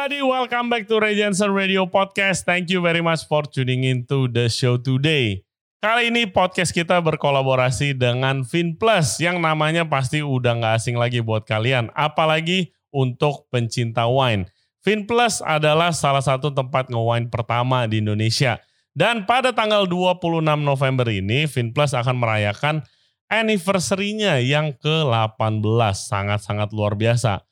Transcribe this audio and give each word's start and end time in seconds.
everybody, 0.00 0.24
welcome 0.24 0.72
back 0.72 0.88
to 0.88 0.96
Ray 0.96 1.12
Radio 1.52 1.84
Podcast. 1.84 2.48
Thank 2.48 2.72
you 2.72 2.80
very 2.80 3.04
much 3.04 3.28
for 3.28 3.44
tuning 3.44 3.84
into 3.84 4.32
the 4.32 4.48
show 4.48 4.80
today. 4.80 5.44
Kali 5.76 6.08
ini 6.08 6.24
podcast 6.24 6.72
kita 6.72 7.04
berkolaborasi 7.04 7.92
dengan 7.92 8.40
Finplus 8.48 9.20
yang 9.20 9.44
namanya 9.44 9.84
pasti 9.84 10.24
udah 10.24 10.56
nggak 10.56 10.74
asing 10.80 10.96
lagi 10.96 11.20
buat 11.20 11.44
kalian. 11.44 11.92
Apalagi 11.92 12.72
untuk 12.88 13.44
pencinta 13.52 14.08
wine. 14.08 14.48
Finplus 14.80 15.44
adalah 15.44 15.92
salah 15.92 16.24
satu 16.24 16.48
tempat 16.48 16.88
nge-wine 16.88 17.28
pertama 17.28 17.84
di 17.84 18.00
Indonesia. 18.00 18.56
Dan 18.96 19.28
pada 19.28 19.52
tanggal 19.52 19.84
26 19.84 20.64
November 20.64 21.12
ini, 21.12 21.44
Finplus 21.44 21.92
akan 21.92 22.16
merayakan 22.16 22.88
anniversary-nya 23.28 24.40
yang 24.40 24.72
ke-18. 24.80 25.92
Sangat-sangat 25.92 26.72
luar 26.72 26.96
biasa. 26.96 27.49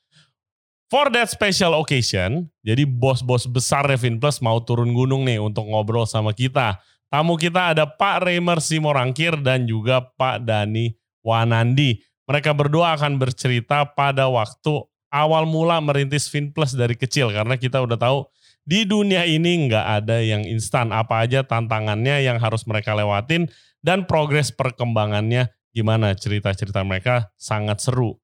For 0.89 1.13
that 1.13 1.29
special 1.29 1.77
occasion, 1.77 2.49
jadi 2.65 2.89
bos-bos 2.89 3.45
besar 3.45 3.85
Revin 3.85 4.17
Plus 4.17 4.41
mau 4.41 4.57
turun 4.65 4.97
gunung 4.97 5.29
nih 5.29 5.37
untuk 5.37 5.69
ngobrol 5.69 6.09
sama 6.09 6.33
kita. 6.33 6.81
Tamu 7.13 7.37
kita 7.37 7.77
ada 7.77 7.85
Pak 7.85 8.25
Remer 8.25 8.57
Simorangkir 8.57 9.37
dan 9.45 9.69
juga 9.69 10.01
Pak 10.01 10.49
Dani 10.49 10.97
Wanandi. 11.21 12.01
Mereka 12.25 12.57
berdua 12.57 12.97
akan 12.97 13.21
bercerita 13.21 13.85
pada 13.85 14.33
waktu 14.33 14.81
awal 15.13 15.45
mula 15.45 15.77
merintis 15.85 16.25
Finplus 16.25 16.73
dari 16.73 16.97
kecil 16.97 17.37
karena 17.37 17.61
kita 17.61 17.85
udah 17.85 18.01
tahu 18.01 18.25
di 18.65 18.89
dunia 18.89 19.29
ini 19.29 19.69
nggak 19.69 19.87
ada 20.05 20.25
yang 20.25 20.41
instan. 20.49 20.89
Apa 20.89 21.29
aja 21.29 21.45
tantangannya 21.45 22.25
yang 22.25 22.41
harus 22.41 22.65
mereka 22.65 22.97
lewatin 22.97 23.45
dan 23.85 24.09
progres 24.09 24.49
perkembangannya 24.57 25.53
gimana 25.77 26.17
cerita-cerita 26.17 26.81
mereka 26.81 27.29
sangat 27.37 27.85
seru. 27.85 28.17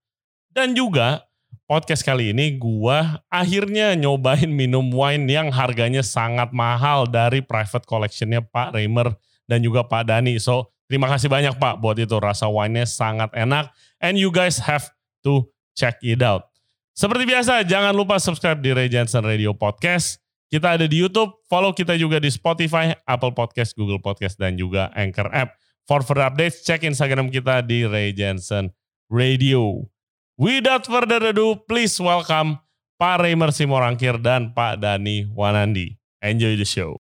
Dan 0.49 0.73
juga 0.73 1.29
podcast 1.65 2.05
kali 2.05 2.37
ini 2.37 2.61
gua 2.61 3.25
akhirnya 3.33 3.97
nyobain 3.97 4.49
minum 4.49 4.93
wine 4.93 5.25
yang 5.29 5.49
harganya 5.49 6.05
sangat 6.05 6.53
mahal 6.53 7.09
dari 7.09 7.41
private 7.41 7.89
collectionnya 7.89 8.45
Pak 8.45 8.77
Reimer 8.77 9.17
dan 9.49 9.65
juga 9.65 9.85
Pak 9.85 10.09
Dani. 10.09 10.37
So 10.41 10.73
terima 10.89 11.09
kasih 11.09 11.33
banyak 11.33 11.57
Pak 11.57 11.81
buat 11.81 11.97
itu 11.97 12.17
rasa 12.21 12.49
wine-nya 12.49 12.85
sangat 12.85 13.33
enak 13.33 13.73
and 14.01 14.21
you 14.21 14.29
guys 14.29 14.61
have 14.61 14.89
to 15.25 15.49
check 15.73 15.97
it 16.05 16.21
out. 16.21 16.49
Seperti 16.95 17.27
biasa 17.27 17.67
jangan 17.67 17.91
lupa 17.91 18.23
subscribe 18.23 18.63
di 18.63 18.71
Ray 18.71 18.87
Jensen 18.87 19.27
Radio 19.27 19.51
Podcast. 19.57 20.23
Kita 20.47 20.79
ada 20.79 20.87
di 20.87 21.03
YouTube, 21.03 21.43
follow 21.51 21.75
kita 21.75 21.99
juga 21.99 22.23
di 22.23 22.31
Spotify, 22.31 22.95
Apple 23.11 23.35
Podcast, 23.35 23.75
Google 23.75 23.99
Podcast, 23.99 24.39
dan 24.39 24.55
juga 24.55 24.95
Anchor 24.95 25.27
App. 25.35 25.59
For 25.91 26.07
further 26.07 26.31
updates, 26.31 26.63
cek 26.63 26.87
Instagram 26.87 27.35
kita 27.35 27.67
di 27.67 27.83
Ray 27.83 28.15
Jensen 28.15 28.71
Radio. 29.11 29.94
Without 30.35 30.83
further 30.91 31.31
ado, 31.31 31.63
please 31.63 31.95
welcome 32.03 32.59
Pak 32.99 33.23
Reimer 33.23 33.55
Simorangkir 33.55 34.19
dan 34.19 34.51
Pak 34.51 34.83
Dani 34.83 35.31
Wanandi. 35.31 35.95
Enjoy 36.19 36.59
the 36.59 36.67
show. 36.67 36.99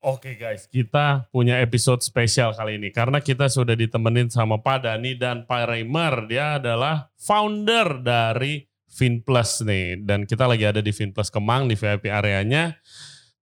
Oke 0.00 0.32
okay 0.32 0.34
guys, 0.40 0.64
kita 0.64 1.28
punya 1.28 1.60
episode 1.60 2.00
spesial 2.00 2.56
kali 2.56 2.80
ini 2.80 2.88
karena 2.88 3.20
kita 3.20 3.52
sudah 3.52 3.76
ditemenin 3.76 4.32
sama 4.32 4.64
Pak 4.64 4.88
Dani 4.88 5.12
dan 5.12 5.44
Pak 5.44 5.76
Reimer. 5.76 6.24
Dia 6.24 6.56
adalah 6.56 7.12
founder 7.20 8.00
dari 8.00 8.67
Finplus 8.98 9.62
nih 9.62 10.02
dan 10.02 10.26
kita 10.26 10.50
lagi 10.50 10.66
ada 10.66 10.82
di 10.82 10.90
Finplus 10.90 11.30
Kemang 11.30 11.70
di 11.70 11.78
VIP 11.78 12.10
areanya. 12.10 12.74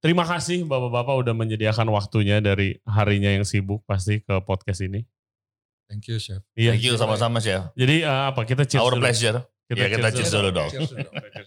Terima 0.04 0.28
kasih 0.28 0.68
Bapak-bapak 0.68 1.24
udah 1.24 1.32
menyediakan 1.32 1.88
waktunya 1.88 2.44
dari 2.44 2.76
harinya 2.84 3.32
yang 3.32 3.48
sibuk 3.48 3.80
pasti 3.88 4.20
ke 4.20 4.36
podcast 4.44 4.84
ini. 4.84 5.08
Thank 5.88 6.12
you, 6.12 6.20
Chef. 6.20 6.44
Iya. 6.52 6.76
Thank 6.76 6.84
you 6.84 6.94
sama-sama 7.00 7.40
Chef. 7.40 7.72
Jadi 7.72 8.04
uh, 8.04 8.28
apa 8.28 8.44
kita 8.44 8.68
cheers 8.68 8.84
Our 8.84 9.00
dulu. 9.00 9.08
pleasure. 9.08 9.40
Kita, 9.66 9.80
ya 9.80 9.86
kita 9.88 10.08
cheers 10.12 10.30
dulu 10.30 10.48
dong. 10.52 10.68
Cheers 10.70 10.92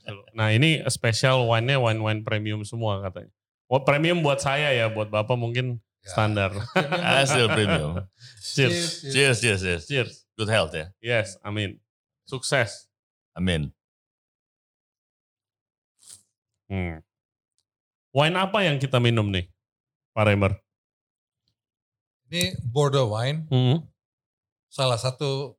dulu. 0.04 0.22
Nah 0.34 0.50
ini 0.52 0.82
special 0.90 1.46
wine-nya 1.46 1.78
wine-wine 1.78 2.26
premium 2.26 2.66
semua 2.66 3.00
katanya. 3.06 3.30
Oh, 3.70 3.86
premium 3.86 4.26
buat 4.26 4.42
saya 4.42 4.74
ya, 4.74 4.90
buat 4.90 5.14
Bapak 5.14 5.38
mungkin 5.38 5.78
Ya. 6.00 6.16
standar. 6.16 6.52
Still 7.28 7.52
premium. 7.52 8.08
Cheers. 8.40 9.04
Cheers, 9.12 9.38
cheers, 9.44 9.60
cheers. 9.60 9.84
Cheers. 9.84 10.12
Good 10.40 10.48
health 10.48 10.72
ya. 10.72 10.96
Yes, 11.04 11.36
amin. 11.44 11.76
Sukses. 12.24 12.88
Amin. 13.36 13.76
Hmm. 16.70 17.02
Wine 18.14 18.38
apa 18.38 18.66
yang 18.66 18.78
kita 18.78 18.98
minum 18.98 19.30
nih, 19.30 19.50
Pak 20.14 20.26
Remer? 20.26 20.54
Ini 22.30 22.54
Bordeaux 22.62 23.10
wine, 23.10 23.50
Hmm. 23.50 23.82
salah 24.70 24.98
satu 25.02 25.58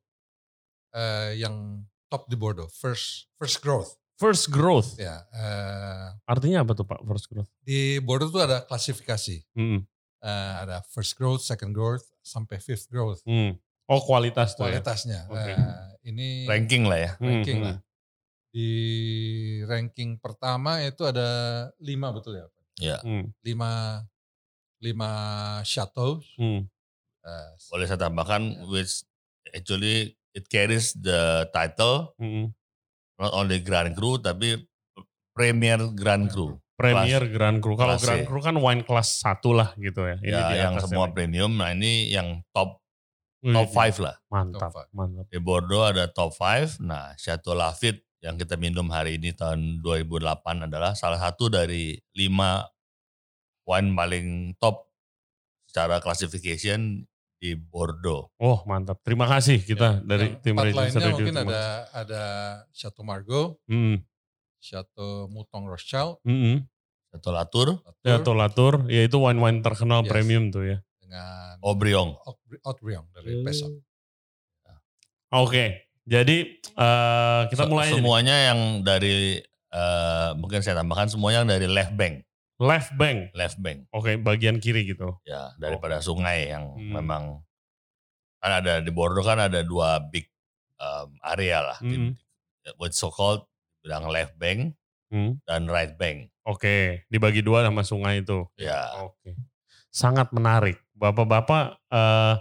eh, 0.91 1.39
yang 1.39 1.83
top 2.11 2.27
di 2.27 2.35
Bordeaux, 2.35 2.67
first 2.67 3.31
first 3.39 3.63
growth. 3.63 3.95
First 4.19 4.51
growth. 4.51 4.99
Ya, 4.99 5.23
eh, 5.33 6.07
Artinya 6.27 6.61
apa 6.63 6.75
tuh 6.75 6.83
Pak, 6.83 6.99
first 7.07 7.27
growth? 7.31 7.47
di 7.63 7.99
Bordeaux 7.99 8.31
tuh 8.31 8.43
ada 8.43 8.63
klasifikasi, 8.63 9.43
Hmm. 9.55 9.83
Eh, 10.21 10.53
ada 10.61 10.83
first 10.93 11.17
growth, 11.17 11.41
second 11.41 11.73
growth, 11.73 12.05
sampai 12.21 12.59
fifth 12.61 12.85
growth. 12.91 13.23
Hmm. 13.25 13.57
Oh 13.89 13.99
kualitas 14.05 14.53
tuh 14.55 14.69
ya? 14.69 14.79
Kualitasnya. 14.79 15.25
Oke. 15.27 15.51
Eh, 15.51 16.11
ini 16.13 16.45
Ranking 16.47 16.83
lah 16.87 16.99
ya. 17.01 17.11
Hmm, 17.19 17.27
ranking 17.41 17.59
hmm. 17.59 17.67
lah. 17.67 17.75
Di 18.51 18.71
ranking 19.63 20.19
pertama 20.19 20.83
itu 20.83 21.07
ada 21.07 21.27
lima 21.79 22.11
betul 22.11 22.35
ya? 22.35 22.45
Pak? 22.45 22.63
Ya. 22.77 22.97
Hmm. 22.99 23.31
Lima 23.41 24.03
lima 24.79 25.09
chateau. 25.63 26.19
Hmm. 26.35 26.67
eh, 27.21 27.49
Boleh 27.71 27.85
saya 27.85 28.01
tambahkan 28.01 28.67
which 28.67 29.07
actually 29.51 30.13
it 30.33 30.47
carries 30.47 30.91
the 30.93 31.47
title 31.51 32.11
Hmm. 32.17 32.51
not 33.15 33.31
only 33.31 33.61
Grand 33.61 33.93
Cru 33.93 34.17
tapi 34.17 34.59
Premier 35.31 35.79
Grand 35.93 36.27
Cru. 36.27 36.59
Premier 36.75 37.29
Grand 37.29 37.61
Cru. 37.61 37.77
Kalau 37.77 37.95
Grand. 37.95 38.25
Cru 38.25 38.41
kan 38.41 38.57
wine 38.57 38.81
kelas 38.81 39.21
satu 39.21 39.53
lah 39.53 39.71
gitu 39.77 40.01
ya. 40.03 40.17
Ini 40.19 40.33
ya 40.33 40.43
di 40.43 40.55
yang 40.59 40.75
semua 40.81 41.07
lagi. 41.07 41.13
premium. 41.15 41.55
Nah 41.55 41.71
ini 41.71 42.09
yang 42.09 42.41
top 42.51 42.81
top 43.39 43.69
5 43.69 44.01
lah. 44.01 44.15
Mantap, 44.27 44.59
Top 44.59 44.71
five. 44.75 44.89
mantap. 44.91 45.25
Di 45.29 45.37
Bordeaux 45.37 45.85
ada 45.85 46.09
top 46.09 46.33
5. 46.33 46.81
Nah 46.81 47.13
Chateau 47.15 47.53
Lafite 47.53 48.01
yang 48.21 48.37
kita 48.37 48.53
minum 48.55 48.85
hari 48.87 49.17
ini 49.17 49.33
tahun 49.33 49.81
2008 49.81 50.69
adalah 50.69 50.93
salah 50.93 51.17
satu 51.17 51.49
dari 51.49 51.97
lima 52.13 52.63
wine 53.65 53.91
paling 53.91 54.27
top 54.61 54.89
secara 55.65 55.97
classification 55.97 57.01
di 57.41 57.57
Bordeaux. 57.57 58.29
Oh 58.37 58.61
mantap. 58.69 59.01
Terima 59.01 59.25
kasih 59.25 59.57
kita 59.65 60.05
dari 60.05 60.37
Yang 60.37 60.45
tim 60.45 60.53
empat 60.53 60.65
lainnya 60.69 61.09
mungkin 61.09 61.33
Terima 61.33 61.41
ada 61.49 61.63
ada 61.89 62.23
Chateau 62.69 63.01
Margaux, 63.01 63.57
Hmm. 63.65 64.05
Chateau 64.61 65.25
Mouton 65.25 65.65
Rothschild, 65.65 66.21
Hmm. 66.21 66.69
Chateau 67.09 67.33
Latour, 67.33 67.67
Latour, 67.81 68.05
Ya 68.05 68.15
Tolatur, 68.21 68.73
ya 68.87 69.01
itu 69.03 69.17
wine-wine 69.17 69.65
terkenal 69.65 70.05
Yes. 70.05 70.09
premium 70.13 70.53
tuh 70.53 70.63
ya. 70.63 70.77
dengan 71.01 71.57
Aubryon. 71.65 72.15
Haut-Brion 72.63 73.03
dari 73.11 73.41
Hmm. 73.41 73.43
Pesok. 73.43 73.73
Oke, 75.31 75.90
jadi 76.03 76.37
eh, 76.57 77.41
kita 77.47 77.63
Se- 77.65 77.69
mulai 77.69 77.87
aja 77.87 77.95
semuanya 77.95 78.35
yang 78.51 78.59
dari 78.81 79.37
eh, 79.71 80.29
mungkin 80.35 80.59
saya 80.59 80.79
tambahkan 80.79 81.07
semuanya 81.07 81.43
yang 81.43 81.51
dari 81.51 81.67
left 81.67 81.93
bank, 81.93 82.25
left 82.57 82.91
bank. 82.93 83.31
left 83.31 83.57
bank. 83.57 83.85
Oke, 83.89 84.17
bagian 84.17 84.57
kiri 84.57 84.83
gitu. 84.83 85.15
Ya, 85.23 85.53
daripada 85.55 85.99
sungai 85.99 86.49
yang 86.49 86.73
Hmm. 86.73 86.91
memang 86.97 87.23
kan 88.37 88.51
ada 88.57 88.81
di 88.81 88.89
Bordeaux 88.89 89.21
kan 89.21 89.37
ada 89.37 89.61
dua 89.61 90.01
big 90.01 90.25
um, 90.77 91.13
area 91.23 91.61
lah. 91.61 91.77
Hmm. 91.77 92.17
What 92.75 92.91
so 92.91 93.09
called 93.09 93.45
bilang 93.79 94.09
left 94.09 94.35
bank 94.35 94.73
Hmm. 95.07 95.37
dan 95.43 95.67
right 95.67 95.93
bank. 95.93 96.31
Oke, 96.41 97.05
dibagi 97.07 97.39
dua 97.39 97.61
sama 97.61 97.83
sungai 97.83 98.21
itu. 98.21 98.47
Ya. 98.55 98.89
Oke. 98.97 99.37
Sangat 99.87 100.31
menarik. 100.31 100.79
Bapak-bapak 100.95 101.77
eh, 101.87 102.35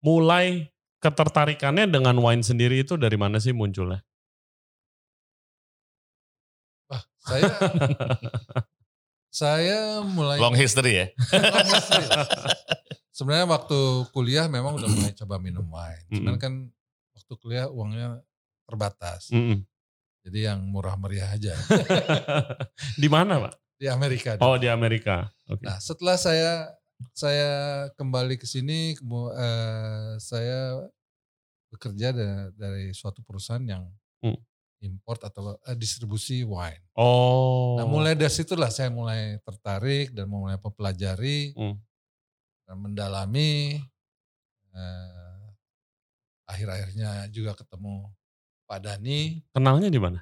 mulai 0.00 0.68
ketertarikannya 1.04 1.84
dengan 1.92 2.16
wine 2.16 2.40
sendiri 2.40 2.80
itu 2.80 2.96
dari 2.96 3.20
mana 3.20 3.36
sih 3.36 3.52
munculnya? 3.52 4.00
Wah, 6.88 7.04
saya 7.20 7.52
saya 9.44 9.78
mulai 10.00 10.40
Long 10.40 10.56
history 10.56 11.04
ya. 11.04 11.06
sebenarnya 13.16 13.44
waktu 13.44 14.08
kuliah 14.16 14.48
memang 14.48 14.80
udah 14.80 14.88
mulai 14.88 15.12
coba 15.12 15.36
minum 15.36 15.68
wine. 15.68 16.08
Cuman 16.08 16.40
Mm-mm. 16.40 16.40
kan 16.40 16.52
waktu 17.12 17.32
kuliah 17.36 17.68
uangnya 17.68 18.24
terbatas. 18.64 19.28
Mm-mm. 19.28 19.60
Jadi 20.24 20.48
yang 20.48 20.64
murah 20.64 20.96
meriah 20.96 21.28
aja 21.28 21.52
di 23.02 23.08
mana, 23.12 23.44
Pak? 23.44 23.54
di 23.74 23.86
Amerika. 23.90 24.40
Oh, 24.40 24.56
di 24.56 24.70
Amerika. 24.70 25.28
Oke. 25.50 25.60
Nah, 25.66 25.76
setelah 25.76 26.16
saya 26.16 26.72
saya 27.12 27.50
kembali 27.94 28.38
ke 28.38 28.46
sini, 28.46 28.94
eh, 29.30 30.12
saya 30.18 30.84
bekerja 31.68 32.14
da- 32.14 32.50
dari 32.54 32.94
suatu 32.94 33.20
perusahaan 33.20 33.62
yang 33.62 33.84
Hmm. 34.22 34.38
import 34.80 35.20
atau 35.24 35.58
eh, 35.64 35.74
distribusi 35.74 36.46
wine. 36.46 36.80
Oh. 36.94 37.76
Nah 37.76 37.84
mulai 37.84 38.14
dari 38.14 38.30
situlah 38.30 38.70
saya 38.70 38.88
mulai 38.88 39.36
tertarik 39.42 40.14
dan 40.14 40.30
mulai 40.30 40.54
mempelajari 40.56 41.52
Hmm. 41.52 41.76
dan 42.64 42.76
mendalami. 42.78 43.82
Eh, 44.74 45.42
akhir-akhirnya 46.46 47.26
juga 47.30 47.54
ketemu 47.54 48.10
Pak 48.64 48.78
Dani, 48.80 49.44
Kenalnya 49.52 49.88
di 49.88 50.00
mana? 50.00 50.20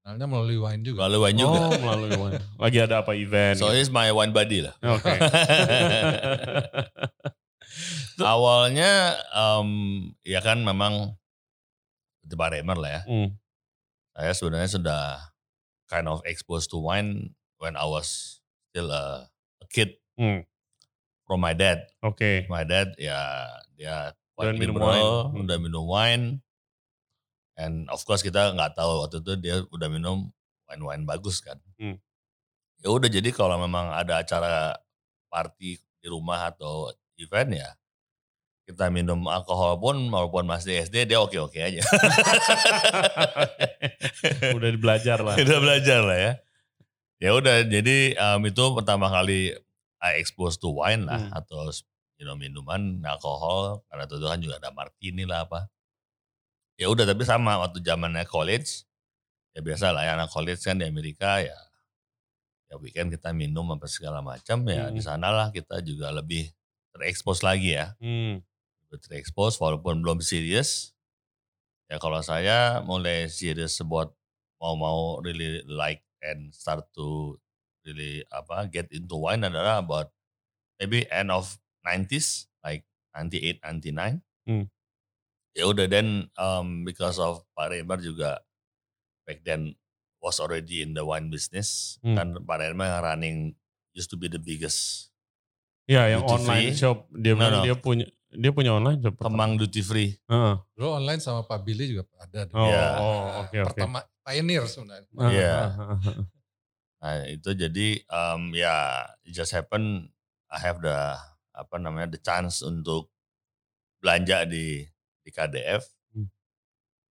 Kenalnya 0.00 0.26
melalui 0.26 0.58
wine 0.58 0.82
juga. 0.82 1.06
Lalu 1.06 1.16
wine 1.28 1.38
juga. 1.38 1.58
Oh, 1.60 1.70
melalui 1.76 2.12
wine. 2.16 2.40
Lagi 2.56 2.78
ada 2.80 3.04
apa 3.04 3.12
event? 3.14 3.60
So 3.60 3.68
gitu? 3.68 3.76
he's 3.78 3.92
my 3.92 4.08
wine 4.10 4.32
buddy 4.32 4.64
lah. 4.64 4.74
Oke. 4.80 5.12
Awalnya 8.20 9.16
em, 9.32 9.68
ya 10.26 10.40
kan 10.44 10.60
memang 10.60 11.16
di 12.20 12.34
Paremer 12.36 12.76
lah 12.76 12.90
ya. 13.00 13.02
Hmm. 13.08 13.28
Saya 14.12 14.32
sebenarnya 14.36 14.70
sudah 14.70 15.02
kind 15.88 16.06
of 16.06 16.20
exposed 16.28 16.68
to 16.70 16.78
wine 16.78 17.32
when 17.56 17.74
I 17.76 17.86
was 17.88 18.40
still 18.70 18.92
a, 18.92 19.28
a 19.60 19.66
kid 19.68 19.96
Hmm. 20.20 20.44
from 21.24 21.40
my 21.40 21.56
dad. 21.56 21.88
Oke. 22.04 22.44
My 22.52 22.60
dad 22.68 22.92
ya 23.00 23.48
dia 23.72 24.12
Udah 24.36 24.52
quite 24.52 24.60
minum 24.60 24.76
wine. 24.76 25.08
Udah 25.48 25.56
minum 25.56 25.84
wine. 25.88 26.24
And 27.60 27.84
of 27.92 28.00
course 28.08 28.24
kita 28.24 28.56
nggak 28.56 28.72
tahu 28.72 29.04
waktu 29.04 29.20
itu 29.20 29.32
dia 29.36 29.60
udah 29.68 29.88
minum 29.92 30.32
wine-wine 30.64 31.04
bagus 31.04 31.44
kan. 31.44 31.60
Hmm. 31.76 32.00
Ya 32.80 32.88
udah 32.88 33.12
jadi 33.12 33.28
kalau 33.36 33.60
memang 33.60 33.92
ada 33.92 34.24
acara 34.24 34.80
party 35.28 35.76
di 36.00 36.08
rumah 36.08 36.48
atau 36.48 36.88
event 37.20 37.52
ya 37.52 37.68
kita 38.64 38.86
minum 38.88 39.26
alkohol 39.26 39.76
pun 39.82 39.98
walaupun 40.08 40.46
masih 40.46 40.78
SD 40.86 41.10
dia 41.10 41.18
oke-oke 41.18 41.58
aja. 41.58 41.82
Udah 44.56 44.70
belajar 44.78 45.18
lah. 45.18 45.34
Udah 45.34 45.58
belajar 45.58 46.00
lah 46.06 46.18
ya. 46.18 46.32
Ya 47.20 47.36
udah 47.36 47.68
jadi 47.68 48.16
em, 48.16 48.40
itu 48.48 48.64
pertama 48.72 49.12
kali 49.12 49.52
I 50.00 50.16
exposed 50.16 50.64
to 50.64 50.72
wine 50.72 51.04
lah 51.04 51.20
Hmm. 51.20 51.36
atau 51.36 51.68
you 52.16 52.24
know, 52.24 52.32
minuman 52.38 53.04
alkohol 53.04 53.84
karena 53.92 54.08
itu 54.08 54.16
kan 54.24 54.40
juga 54.40 54.56
ada 54.56 54.70
martini 54.72 55.28
lah 55.28 55.44
apa. 55.44 55.68
Ya 56.80 56.88
udah 56.88 57.04
tapi 57.04 57.28
sama 57.28 57.60
waktu 57.60 57.84
zamannya 57.84 58.24
college 58.24 58.88
ya 59.52 59.60
biasa 59.60 59.92
lah 59.92 60.08
ya 60.08 60.16
anak 60.16 60.32
college 60.32 60.64
kan 60.64 60.80
di 60.80 60.88
Amerika 60.88 61.44
ya 61.44 61.58
ya 62.70 62.74
weekend 62.80 63.12
kita 63.12 63.34
minum 63.36 63.66
apa 63.74 63.84
segala 63.84 64.24
macam 64.24 64.64
ya 64.64 64.88
Hmm. 64.88 64.94
di 64.96 65.02
sanalah 65.04 65.52
kita 65.52 65.82
juga 65.84 66.08
lebih 66.14 66.48
terekspos 66.96 67.44
lagi 67.44 67.76
ya 67.76 67.92
Hmm. 68.00 68.40
terekspos 68.90 69.60
walaupun 69.60 70.00
belum 70.00 70.24
serius 70.24 70.96
ya 71.90 72.00
kalau 72.00 72.22
saya 72.24 72.80
mulai 72.80 73.28
serius 73.28 73.76
buat 73.84 74.08
mau-mau 74.62 75.20
really 75.20 75.60
like 75.68 76.00
and 76.24 76.54
start 76.56 76.86
to 76.96 77.36
really 77.84 78.22
apa 78.32 78.70
get 78.72 78.86
into 78.88 79.20
wine 79.20 79.42
adalah 79.44 79.82
about 79.84 80.14
maybe 80.80 81.04
end 81.12 81.28
of 81.28 81.58
90s 81.84 82.48
like 82.64 82.86
98 83.12 83.60
99 83.66 84.24
Hmm. 84.48 84.64
Ya 85.52 85.66
udah 85.66 85.86
then 85.86 86.30
um, 86.34 86.82
because 86.82 87.16
of 87.16 87.42
Pak 87.52 87.70
Remar 87.70 87.98
juga 87.98 88.38
back 89.24 89.42
then 89.42 89.74
was 90.18 90.36
already 90.36 90.80
in 90.80 90.92
the 90.92 91.02
wine 91.02 91.26
business 91.26 91.98
Hmm. 92.00 92.14
kan 92.14 92.28
Pak 92.38 92.56
Remar 92.60 92.86
yang 92.88 93.02
running 93.02 93.38
used 93.90 94.08
to 94.08 94.16
be 94.16 94.26
the 94.26 94.38
biggest 94.38 95.10
Ya, 95.84 96.06
yang 96.06 96.22
Duty 96.22 96.34
online 96.36 96.66
free? 96.70 96.78
shop 96.78 96.98
dia 97.10 97.34
No, 97.34 97.50
no. 97.50 97.60
dia 97.60 97.74
punya 97.74 98.06
dia 98.30 98.54
punya 98.54 98.70
online 98.70 99.02
shop. 99.02 99.18
Kemang 99.18 99.58
duty 99.58 99.82
free 99.82 100.14
Heeh. 100.24 100.54
Dulu 100.72 100.86
online 100.94 101.18
sama 101.18 101.42
Pak 101.42 101.66
Billy 101.66 101.90
juga 101.90 102.06
ada. 102.14 102.46
Oh, 102.54 102.62
Iya. 102.62 102.84
oh, 102.94 103.22
oke 103.42 103.56
oke. 103.58 103.66
Pertama 103.74 103.98
pioneer 104.22 104.70
sebenarnya. 104.70 105.10
Ah, 105.18 105.30
Iya. 105.34 105.50
ah, 105.50 105.66
ah, 105.66 105.98
ah. 105.98 106.24
Nah 107.00 107.14
itu 107.26 107.50
jadi 107.50 107.88
um, 108.06 108.54
ya 108.54 109.02
it 109.26 109.34
just 109.34 109.50
happen 109.50 110.06
I 110.46 110.62
have 110.62 110.78
the 110.78 110.94
apa 111.50 111.74
namanya 111.76 112.14
the 112.14 112.22
chance 112.22 112.62
untuk 112.62 113.10
belanja 113.98 114.46
di 114.46 114.86
di 115.30 115.32
KDF. 115.32 115.86
Hmm. 116.10 116.28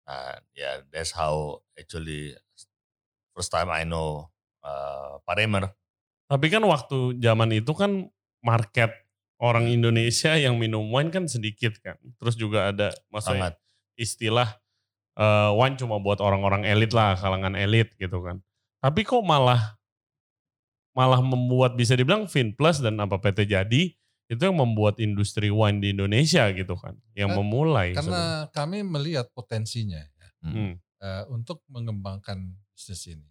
Nah 0.08 0.40
ya 0.56 0.80
that's 0.88 1.12
how 1.12 1.60
actually 1.76 2.32
first 3.36 3.52
time 3.52 3.68
I 3.68 3.84
know 3.84 4.32
uh, 4.64 5.20
Pak 5.28 5.36
Remer. 5.36 5.68
Tapi 6.26 6.48
kan 6.48 6.64
waktu 6.64 7.20
zaman 7.20 7.52
itu 7.54 7.76
kan 7.76 8.08
market 8.42 8.90
orang 9.38 9.68
Indonesia 9.68 10.34
yang 10.40 10.56
minum 10.56 10.88
wine 10.90 11.12
kan 11.12 11.28
sedikit 11.28 11.76
kan. 11.84 12.00
Terus 12.18 12.40
juga 12.40 12.72
ada 12.72 12.96
maksudnya 13.12 13.54
Sangat. 13.54 13.56
istilah 14.00 14.50
eh, 15.20 15.52
wine 15.54 15.78
cuma 15.78 16.02
buat 16.02 16.18
orang-orang 16.24 16.66
elit 16.66 16.96
lah, 16.96 17.14
kalangan 17.20 17.54
elit 17.54 17.94
gitu 18.00 18.24
kan. 18.24 18.42
Tapi 18.82 19.06
kok 19.06 19.22
malah 19.22 19.78
malah 20.96 21.20
membuat 21.20 21.76
bisa 21.76 21.94
dibilang 21.94 22.26
Finplus 22.26 22.80
dan 22.80 22.96
apa 23.04 23.20
PT 23.20 23.52
Jadi 23.52 23.94
itu 24.26 24.42
yang 24.42 24.58
membuat 24.58 24.98
industri 24.98 25.54
wine 25.54 25.78
di 25.78 25.94
Indonesia 25.94 26.50
gitu 26.50 26.74
kan, 26.76 26.98
yang 27.14 27.30
Kan- 27.34 27.38
memulai. 27.46 27.94
Karena 27.94 28.50
kami 28.50 28.82
melihat 28.82 29.30
potensinya 29.34 30.02
ya, 30.02 30.28
Hmm. 30.42 30.74
eh, 31.02 31.24
untuk 31.30 31.62
mengembangkan 31.70 32.42
bisnis 32.74 33.06
ini. 33.10 33.30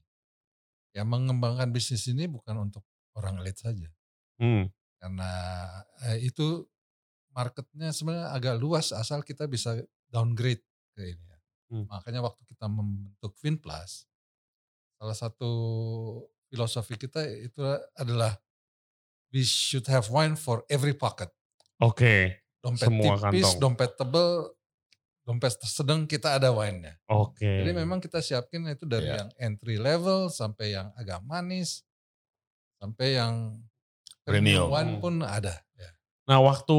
Ya 0.95 1.03
mengembangkan 1.03 1.75
bisnis 1.75 2.07
ini 2.07 2.31
bukan 2.31 2.71
untuk 2.71 2.87
orang 3.19 3.43
elit 3.43 3.59
saja. 3.59 3.91
Hmm. 4.39 4.71
Karena 5.03 5.31
eh, 6.07 6.23
itu 6.23 6.67
marketnya 7.35 7.91
sebenarnya 7.91 8.31
agak 8.31 8.55
luas 8.63 8.95
asal 8.95 9.27
kita 9.27 9.51
bisa 9.51 9.75
downgrade 10.07 10.63
ke 10.95 11.03
ini. 11.11 11.25
ya. 11.27 11.39
Hmm. 11.75 11.85
Makanya 11.91 12.23
waktu 12.23 12.43
kita 12.47 12.71
membentuk 12.71 13.35
Finplus, 13.43 14.07
salah 14.95 15.19
satu 15.19 15.51
filosofi 16.47 16.95
kita 16.95 17.27
itu 17.27 17.59
adalah 17.99 18.39
we 19.35 19.43
should 19.43 19.91
have 19.91 20.07
wine 20.09 20.39
for 20.39 20.63
every 20.71 20.95
pocket. 20.95 21.29
Oke, 21.77 22.39
Dompet 22.63 22.87
Semua 22.87 23.19
tipis, 23.19 23.45
kantong. 23.45 23.59
dompet 23.61 23.91
tebel, 23.93 24.29
dompet 25.21 25.53
sedang 25.61 26.07
kita 26.07 26.39
ada 26.39 26.49
wine-nya. 26.49 26.97
oke. 27.11 27.43
Jadi 27.43 27.75
memang 27.75 27.99
kita 27.99 28.23
siapin 28.23 28.65
itu 28.65 28.87
dari 28.87 29.05
Iya. 29.05 29.17
yang 29.21 29.31
entry 29.37 29.77
level 29.77 30.31
sampai 30.31 30.73
yang 30.73 30.89
agak 30.95 31.21
manis, 31.21 31.83
sampai 32.79 33.19
yang 33.19 33.61
Premium. 34.23 34.71
wine 34.71 34.97
Hmm. 34.97 35.03
pun 35.03 35.15
ada. 35.21 35.61
Ya. 35.75 35.91
Nah 36.25 36.41
waktu 36.41 36.73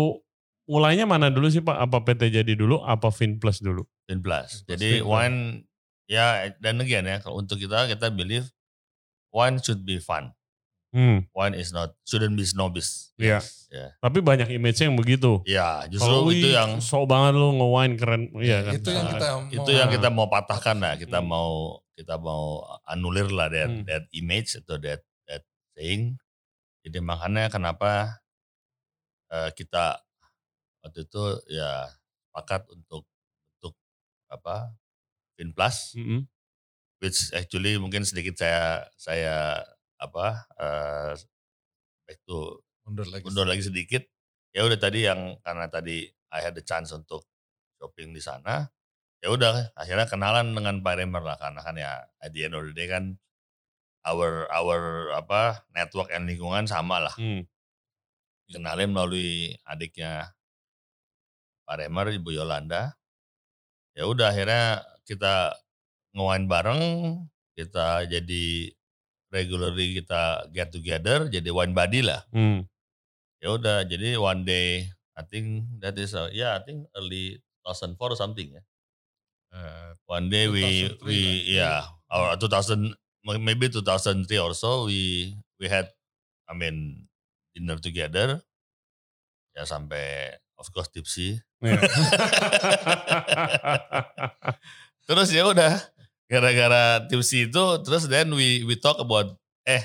mulainya 0.66 1.06
mana 1.06 1.30
dulu 1.30 1.46
sih 1.46 1.62
Pak? 1.62 1.78
Apa 1.78 2.02
PT 2.02 2.34
Jadi 2.34 2.58
dulu, 2.58 2.82
apa 2.82 3.14
Finplus 3.14 3.62
dulu? 3.62 3.86
Fin 4.08 4.24
Plus. 4.24 4.66
Jadi 4.66 5.02
Plus. 5.02 5.06
wine 5.06 5.68
ya 6.06 6.50
dan 6.58 6.82
again 6.82 7.06
ya 7.06 7.18
kalau 7.20 7.42
untuk 7.42 7.58
kita 7.58 7.86
kita 7.86 8.10
believe 8.10 8.50
wine 9.30 9.58
should 9.60 9.82
be 9.82 9.98
fun. 9.98 10.34
Hmm, 10.96 11.28
Wine 11.36 11.60
is 11.60 11.76
not 11.76 11.92
shouldn't 12.08 12.40
be 12.40 12.48
snobbish. 12.48 13.12
Iya. 13.20 13.44
Ya. 13.68 13.92
Tapi 14.00 14.24
banyak 14.24 14.48
image 14.48 14.80
yang 14.80 14.96
begitu. 14.96 15.44
Ya, 15.44 15.84
justru 15.92 16.08
Kalau 16.08 16.32
itu 16.32 16.48
wih, 16.48 16.56
yang 16.56 16.80
sok 16.80 17.12
banget 17.12 17.36
lu 17.36 17.52
nge-wine 17.52 17.96
keren. 18.00 18.22
Iya 18.40 18.58
kan? 18.64 18.74
Itu 18.80 18.90
yang 18.90 19.08
kita 19.12 19.28
itu 19.52 19.60
mau- 19.68 19.76
yang 19.76 19.90
kita 19.92 20.08
mau 20.08 20.28
patahkan 20.32 20.78
lah 20.80 20.96
kita 20.96 21.20
Hmm. 21.20 21.28
mau 21.28 21.52
kita 21.92 22.16
mau 22.16 22.64
anulir 22.88 23.28
lah 23.28 23.52
that 23.52 23.68
Hmm. 23.68 23.84
that 23.84 24.08
image 24.12 24.56
atau 24.56 24.80
that 24.80 25.04
that 25.28 25.44
saying 25.76 26.16
jadi 26.80 27.04
makanya 27.04 27.52
kenapa 27.52 28.20
eh, 29.28 29.50
kita 29.52 30.00
waktu 30.80 31.04
itu 31.04 31.24
ya 31.50 31.92
sepakat 32.22 32.68
untuk 32.70 33.04
untuk 33.58 33.74
apa 34.28 34.72
Finplus 35.36 35.92
Mm-mm. 35.96 36.24
which 37.00 37.32
actually 37.32 37.76
mungkin 37.76 38.04
sedikit 38.04 38.38
saya 38.38 38.86
saya 38.96 39.36
apa 40.02 40.26
eh, 40.60 41.14
back 42.06 42.20
to 42.28 42.60
mundur 42.86 43.08
lagi. 43.10 43.24
mundur 43.26 43.48
lagi 43.48 43.64
sedikit 43.66 44.04
ya 44.52 44.64
udah 44.68 44.80
tadi 44.80 45.08
yang 45.08 45.40
karena 45.42 45.68
tadi 45.68 46.06
I 46.32 46.40
had 46.44 46.54
the 46.56 46.64
chance 46.64 46.92
untuk 46.92 47.24
shopping 47.80 48.12
di 48.12 48.22
sana 48.24 48.68
ya 49.24 49.32
udah 49.34 49.74
akhirnya 49.74 50.06
kenalan 50.06 50.54
dengan 50.54 50.80
Pak 50.86 50.96
Remer 51.02 51.24
lah 51.24 51.38
karena 51.40 51.60
kan 51.66 51.76
ya 51.76 52.04
at 52.22 52.30
the 52.36 52.46
end 52.46 52.54
of 52.54 52.64
the 52.68 52.74
day 52.76 52.86
kan 52.86 53.18
our 54.06 54.46
our 54.54 55.10
apa 55.18 55.66
network 55.74 56.14
and 56.14 56.30
lingkungan 56.30 56.70
sama 56.70 57.02
lah 57.02 57.16
Hmm. 57.18 57.42
kenalin 58.52 58.94
melalui 58.94 59.58
adiknya 59.66 60.36
Pak 61.66 61.82
Remer 61.82 62.14
Ibu 62.14 62.30
Yolanda 62.38 62.94
ya 63.98 64.06
udah 64.06 64.30
akhirnya 64.30 64.86
kita 65.10 65.58
ngewain 66.14 66.46
bareng 66.46 66.82
kita 67.58 68.06
jadi 68.06 68.46
regularly 69.36 70.00
kita 70.00 70.48
get 70.50 70.72
together 70.72 71.28
jadi 71.28 71.52
wine 71.52 71.76
buddy 71.76 72.00
lah 72.00 72.24
Hmm. 72.32 72.64
ya 73.44 73.52
udah 73.52 73.84
jadi 73.84 74.16
one 74.16 74.42
day 74.42 74.88
I 75.16 75.24
think 75.24 75.68
that 75.84 75.96
is 75.96 76.12
uh, 76.12 76.28
yeah 76.32 76.56
I 76.56 76.64
think 76.64 76.88
early 76.96 77.40
2004 77.68 78.00
or 78.00 78.16
something 78.16 78.56
ya 78.56 78.64
Eh, 79.56 79.92
one 80.04 80.28
day 80.28 80.48
we 80.48 80.92
2003 81.00 81.08
we 81.08 81.20
lah. 81.24 81.48
yeah 81.48 81.80
or 82.12 82.36
2000 82.36 82.92
maybe 83.40 83.72
2003 83.72 84.28
or 84.38 84.52
so 84.52 84.84
we 84.84 85.32
we 85.56 85.66
had 85.68 85.88
I 86.44 86.52
mean 86.52 87.08
dinner 87.56 87.80
together 87.80 88.44
ya 89.56 89.64
sampai 89.64 90.36
of 90.60 90.68
course 90.72 90.92
tipsy 90.92 91.40
Iya. 91.64 91.80
terus 95.08 95.30
ya 95.32 95.46
udah 95.46 95.74
gara-gara 96.26 97.06
tipsy 97.06 97.46
itu 97.46 97.64
terus 97.82 98.10
then 98.10 98.34
we 98.34 98.66
we 98.66 98.74
talk 98.74 98.98
about 98.98 99.38
eh 99.64 99.82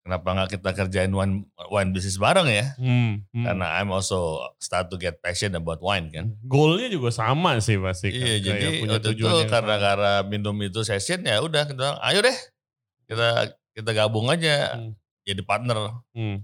kenapa 0.00 0.26
nggak 0.32 0.50
kita 0.56 0.70
kerjain 0.72 1.12
wine 1.12 1.44
wine 1.68 1.90
business 1.92 2.16
bareng 2.16 2.48
ya? 2.48 2.72
Hmm, 2.80 3.20
hmm. 3.30 3.44
Karena 3.44 3.66
I'm 3.78 3.92
also 3.92 4.40
start 4.56 4.88
to 4.88 4.96
get 4.96 5.20
passion 5.20 5.52
about 5.52 5.78
wine 5.84 6.08
kan. 6.08 6.34
goalnya 6.42 6.88
juga 6.88 7.12
sama 7.12 7.60
sih 7.60 7.76
pasti. 7.76 8.08
kan. 8.10 8.18
Iya, 8.18 8.36
jadi 8.40 8.66
punya 8.80 8.96
waktu 8.96 9.12
itu 9.12 9.28
karena 9.46 9.76
sama. 9.76 9.84
karena 9.84 10.12
minum 10.24 10.56
itu 10.62 10.80
session 10.82 11.20
ya 11.22 11.38
udah 11.44 11.68
kita 11.68 11.76
bilang, 11.76 11.98
ayo 12.00 12.18
deh 12.24 12.38
kita 13.06 13.28
kita 13.76 13.90
gabung 13.92 14.26
aja 14.30 14.74
Hmm. 14.80 14.92
jadi 15.22 15.42
partner. 15.44 16.00
Hmm. 16.16 16.42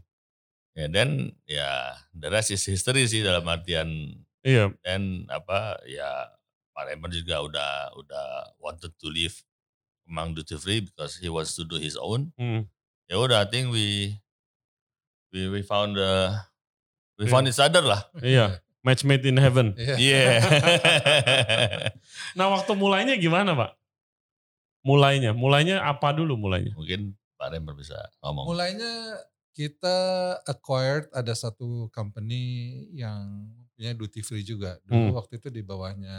Ya 0.76 0.86
dan 0.92 1.32
ya 1.48 1.96
the 2.12 2.28
rest 2.28 2.52
is 2.52 2.60
history 2.60 3.08
sih 3.08 3.24
dalam 3.24 3.42
artian 3.48 4.20
Iya, 4.44 4.70
dan 4.84 5.26
apa 5.26 5.80
ya 5.88 6.35
Pak 6.76 6.92
Emmer 6.92 7.08
juga 7.08 7.40
udah 7.40 7.70
udah 7.96 8.26
wanted 8.60 8.92
to 9.00 9.08
leave 9.08 9.32
among 10.04 10.36
duty 10.36 10.54
free 10.54 10.84
because 10.84 11.16
he 11.16 11.26
wants 11.26 11.56
to 11.56 11.64
do 11.64 11.80
his 11.80 11.96
own. 11.96 12.30
hmm. 12.36 12.68
Ya 13.08 13.16
udah 13.16 13.40
I 13.40 13.48
think 13.48 13.70
we 13.70 14.12
we 15.32 15.48
we 15.48 15.60
found 15.64 15.96
uh, 15.96 16.36
we 17.16 17.24
Iya. 17.24 17.32
found 17.32 17.48
each 17.48 17.58
other 17.58 17.80
lah. 17.80 18.04
iya. 18.20 18.60
Match 18.84 19.02
made 19.02 19.24
in 19.24 19.34
heaven. 19.34 19.72
Iya. 19.74 19.96
Iya. 19.96 20.22
Nah 22.38 22.46
waktu 22.52 22.72
mulainya 22.74 23.14
gimana 23.16 23.54
pak? 23.56 23.70
Mulainya, 24.86 25.34
mulainya 25.34 25.82
apa 25.82 26.14
dulu 26.14 26.38
mulainya? 26.38 26.70
Mungkin 26.78 27.18
Pak 27.34 27.52
Emmer 27.52 27.74
bisa 27.74 27.98
ngomong. 28.22 28.46
Mulainya 28.46 29.18
kita 29.50 29.98
acquired 30.46 31.10
ada 31.10 31.34
satu 31.34 31.90
company 31.90 32.86
yang 32.94 33.50
punya 33.74 33.92
duty 33.92 34.22
free 34.22 34.40
juga. 34.40 34.78
Dulu 34.86 35.10
Hmm. 35.10 35.16
waktu 35.18 35.36
itu 35.36 35.50
di 35.50 35.60
bawahnya 35.60 36.16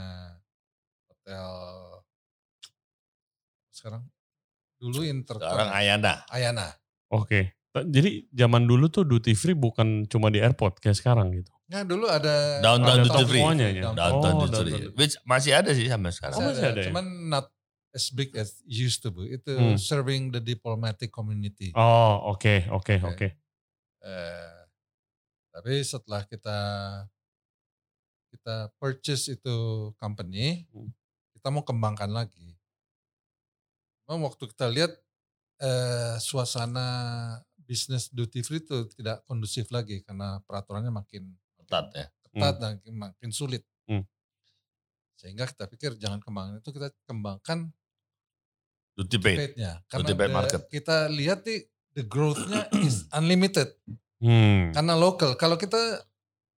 hotel 1.27 1.51
sekarang 3.69 4.03
dulu 4.77 5.03
Intercon 5.03 5.43
Sekarang 5.43 5.69
Ayana. 5.69 6.13
Ayana. 6.27 6.67
Oke. 7.09 7.51
T- 7.67 7.87
Jadi 7.87 8.31
zaman 8.31 8.63
dulu 8.63 8.87
tuh 8.87 9.03
duty 9.03 9.33
free 9.33 9.53
bukan 9.53 10.07
cuma 10.07 10.29
di 10.29 10.39
airport 10.39 10.79
kayak 10.79 10.95
sekarang 10.95 11.35
gitu. 11.35 11.51
Nah 11.67 11.83
dulu 11.83 12.07
ada 12.07 12.63
Downtown 12.63 13.03
duty 13.03 13.21
free. 13.27 13.41
tokonya 13.41 13.67
ya? 13.67 13.81
Downtown. 13.83 13.97
Downtown 13.99 14.33
Oh, 14.33 14.39
Duty 14.39 14.55
Free. 14.55 14.71
downtown. 14.71 14.95
Which 14.95 15.15
masih 15.23 15.51
ada 15.53 15.71
sih 15.73 15.85
sampai 15.85 16.11
sekarang. 16.11 16.37
Oh, 16.37 16.45
masih 16.47 16.63
ada 16.63 16.79
ya? 16.79 16.87
Cuman 16.89 17.05
not 17.27 17.45
as 17.91 18.05
big 18.09 18.31
as 18.33 18.55
it 18.55 18.69
used 18.79 19.01
to 19.01 19.09
be. 19.09 19.35
Itu 19.35 19.51
Hmm. 19.51 19.75
serving 19.75 20.31
the 20.31 20.39
diplomatic 20.39 21.09
community. 21.09 21.73
Oh 21.73 22.31
oke 22.31 22.71
oke 22.71 22.95
Oke. 22.95 23.03
oke. 23.03 23.27
Eh, 23.99 24.57
tapi 25.51 25.83
setelah 25.83 26.23
kita 26.23 26.57
kita 28.29 28.55
purchase 28.77 29.27
itu 29.29 29.57
company, 29.97 30.69
Hmm. 30.69 30.93
Kita 31.47 31.55
mau 31.55 31.63
kembangkan 31.63 32.11
lagi. 32.11 32.59
Memang 34.03 34.27
waktu 34.27 34.51
kita 34.51 34.67
lihat 34.67 34.91
eh, 35.63 36.19
suasana 36.19 36.83
bisnis 37.63 38.11
duty 38.11 38.43
free 38.43 38.59
itu 38.59 38.83
tidak 38.99 39.23
kondusif 39.23 39.71
lagi 39.71 40.03
karena 40.03 40.43
peraturannya 40.43 40.91
makin 40.91 41.23
Ketat 41.55 41.87
ya. 41.95 42.11
ketat 42.27 42.55
dan 42.59 42.71
makin 42.91 43.31
sulit. 43.31 43.63
Hmm. 43.87 44.03
Sehingga 45.15 45.47
kita 45.47 45.71
pikir 45.71 45.95
jangan 45.95 46.19
kembangkan 46.19 46.59
itu 46.59 46.67
kita 46.75 46.91
kembangkan 47.07 47.71
Duty 48.99 49.15
paid. 49.15 49.37
paid-nya. 49.39 49.79
Karena 49.87 50.03
Duty 50.03 50.13
paid 50.19 50.33
market. 50.35 50.61
kita 50.67 51.07
lihat 51.07 51.47
nih 51.47 51.63
the 51.95 52.03
growth-nya 52.03 52.67
is 52.83 53.07
unlimited. 53.15 53.71
Hmm. 54.19 54.75
Karena 54.75 54.99
lokal. 54.99 55.39
Kalau 55.39 55.55
kita 55.55 55.79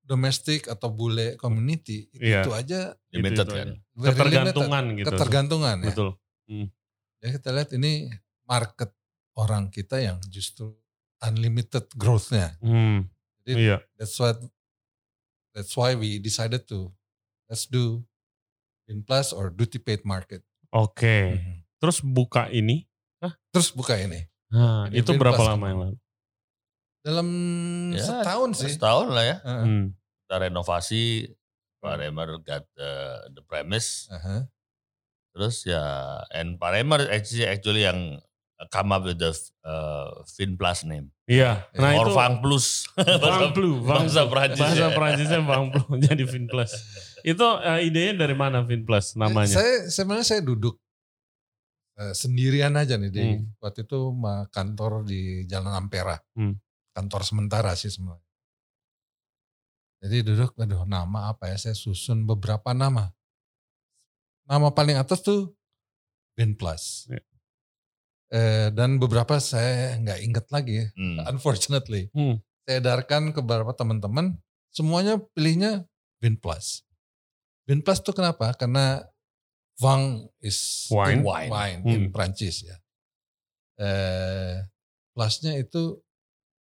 domestik 0.09 0.65
atau 0.65 0.89
bule 0.89 1.37
community 1.37 2.09
itu, 2.09 2.25
Iya. 2.25 2.41
itu 2.41 2.51
aja 2.51 2.79
Limited 3.13 3.45
Itu- 3.45 3.45
itu 3.45 3.53
kan. 3.53 3.67
aja. 3.69 4.09
Ketergantungan 4.09 4.83
limited. 4.83 4.97
gitu. 4.97 5.09
Ketergantungan 5.13 5.77
ya. 5.77 5.87
Betul. 5.93 6.09
Jadi 7.19 7.29
kita 7.37 7.49
lihat 7.53 7.69
ini 7.71 7.91
market 8.43 8.89
orang 9.37 9.69
kita 9.69 10.01
yang 10.01 10.17
justru 10.27 10.73
unlimited 11.21 11.85
growth-nya. 11.93 12.57
Hmm. 12.57 13.05
Jadi- 13.45 13.69
Iya. 13.69 13.77
That's 13.95 14.17
what 14.17 14.41
that's 15.53 15.77
why 15.77 15.93
we 15.93 16.17
decided 16.17 16.65
to 16.65 16.89
let's 17.45 17.65
do 17.65 18.01
in 18.87 19.05
plus 19.05 19.29
or 19.29 19.53
duty 19.53 19.77
paid 19.77 20.01
market. 20.01 20.41
Oke. 20.71 21.37
Mhm. 21.37 21.53
Terus 21.77 22.01
buka 22.01 22.49
ini. 22.49 22.89
Terus 23.53 23.69
buka 23.69 23.93
ini. 23.93 24.25
Nah, 24.49 24.89
itu 24.89 25.13
berapa 25.13 25.37
lama 25.37 25.65
yang 25.67 25.79
lalu? 25.83 25.97
Dalam 26.99 27.27
Ya, 27.93 28.01
setahun 28.01 28.49
sih. 28.57 28.73
Setahun 28.73 29.07
lah 29.09 29.23
ya. 29.23 29.35
Heeh. 29.41 29.65
Hmm. 29.65 29.85
Kita 30.29 30.45
renovasi. 30.45 31.25
Pak 31.81 31.95
Remer 31.97 32.37
got 32.45 32.69
the, 32.77 32.91
the 33.33 33.41
premise. 33.41 34.05
Aha. 34.13 34.45
Terus 35.33 35.65
ya, 35.65 35.81
and 36.29 36.61
Pak 36.61 36.69
Remer 36.69 37.09
actually, 37.09 37.49
actually 37.49 37.81
yang 37.81 38.21
come 38.67 38.91
up 38.91 39.07
with 39.07 39.17
the 39.17 39.31
uh, 39.65 40.21
Fin 40.29 40.53
Plus 40.53 40.85
name. 40.85 41.09
Iya. 41.25 41.65
Nah 41.79 41.97
Or 41.97 42.11
itu. 42.11 42.13
Vang 42.13 42.43
Plus. 42.43 42.85
Bang 42.93 43.55
Blue. 43.55 43.79
Bang 43.81 44.05
bahasa 44.05 44.27
Blue. 44.27 44.33
Prancis 44.35 44.59
Bahasa 44.61 44.85
ya. 44.85 44.89
Prancisnya 44.93 45.39
Bang 45.41 45.73
Blue 45.73 45.87
jadi 46.05 46.23
Fin 46.29 46.45
Plus. 46.45 46.69
Itu 47.25 47.47
eh, 47.63 47.89
idenya 47.89 48.21
dari 48.27 48.35
mana 48.37 48.61
Fin 48.67 48.85
Plus 48.85 49.15
namanya? 49.17 49.49
Saya 49.49 49.87
sebenarnya 49.89 50.27
saya 50.27 50.41
duduk 50.43 50.75
eh, 51.97 52.13
sendirian 52.13 52.77
aja 52.77 53.01
nih 53.01 53.09
di 53.09 53.23
Hmm. 53.39 53.49
waktu 53.57 53.87
itu 53.87 53.99
kantor 54.51 55.07
di 55.07 55.47
Jalan 55.47 55.73
Ampera. 55.73 56.19
Hmm. 56.35 56.53
Kantor 56.91 57.23
sementara 57.23 57.71
sih 57.73 57.87
sebenarnya. 57.89 58.27
Jadi 59.99 60.23
duduk, 60.23 60.55
aduh 60.55 60.87
nama 60.87 61.35
apa 61.35 61.51
ya? 61.51 61.59
Saya 61.59 61.75
susun 61.75 62.23
beberapa 62.23 62.71
nama. 62.71 63.11
Nama 64.47 64.71
paling 64.71 64.95
atas 64.95 65.19
tuh 65.21 65.51
Ben 66.39 66.55
Plus. 66.55 67.05
Ya. 67.11 67.19
Eh, 68.29 68.67
dan 68.71 69.01
beberapa 69.01 69.41
saya 69.41 69.97
nggak 69.99 70.19
inget 70.23 70.45
lagi 70.49 70.73
ya. 70.79 70.87
Hmm. 70.95 71.17
Unfortunately. 71.35 72.07
Hmm. 72.15 72.39
Saya 72.63 72.79
edarkan 72.79 73.35
ke 73.35 73.43
beberapa 73.43 73.75
teman-teman. 73.75 74.39
Semuanya 74.71 75.19
pilihnya 75.35 75.83
Ben 76.23 76.39
Plus. 76.39 76.85
Ben 77.67 77.83
Plus 77.83 77.99
tuh 77.99 78.15
kenapa? 78.15 78.55
Karena 78.55 79.03
Vang 79.79 80.27
is 80.43 80.87
Wine. 80.91 81.23
wine, 81.23 81.49
wine 81.51 81.79
in 81.87 82.01
Hmm. 82.07 82.11
Prancis 82.11 82.67
ya. 82.67 82.75
Eh, 83.79 84.59
plusnya 85.15 85.55
itu 85.55 86.03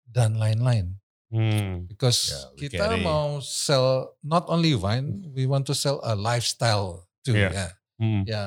dan 0.07 0.38
lain-lain. 0.38 1.01
Hmm. 1.32 1.88
Because 1.88 2.28
Yeah, 2.28 2.44
kita 2.60 2.84
carry- 2.92 3.00
mau 3.00 3.40
sell 3.40 4.12
not 4.20 4.44
only 4.46 4.76
wine, 4.76 5.32
we 5.32 5.48
want 5.48 5.64
to 5.64 5.72
sell 5.72 5.98
a 6.04 6.12
lifestyle 6.12 7.08
too. 7.24 7.32
Yeah. 7.32 7.50
Ya, 7.50 7.68
Hmm. 7.96 8.22
ya 8.24 8.44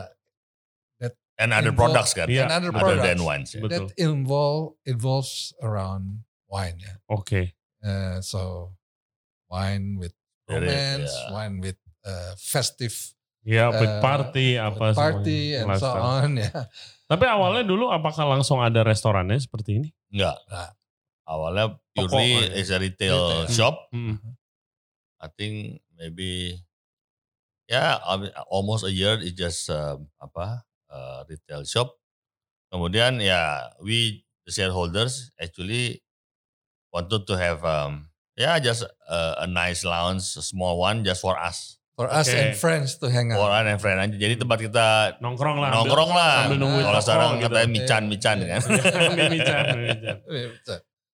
And 1.35 1.51
other 1.51 1.75
Involve- 1.75 1.91
products 1.91 2.15
kan. 2.15 2.31
Iya. 2.31 2.47
and 2.47 2.51
other 2.55 2.71
Other 2.71 2.79
products 2.95 3.03
than 3.03 3.19
wines. 3.19 3.51
Betul. 3.51 3.67
that 3.67 3.83
involve 3.99 4.79
involves 4.87 5.51
around 5.59 6.23
wine 6.47 6.79
ya. 6.79 6.95
Oke. 7.11 7.51
Uh, 7.83 8.23
so 8.23 8.71
wine 9.51 9.99
with 9.99 10.15
romance, 10.47 11.11
yeah. 11.11 11.35
wine 11.35 11.59
with 11.59 11.75
uh, 12.07 12.39
festive 12.39 12.95
Ya, 13.43 13.67
with 13.67 13.83
uh, 13.83 13.99
party 13.99 14.55
apa 14.55 14.95
party 14.95 15.53
semuanya. 15.53 15.59
and 15.59 15.67
so 15.75 15.85
Lifestyle. 15.91 16.07
on 16.07 16.29
ya. 16.47 16.51
Tapi 17.05 17.25
awalnya 17.27 17.61
dulu 17.61 17.91
apakah 17.91 18.25
langsung 18.25 18.63
ada 18.63 18.81
restorannya 18.81 19.35
seperti 19.35 19.83
ini? 19.83 19.89
Enggak. 20.09 20.39
Nah. 20.47 20.71
Awalnya 21.25 21.65
purely 21.91 22.37
ya. 22.37 22.53
is 22.53 22.69
a 22.69 22.77
retail 22.77 23.17
Retail. 23.43 23.49
shop. 23.49 23.75
Hmm. 23.89 24.21
I 25.17 25.27
think 25.33 25.81
maybe 25.97 26.61
ya 27.65 27.97
I 27.97 28.13
mean, 28.17 28.31
almost 28.45 28.85
a 28.85 28.93
year 28.93 29.17
it 29.17 29.33
just 29.33 29.69
um, 29.69 30.05
apa 30.17 30.61
uh, 30.87 31.25
retail 31.25 31.65
shop. 31.65 31.97
Kemudian 32.69 33.17
ya 33.17 33.73
we 33.81 34.21
the 34.45 34.53
shareholders 34.53 35.33
actually 35.41 36.05
wanted 36.93 37.25
to 37.25 37.33
have 37.33 37.65
um 37.65 38.05
yeah 38.37 38.61
just 38.61 38.85
a, 39.09 39.19
a 39.43 39.47
nice 39.49 39.81
lounge, 39.81 40.37
a 40.37 40.43
small 40.45 40.77
one 40.77 41.01
just 41.01 41.25
for 41.25 41.33
us, 41.35 41.81
For 41.95 42.05
us 42.05 42.27
Okay. 42.27 42.51
and 42.51 42.59
friends 42.59 42.99
to 43.01 43.07
hang 43.09 43.31
for 43.31 43.49
out. 43.49 43.63
us 43.63 43.71
and 43.71 43.79
friend 43.81 43.97
aja. 43.97 44.13
Jadi 44.13 44.35
tempat 44.37 44.59
kita 44.61 44.85
Nongkrong 45.23 45.57
lah. 45.57 45.71
nongkrong 45.73 46.11
lah. 46.11 46.45
sambil 46.45 46.59
nungguin 46.61 46.83
Kalau 46.85 47.01
sekarang 47.01 47.29
gitu. 47.39 47.43
katanya 47.49 47.69
mican 47.71 48.03
mican 48.05 48.37
Iya. 48.37 48.47
kan. 48.51 48.61
Mican, 49.33 49.63
mican. 49.79 50.17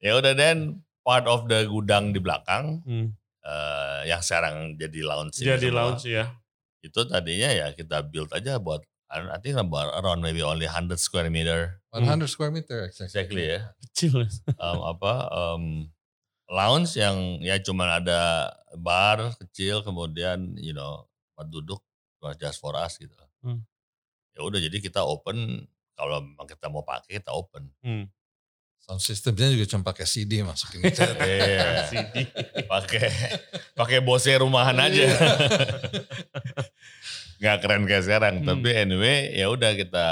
Ya 0.01 0.17
udah 0.17 0.33
then 0.33 0.81
part 1.01 1.25
of 1.25 1.45
the 1.45 1.65
gudang 1.65 2.09
di 2.09 2.17
belakang 2.17 2.81
Hmm. 2.83 3.13
eh, 3.41 4.01
yang 4.05 4.19
sekarang 4.19 4.75
jadi 4.75 5.01
lounge 5.01 5.37
ini 5.37 5.47
Jadi 5.47 5.67
semua. 5.67 5.77
lounge 5.79 6.05
ya. 6.07 6.25
itu 6.81 6.97
tadinya 7.05 7.45
ya 7.47 7.67
kita 7.71 8.01
build 8.03 8.29
aja 8.31 8.57
buat 8.57 8.81
I 9.07 9.37
think 9.37 9.53
about 9.55 9.93
around 9.93 10.17
maybe 10.19 10.41
only 10.41 10.65
100 10.65 10.97
square 10.97 11.27
meter 11.27 11.77
100 11.91 12.25
square 12.25 12.49
meter 12.49 12.81
exactly. 12.83 13.05
exactly 13.11 13.43
ya 13.47 13.59
Kecil. 13.83 14.25
um, 14.55 14.79
apa 14.87 15.13
um, 15.29 15.63
lounge 16.47 16.95
yang 16.95 17.37
ya 17.39 17.57
cuman 17.57 18.01
ada 18.01 18.49
bar 18.73 19.37
kecil 19.37 19.81
kemudian 19.81 20.55
you 20.55 20.71
know 20.71 21.05
tempat 21.29 21.47
duduk 21.49 21.81
just 22.35 22.57
for 22.57 22.73
us 22.73 22.95
gitu 22.95 23.13
Hmm. 23.41 23.61
ya 24.31 24.41
udah 24.41 24.57
jadi 24.59 24.77
kita 24.79 25.01
open 25.01 25.65
kalau 25.91 26.21
memang 26.23 26.45
kita 26.45 26.65
mau 26.65 26.81
pakai 26.81 27.17
kita 27.17 27.29
open 27.29 27.69
Hmm. 27.79 28.05
Sound 28.81 28.97
systemnya 28.97 29.47
juga 29.47 29.65
cuma 29.69 29.85
pakai 29.85 30.03
CD 30.03 30.41
masukin 30.41 30.81
aja. 30.81 31.05
Iya. 31.21 31.85
CD. 31.85 32.15
pakai 32.65 33.07
pakai 33.73 33.99
bose 34.01 34.33
rumahan 34.35 34.73
aja 34.75 35.05
Iya. 35.05 35.17
nggak 37.41 37.57
keren 37.61 37.83
kayak 37.85 38.03
sekarang. 38.05 38.35
Hmm. 38.41 38.47
Tapi 38.47 38.69
anyway 38.73 39.33
ya 39.33 39.49
udah 39.49 39.73
kita 39.73 40.07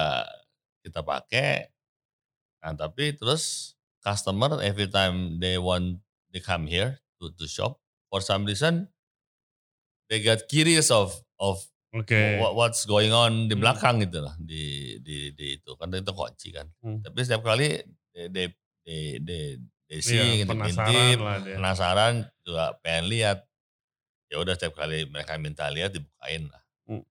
kita 0.82 1.02
pakai. 1.02 1.70
Nah 2.62 2.74
tapi 2.76 3.14
terus 3.14 3.74
customer 4.02 4.58
every 4.62 4.90
time 4.90 5.38
they 5.38 5.58
want 5.58 6.02
they 6.34 6.42
come 6.42 6.66
here 6.66 6.98
to 7.20 7.30
to 7.36 7.46
shop 7.46 7.78
for 8.08 8.22
some 8.22 8.46
reason 8.46 8.88
they 10.08 10.22
got 10.22 10.46
curious 10.50 10.90
of 10.90 11.14
of 11.38 11.62
Oke. 11.90 12.38
what, 12.38 12.54
what's 12.54 12.86
going 12.86 13.10
on 13.10 13.50
di 13.50 13.58
Hmm. 13.58 13.62
belakang 13.66 13.98
gitu 14.02 14.22
lah 14.22 14.34
di 14.38 14.98
di 15.02 15.34
di 15.34 15.58
itu 15.58 15.72
kan 15.74 15.90
itu 15.90 16.14
kunci 16.14 16.50
kan. 16.54 16.70
Hmm. 16.82 17.02
Tapi 17.02 17.18
setiap 17.22 17.42
kali 17.42 17.82
they 18.28 18.48
they, 18.84 19.56
they 19.88 20.00
see 20.02 20.18
Iya, 20.18 20.44
ngintip-ngintip, 20.44 20.76
penasaran 20.76 21.20
lah 21.22 21.38
dia. 21.40 21.56
penasaran 21.56 22.14
juga 22.42 22.66
pengen 22.82 23.06
lihat. 23.08 23.38
Ya 24.28 24.38
udah 24.38 24.54
setiap 24.54 24.76
kali 24.76 25.06
mereka 25.06 25.38
minta 25.38 25.66
lihat 25.68 25.90
dibukain 25.90 26.46
lah. 26.46 26.62
Hmm. 26.86 27.02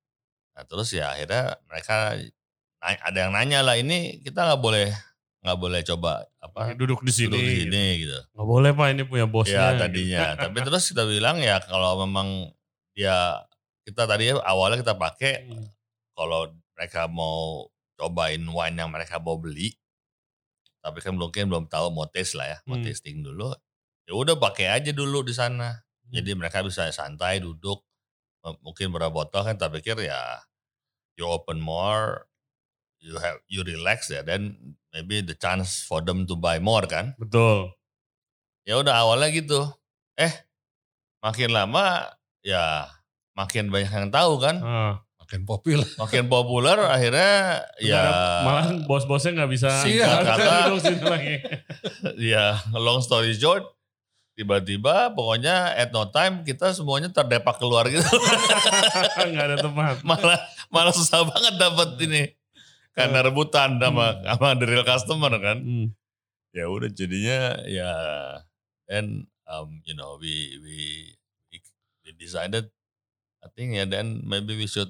Nah 0.52 0.62
terus 0.62 0.92
ya 0.92 1.10
akhirnya 1.10 1.56
mereka 1.64 2.14
ada 2.78 3.18
yang 3.18 3.32
nanya 3.32 3.60
lah 3.60 3.74
ini 3.74 4.20
kita 4.20 4.44
nggak 4.44 4.60
boleh 4.60 4.86
nggak 5.38 5.54
boleh 5.56 5.80
coba 5.82 6.26
apa 6.38 6.74
Duduk 6.74 7.02
di 7.02 7.10
sini. 7.10 7.30
duduk 7.30 7.40
di 7.40 7.54
gitu. 7.56 7.62
sini 7.70 7.84
gitu. 8.02 8.18
Nggak 8.34 8.48
boleh 8.48 8.70
pak 8.70 8.86
ini 8.90 9.02
punya 9.02 9.26
bosnya. 9.26 9.54
Ya 9.54 9.66
gitu. 9.68 9.80
tadinya. 9.82 10.20
Tapi 10.36 10.58
terus 10.62 10.84
kita 10.86 11.02
bilang 11.04 11.36
ya 11.38 11.58
kalau 11.60 12.02
memang 12.02 12.50
dia 12.92 13.38
kita 13.82 14.04
tadi 14.04 14.34
awalnya 14.34 14.78
kita 14.78 14.94
pakai 14.94 15.46
Hmm. 15.46 15.66
kalau 16.12 16.50
mereka 16.74 17.06
mau 17.06 17.66
cobain 17.94 18.38
wine 18.38 18.76
yang 18.76 18.90
mereka 18.90 19.18
mau 19.18 19.34
beli, 19.34 19.74
tapi 20.78 20.98
kan 21.00 21.14
mungkin 21.14 21.50
belum 21.50 21.66
tahu 21.66 21.90
mau 21.90 22.06
taste 22.06 22.38
lah 22.38 22.46
ya, 22.46 22.58
mau 22.64 22.78
Hmm. 22.78 22.84
tasting 22.86 23.20
dulu. 23.20 23.50
Ya 24.08 24.16
udah 24.16 24.36
pakai 24.36 24.72
aja 24.72 24.90
dulu 24.90 25.20
di 25.22 25.32
sana. 25.32 25.74
Hmm. 25.74 26.12
Jadi 26.14 26.30
mereka 26.32 26.64
bisa 26.64 26.88
santai 26.88 27.38
duduk, 27.38 27.84
mungkin 28.62 28.88
berapa 28.88 29.12
botol 29.12 29.44
kan. 29.44 29.58
Tapi 29.58 29.82
pikir 29.84 30.00
ya, 30.08 30.40
you 31.20 31.28
open 31.28 31.60
more, 31.60 32.24
you 32.98 33.18
have 33.18 33.38
you 33.50 33.60
relax 33.62 34.08
ya, 34.08 34.24
then 34.24 34.56
maybe 34.94 35.20
the 35.20 35.36
chance 35.36 35.84
for 35.84 36.00
them 36.00 36.24
to 36.24 36.34
buy 36.34 36.56
more 36.56 36.86
kan. 36.88 37.12
Betul. 37.20 37.74
Ya 38.64 38.76
udah 38.76 39.04
awalnya 39.04 39.28
gitu. 39.32 39.60
Eh, 40.16 40.32
makin 41.20 41.52
lama 41.52 42.08
ya 42.42 42.88
makin 43.34 43.68
banyak 43.68 43.90
yang 43.92 44.10
tahu 44.10 44.40
kan. 44.40 44.56
Ah. 44.60 44.94
Makin 45.28 45.44
populer. 45.44 45.84
makin 46.00 46.24
populer 46.26 46.78
akhirnya 46.80 47.60
ya 47.78 48.00
malah 48.40 48.64
bos-bosnya 48.82 49.36
nggak 49.36 49.50
bisa 49.52 49.68
Singkat 49.84 50.24
bisa 50.24 50.88
kata. 50.88 51.04
lagi. 51.04 51.36
ya 52.32 52.56
long 52.72 52.98
story 52.98 53.36
short 53.36 53.68
tiba-tiba 54.32 55.12
pokoknya 55.12 55.76
at 55.76 55.92
no 55.92 56.08
time 56.08 56.40
kita 56.42 56.72
semuanya 56.72 57.12
terdepak 57.12 57.60
keluar 57.60 57.84
gitu 57.86 58.00
nggak 59.28 59.44
ada 59.44 59.56
tempat. 59.60 60.00
malah 60.00 60.40
malah 60.68 60.94
susah 60.94 61.26
banget 61.26 61.54
dapat 61.56 61.88
ini 62.00 62.22
karena 62.94 63.20
rebutan 63.20 63.76
sama 63.76 64.24
sama 64.24 64.56
the 64.56 64.64
real 64.64 64.82
customer 64.82 65.28
kan 65.36 65.60
Hmm. 65.60 65.86
ya 66.50 66.66
udah 66.66 66.88
jadinya 66.88 67.60
ya 67.68 67.90
then 68.86 69.28
um, 69.44 69.84
you 69.84 69.92
know 69.92 70.16
we 70.16 70.56
we 70.64 70.78
we, 71.52 71.56
we 72.00 72.16
decided 72.16 72.72
I 73.44 73.52
think 73.52 73.76
ya 73.76 73.84
then 73.84 74.24
maybe 74.24 74.56
we 74.56 74.64
should 74.64 74.88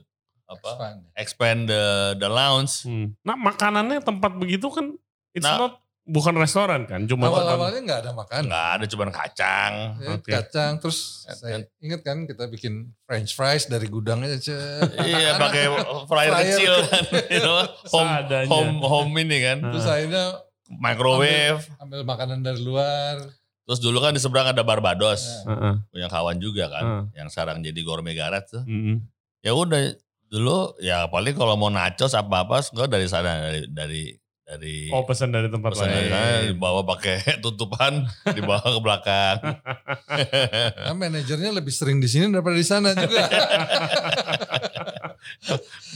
apa 0.49 0.65
Expand. 0.67 0.99
expand 1.15 1.61
the 1.67 1.85
the 2.17 2.27
lounge 2.27 2.83
Hmm. 2.83 3.13
Nah 3.21 3.37
makanannya 3.37 4.01
tempat 4.01 4.33
begitu 4.35 4.67
kan 4.69 4.97
it's 5.31 5.45
Nah. 5.45 5.61
not 5.61 5.75
bukan 6.05 6.33
restoran 6.35 6.83
kan, 6.83 7.05
cuma 7.05 7.29
Awal-awalnya 7.29 7.85
nggak 7.85 8.01
ada 8.01 8.13
makan. 8.13 8.43
nggak 8.43 8.69
ada 8.75 8.85
cuman 8.87 9.09
kacang 9.11 9.73
Ya, 9.99 10.09
Oke. 10.11 10.31
Kacang 10.31 10.73
terus 10.79 11.23
And- 11.23 11.37
saya 11.37 11.57
ingat 11.79 12.01
kan 12.01 12.25
kita 12.25 12.49
bikin 12.49 12.97
French 13.03 13.31
fries 13.31 13.65
dari 13.65 13.85
gudangnya 13.87 14.33
aja. 14.33 14.57
Iya 14.99 15.37
pakai 15.37 15.69
fryer 15.69 16.33
Fryer. 16.33 16.33
kecil 16.49 16.75
kan, 16.83 17.05
you 17.31 17.41
know, 17.41 17.61
home 17.87 18.09
Seadanya. 18.11 18.49
home 18.49 18.75
home 18.81 19.13
ini 19.19 19.37
kan, 19.39 19.61
Terus 19.63 19.85
akhirnya 19.85 20.25
microwave. 20.73 21.61
ambil 21.79 22.01
makanan 22.03 22.41
dari 22.41 22.57
luar. 22.59 23.21
Terus 23.63 23.77
dulu 23.79 24.01
kan 24.01 24.11
di 24.11 24.19
seberang 24.19 24.49
ada 24.49 24.63
Barbados, 24.63 25.21
Ya. 25.21 25.53
Heeh. 25.53 25.75
punya 25.91 26.09
kawan 26.09 26.37
juga 26.39 26.71
kan, 26.71 26.85
Hmm. 26.85 27.05
yang 27.13 27.29
sekarang 27.29 27.61
jadi 27.61 27.77
gourmet 27.79 28.15
garat 28.15 28.49
tuh. 28.49 28.65
Mm-mm. 28.65 29.05
Ya 29.39 29.53
udah 29.53 29.93
dulu 30.29 30.77
ya 30.79 31.09
paling 31.09 31.35
kalau 31.35 31.57
mau 31.57 31.73
nachos 31.73 32.13
apa 32.13 32.45
apa, 32.45 32.61
enggak 32.73 32.89
dari 32.89 33.07
sana 33.09 33.31
dari 33.49 33.63
dari 33.69 34.05
dari 34.49 34.77
Oh 34.89 35.05
pesan 35.05 35.29
dari 35.29 35.53
tempat 35.53 35.77
pesan 35.77 35.93
dari 35.93 36.09
sana 36.09 36.17
lain. 36.17 36.57
dibawa 36.57 36.81
pakai 36.89 37.17
tutupan, 37.45 38.09
dibawa 38.33 38.65
ke 38.65 38.81
belakang. 38.81 39.39
Nah, 40.89 40.97
manajernya 40.97 41.53
lebih 41.53 41.69
sering 41.69 42.01
di 42.01 42.09
sini 42.09 42.33
daripada 42.33 42.57
di 42.57 42.65
sana 42.65 42.97
juga. 42.97 43.29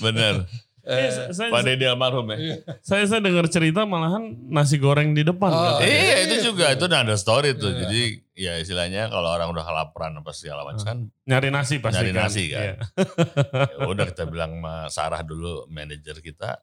Bener. 0.04 0.44
Eh, 0.82 1.06
Eh, 1.06 1.30
saya, 1.30 1.46
Pak 1.48 1.62
Dede 1.62 1.86
almarhum 1.86 2.26
ya. 2.28 2.58
saya, 2.80 3.06
saya 3.06 3.18
dengar 3.18 3.46
cerita 3.46 3.82
malahan 3.82 4.22
nasi 4.48 4.76
goreng 4.76 5.12
di 5.12 5.22
depan. 5.22 5.46
Oh, 5.46 5.78
katanya. 5.78 5.86
Iya 5.86 6.16
itu 6.20 6.34
Iya. 6.34 6.42
juga 6.42 6.64
itu 6.68 6.84
ada 6.84 7.14
story 7.14 7.54
tuh. 7.54 7.70
Iya. 7.70 7.78
Jadi 7.80 8.02
ya 8.34 8.52
istilahnya 8.58 9.06
kalau 9.06 9.30
orang 9.30 9.48
udah 9.48 9.62
kelaparan 9.62 10.12
apa 10.16 10.30
segala 10.32 10.64
macam 10.64 10.82
kan 10.82 10.98
Nyari 11.22 11.48
nasi 11.48 11.78
pasti 11.78 12.00
Nyari 12.00 12.10
kan. 12.10 12.18
nasi 12.20 12.42
kan. 12.48 12.60
Iya. 12.60 12.74
ya 13.70 13.86
udah 13.86 14.04
kita 14.06 14.24
bilang 14.26 14.52
sama 14.56 14.74
Sarah 14.88 15.22
dulu 15.22 15.64
manajer 15.68 16.18
kita 16.18 16.58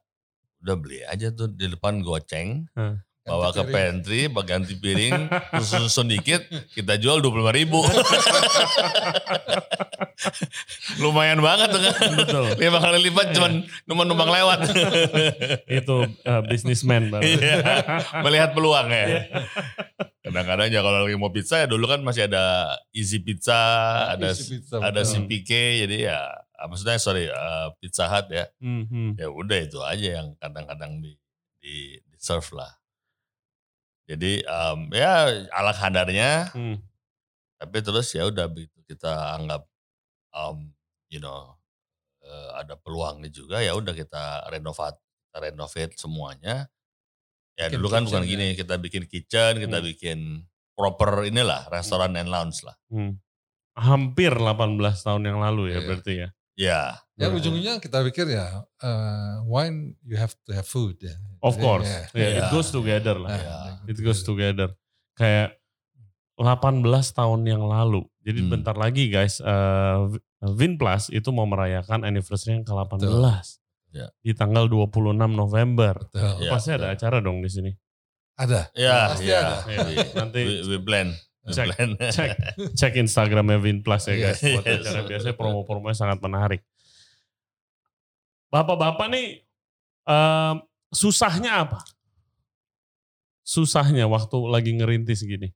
udah 0.60 0.76
beli 0.76 1.00
aja 1.02 1.30
tuh 1.30 1.48
di 1.48 1.66
depan 1.66 2.00
goceng 2.00 2.68
Hmm. 2.72 3.00
Bawa 3.20 3.52
ke 3.52 3.62
pantry 3.68 4.26
ganti 4.32 4.74
piring 4.80 5.28
susun 5.60 6.08
dikit 6.08 6.40
kita 6.72 6.96
jual 6.96 7.20
dua 7.20 7.32
puluh 7.32 7.52
ribu 7.52 7.78
lumayan 11.00 11.40
banget 11.40 11.68
tuh 11.72 11.80
kan 11.80 11.94
Betul. 12.16 12.44
lima 12.60 12.78
kali 12.80 12.98
lipat 13.08 13.26
cuman 13.36 13.52
numpang 13.88 14.06
numpang 14.08 14.30
lewat 14.32 14.58
Itu 15.80 16.04
uh, 16.26 16.42
businessman. 16.44 17.08
Bang. 17.08 17.22
Iya, 17.24 17.56
melihat 18.20 18.52
peluang 18.52 18.88
ya 18.92 19.28
kadang-kadang 20.20 20.68
ya 20.68 20.80
kalau 20.84 21.08
lagi 21.08 21.16
mau 21.16 21.32
pizza 21.32 21.64
ya 21.64 21.66
dulu 21.66 21.88
kan 21.88 22.04
masih 22.04 22.28
ada 22.28 22.76
easy 22.92 23.24
pizza 23.24 23.56
ada 24.12 24.36
Isi 24.36 24.60
pizza, 24.60 24.76
ada 24.78 25.00
betul. 25.00 25.24
CPK 25.24 25.50
jadi 25.88 25.96
ya 26.12 26.18
ah, 26.60 26.66
maksudnya 26.68 27.00
sorry 27.00 27.24
eh, 27.26 27.68
Pizza 27.80 28.04
Hut 28.04 28.28
ya 28.28 28.44
Hmm, 28.60 28.84
hmm. 28.84 29.10
ya 29.16 29.32
udah 29.32 29.58
itu 29.58 29.80
aja 29.80 30.20
yang 30.20 30.36
kadang-kadang 30.36 31.00
di, 31.00 31.16
di, 31.56 31.96
di 31.98 32.16
serve 32.20 32.52
lah. 32.52 32.79
Jadi 34.10 34.42
em, 34.42 34.78
ya 34.90 35.12
ala 35.54 35.70
kadarnya, 35.70 36.50
Hmm. 36.50 36.82
tapi 37.56 37.78
terus 37.78 38.10
ya 38.10 38.26
udah 38.26 38.50
begitu 38.50 38.74
kita 38.82 39.38
anggap, 39.38 39.62
em, 40.34 40.74
you 41.06 41.22
know, 41.22 41.54
eh, 42.20 42.50
ada 42.58 42.74
peluangnya 42.74 43.30
juga 43.30 43.62
ya 43.62 43.78
udah 43.78 43.94
kita 43.94 44.50
renovat, 44.50 44.98
kita 44.98 45.38
renovate 45.46 45.94
semuanya. 45.94 46.66
Ya 47.54 47.68
Bikin 47.70 47.76
dulu 47.78 47.86
kan 47.88 48.02
bukan 48.02 48.22
kitchen 48.26 48.30
gini, 48.34 48.46
kita 48.58 48.74
bikin 48.82 49.04
kitchen, 49.06 49.52
kita 49.62 49.78
Hmm. 49.78 49.86
bikin 49.86 50.18
proper 50.74 51.28
inilah 51.28 51.68
restoran 51.70 52.16
and 52.18 52.32
lounge 52.32 52.66
lah. 52.66 52.74
Hmm. 52.90 53.20
Hampir 53.78 54.34
18 54.34 55.06
tahun 55.06 55.22
yang 55.30 55.38
lalu 55.38 55.70
ya 55.70 55.78
Iya. 55.78 55.86
berarti 55.86 56.12
ya. 56.18 56.28
Ya, 56.58 56.82
Ya 57.20 57.28
Hmm. 57.28 57.36
ujungnya 57.36 57.76
kita 57.78 58.00
pikir 58.02 58.32
ya 58.32 58.64
eh, 58.80 59.34
wine 59.44 59.92
you 60.02 60.16
have 60.16 60.32
to 60.40 60.50
have 60.50 60.64
food 60.64 60.96
ya. 60.98 61.12
Of 61.40 61.54
Jadi, 61.54 61.62
course. 61.62 61.84
ya. 61.86 62.00
Ya, 62.10 62.26
it 62.26 62.36
Iya. 62.38 62.48
goes 62.48 62.68
together 62.70 63.16
lah. 63.16 63.28
Nah, 63.28 63.38
Iya. 63.38 63.56
It 63.86 63.98
goes 64.00 64.20
together. 64.22 64.72
Kayak 65.12 65.60
18 66.36 66.80
tahun 67.12 67.40
yang 67.44 67.60
lalu. 67.60 68.08
Jadi 68.20 68.40
Hmm. 68.40 68.50
bentar 68.50 68.72
lagi 68.72 69.08
guys, 69.08 69.38
eh, 69.38 69.98
Vinplus 70.40 71.12
itu 71.12 71.28
mau 71.28 71.44
merayakan 71.44 72.00
anniversary 72.00 72.56
yang 72.56 72.64
ke-18. 72.64 73.60
Ya. 73.92 74.08
Di 74.18 74.32
tanggal 74.32 74.64
26 74.64 75.28
November. 75.30 76.00
Betul. 76.00 76.40
Ya, 76.40 76.48
Pasti 76.48 76.70
ada 76.72 76.88
acara 76.88 77.20
dong 77.20 77.44
di 77.44 77.50
sini. 77.50 77.72
Ada. 78.34 78.72
ya, 78.72 79.12
Pasti 79.12 79.28
ya. 79.28 79.40
ada. 79.44 79.56
Iya, 79.68 80.06
nanti 80.16 80.40
we, 80.40 80.56
we 80.64 80.78
blend. 80.80 81.12
We 81.44 81.52
Cek, 81.52 81.66
blend. 81.68 81.92
cek, 82.08 82.30
cek 82.72 82.92
Instagramnya 82.96 83.60
Vinplus 83.60 84.08
ya 84.08 84.16
guys. 84.18 84.40
Iya, 84.40 84.56
Buat 84.56 84.64
yes. 84.64 84.80
acara 84.80 85.00
biasanya 85.04 85.34
promo-promonya 85.36 85.96
sangat 85.98 86.18
menarik. 86.20 86.60
Bapak-bapak 88.50 89.06
nih, 89.14 89.46
em, 90.06 90.54
susahnya 90.90 91.64
apa? 91.66 91.78
Susahnya 93.46 94.10
waktu 94.10 94.36
lagi 94.50 94.74
ngerintis 94.74 95.22
gini. 95.22 95.50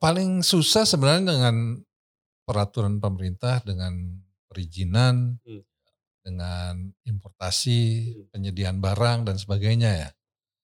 Paling 0.00 0.40
susah 0.40 0.86
sebenarnya 0.86 1.36
dengan 1.36 1.56
peraturan 2.46 2.98
pemerintah, 2.98 3.60
dengan 3.62 4.18
perizinan, 4.48 5.36
Hmm. 5.44 5.62
dengan 6.22 6.72
importasi, 7.04 8.12
penyediaan 8.30 8.78
barang 8.78 9.26
dan 9.26 9.36
sebagainya 9.36 9.90
ya. 10.06 10.10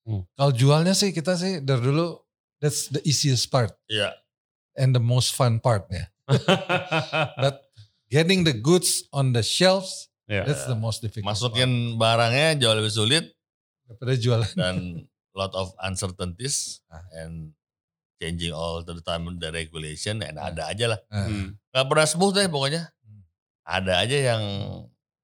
Hmm. 0.07 0.23
Kalau 0.33 0.53
jualnya 0.55 0.95
sih 0.97 1.13
kita 1.13 1.37
sih 1.37 1.61
dari 1.61 1.83
dulu 1.83 2.17
that's 2.63 2.89
the 2.89 3.03
easiest 3.05 3.53
part 3.53 3.75
Iya. 3.91 4.17
and 4.79 4.95
the 4.97 5.03
most 5.03 5.35
fun 5.37 5.59
part 5.61 5.85
ya. 5.93 6.09
But 7.43 7.68
getting 8.09 8.43
the 8.43 8.53
goods 8.53 9.05
on 9.11 9.31
the 9.31 9.41
shelves 9.41 10.09
Ya. 10.25 10.45
that's 10.45 10.65
the 10.65 10.77
most 10.77 11.01
difficult. 11.01 11.25
part. 11.25 11.41
Masukin 11.41 11.71
barangnya 11.97 12.59
jauh 12.59 12.75
lebih 12.75 12.91
sulit 12.91 13.25
daripada 13.83 14.13
jualan. 14.15 14.53
dan 14.61 14.77
lot 15.33 15.53
of 15.55 15.73
uncertainties 15.81 16.85
Ah. 16.87 17.01
and 17.17 17.57
changing 18.17 18.51
all 18.51 18.83
the 18.83 18.99
time 19.01 19.25
the 19.33 19.49
regulation 19.49 20.21
and 20.21 20.37
Ah. 20.37 20.51
ada 20.51 20.69
aja 20.69 20.85
lah. 20.87 21.01
Nah, 21.07 21.25
Hmm. 21.25 21.49
Gak 21.71 21.87
pernah 21.87 22.05
smooth 22.05 22.35
deh 22.35 22.45
pokoknya. 22.47 22.93
Hmm. 23.01 23.23
ada 23.65 23.93
aja 23.99 24.17
yang 24.19 24.43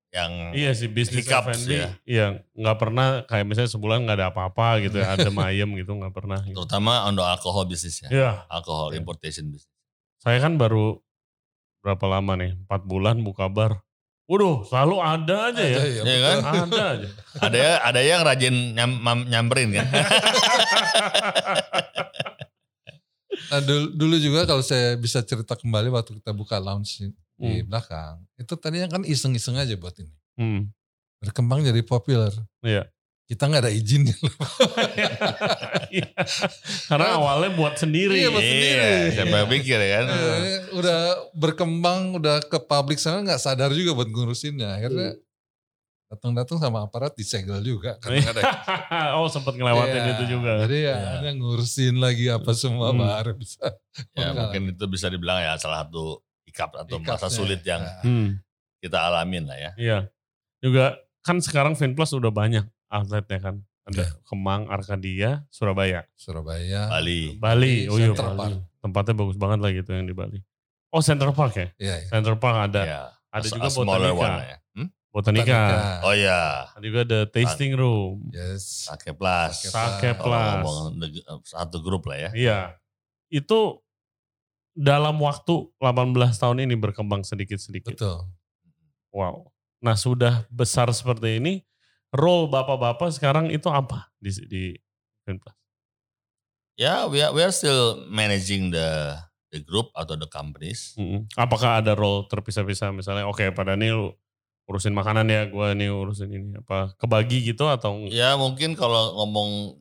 yang 0.09 0.55
Iya 0.55 0.70
sih 0.73 0.87
bisnis 0.87 1.27
Hiccups, 1.27 1.66
F&B 1.66 1.75
ya. 1.75 1.90
iya 2.07 2.27
nggak 2.55 2.79
pernah 2.79 3.07
kayak 3.25 3.44
misalnya 3.44 3.66
sebulan 3.68 4.07
nggak 4.07 4.16
ada 4.16 4.29
apa-apa 4.31 4.79
gitu 4.81 4.97
ya 4.97 5.12
ada 5.12 5.27
mayem 5.29 5.68
gitu 5.75 5.90
nggak 5.92 6.14
pernah. 6.14 6.38
Gitu. 6.40 6.55
terutama 6.55 7.05
untuk 7.05 7.27
alkohol 7.27 7.66
bisnisnya, 7.66 8.09
Iya, 8.09 8.47
alkohol 8.47 8.88
Iya. 8.88 9.03
importation 9.03 9.51
bisnis. 9.51 9.68
saya 10.16 10.38
kan 10.38 10.55
baru 10.55 11.03
berapa 11.85 12.05
lama 12.09 12.33
nih 12.35 12.57
empat 12.64 12.81
bulan 12.83 13.20
buka 13.20 13.44
bar. 13.47 13.85
Waduh, 14.25 14.64
selalu 14.64 14.97
ada 14.99 15.53
aja 15.53 15.61
ya. 15.61 15.77
Ada, 15.77 15.85
Iya 15.85 16.01
betul. 16.01 16.16
kan? 16.25 16.38
Ada 16.64 16.83
aja. 16.88 17.09
ada 17.44 17.57
ya 17.61 17.73
ada 17.85 18.01
yang 18.01 18.20
rajin 18.25 18.55
nyam, 18.73 18.90
nyamperin 19.29 19.68
kan. 19.70 19.87
Nah, 23.44 23.61
dulu, 23.61 23.87
dulu 23.92 24.16
juga 24.18 24.47
kalau 24.47 24.62
saya 24.62 24.94
bisa 24.97 25.20
cerita 25.20 25.55
kembali 25.55 25.90
waktu 25.90 26.18
kita 26.18 26.31
buka 26.33 26.59
lounge 26.59 27.03
di 27.03 27.11
Hmm. 27.35 27.66
belakang, 27.66 28.23
itu 28.38 28.55
tadinya 28.55 28.87
kan 28.88 29.03
iseng-iseng 29.03 29.59
aja 29.59 29.75
buat 29.75 29.90
ini. 29.99 30.14
Hmm. 30.38 30.70
Berkembang 31.18 31.66
jadi 31.66 31.83
populer. 31.83 32.31
Iya. 32.62 32.87
Kita 33.24 33.48
nggak 33.48 33.62
ada 33.64 33.72
izin. 33.72 34.04
Iya. 35.90 36.10
Karena 36.90 37.16
awalnya 37.16 37.54
buat 37.54 37.78
sendiri. 37.78 38.18
Iya, 38.18 38.28
buat 38.34 38.42
sendiri. 38.42 38.74
iya, 38.74 39.14
siapa 39.14 39.37
yang 39.37 39.50
pikir 39.50 39.78
ya 39.78 39.90
kan. 39.94 40.04
Eh, 40.10 40.58
udah 40.74 41.00
berkembang, 41.32 42.18
udah 42.18 42.42
ke 42.42 42.58
publik 42.58 42.98
sana 42.98 43.22
nggak 43.22 43.38
sadar 43.38 43.70
juga 43.70 43.94
buat 43.94 44.10
ngurusinnya. 44.10 44.74
Akhirnya 44.74 45.14
datang-datang 46.10 46.58
sama 46.58 46.82
aparat 46.82 47.14
disegel 47.14 47.62
juga. 47.62 47.94
Ada 48.02 48.42
oh 49.18 49.30
sempat 49.30 49.54
ngelewatin 49.54 50.02
Iya, 50.02 50.12
itu 50.18 50.24
juga. 50.30 50.50
Jadi 50.66 50.76
ya, 50.78 50.82
Iya. 50.82 50.94
akhirnya 50.98 51.32
ngurusin 51.38 51.94
lagi 51.98 52.26
apa 52.28 52.50
semua 52.52 52.90
Hmm. 52.90 53.00
baru 53.02 53.32
bisa. 53.34 53.64
Ya 54.14 54.28
mungkin 54.34 54.74
itu 54.74 54.84
bisa 54.90 55.06
dibilang 55.08 55.38
ya 55.38 55.54
salah 55.56 55.87
satu 55.87 56.18
ikap 56.44 56.74
atau 56.74 56.98
masa 56.98 57.26
Ikapnya. 57.26 57.30
sulit 57.30 57.60
yang 57.62 57.82
Hmm. 58.02 58.28
kita 58.82 58.98
alamin 59.00 59.46
lah 59.46 59.58
ya. 59.58 59.70
Iya. 59.78 59.98
Juga 60.58 60.98
kan 61.22 61.38
sekarang 61.38 61.72
Finplus 61.74 62.10
udah 62.12 62.28
banyak 62.28 62.66
outletnya 62.88 63.38
kan. 63.40 63.57
Ada 63.85 64.01
Iya. 64.01 64.16
Kemang, 64.25 64.62
Arkadia, 64.66 65.31
Surabaya, 65.49 66.09
Surabaya. 66.16 66.88
Bali. 66.88 67.37
Bali. 67.37 67.85
Di 67.85 67.88
Oh 67.88 67.97
iya 67.97 68.09
Center 68.11 68.25
Bali. 68.27 68.38
Park. 68.38 68.53
Tempatnya 68.81 69.14
bagus 69.14 69.37
banget 69.37 69.59
lah 69.61 69.70
gitu 69.70 69.90
yang 69.92 70.05
di 70.05 70.16
Bali. 70.16 70.38
Oh 70.88 71.01
Center 71.01 71.29
Park 71.31 71.53
ya? 71.55 71.68
Iya, 71.77 71.94
iya. 72.01 72.09
Center 72.09 72.35
Park 72.35 72.57
ada. 72.64 72.83
Ya, 72.83 73.03
Ada 73.29 73.44
a- 73.44 73.53
juga 73.53 73.66
a 73.66 73.70
smaller 73.70 74.11
Botanica. 74.11 74.25
one 74.25 74.40
ya. 74.42 74.57
Hmm? 74.73 74.88
Botanica. 75.11 75.61
Oh 76.01 76.14
ya, 76.14 76.42
Ada 76.70 76.81
juga 76.81 77.01
ada 77.03 77.20
tasting 77.27 77.73
room. 77.75 78.25
Yes. 78.31 78.88
Sake 78.88 79.12
Plus. 79.12 79.55
Sake 79.64 80.11
Plus. 80.16 80.64
satu 81.44 81.77
grup 81.79 82.09
lah 82.09 82.18
ya. 82.18 82.31
Iya. 82.33 82.59
Itu 83.29 83.85
dalam 84.73 85.18
waktu 85.18 85.70
18 85.77 86.14
tahun 86.35 86.59
ini 86.62 86.75
berkembang 86.75 87.23
sedikit-sedikit. 87.23 87.94
Betul. 87.94 88.27
Wow. 89.11 89.53
Nah 89.79 89.94
sudah 89.94 90.49
besar 90.49 90.88
seperti 90.90 91.37
ini, 91.37 91.62
role 92.14 92.46
bapak-bapak 92.46 93.11
sekarang 93.11 93.50
itu 93.50 93.66
apa 93.66 94.14
di 94.22 94.31
di 94.46 94.64
Finplus? 95.27 95.57
Ya, 96.74 97.07
we 97.07 97.22
are, 97.22 97.31
we 97.31 97.42
are 97.42 97.55
still 97.55 98.03
managing 98.11 98.74
the 98.74 99.14
the 99.55 99.62
group 99.62 99.94
atau 99.94 100.18
the 100.18 100.27
companies. 100.27 100.94
Mm-mm. 100.98 101.27
Apakah 101.38 101.83
ada 101.83 101.94
role 101.94 102.27
terpisah-pisah 102.27 102.90
misalnya? 102.90 103.31
Oke, 103.31 103.46
pada 103.55 103.79
nih 103.79 103.94
urusin 104.66 104.90
makanan 104.90 105.31
ya, 105.31 105.46
gue 105.46 105.68
nih 105.79 105.90
urusin 105.94 106.31
ini 106.35 106.59
apa 106.59 106.94
kebagi 106.98 107.46
gitu 107.46 107.70
atau 107.70 108.11
Ya 108.11 108.35
mungkin 108.35 108.74
kalau 108.74 109.14
ngomong 109.22 109.79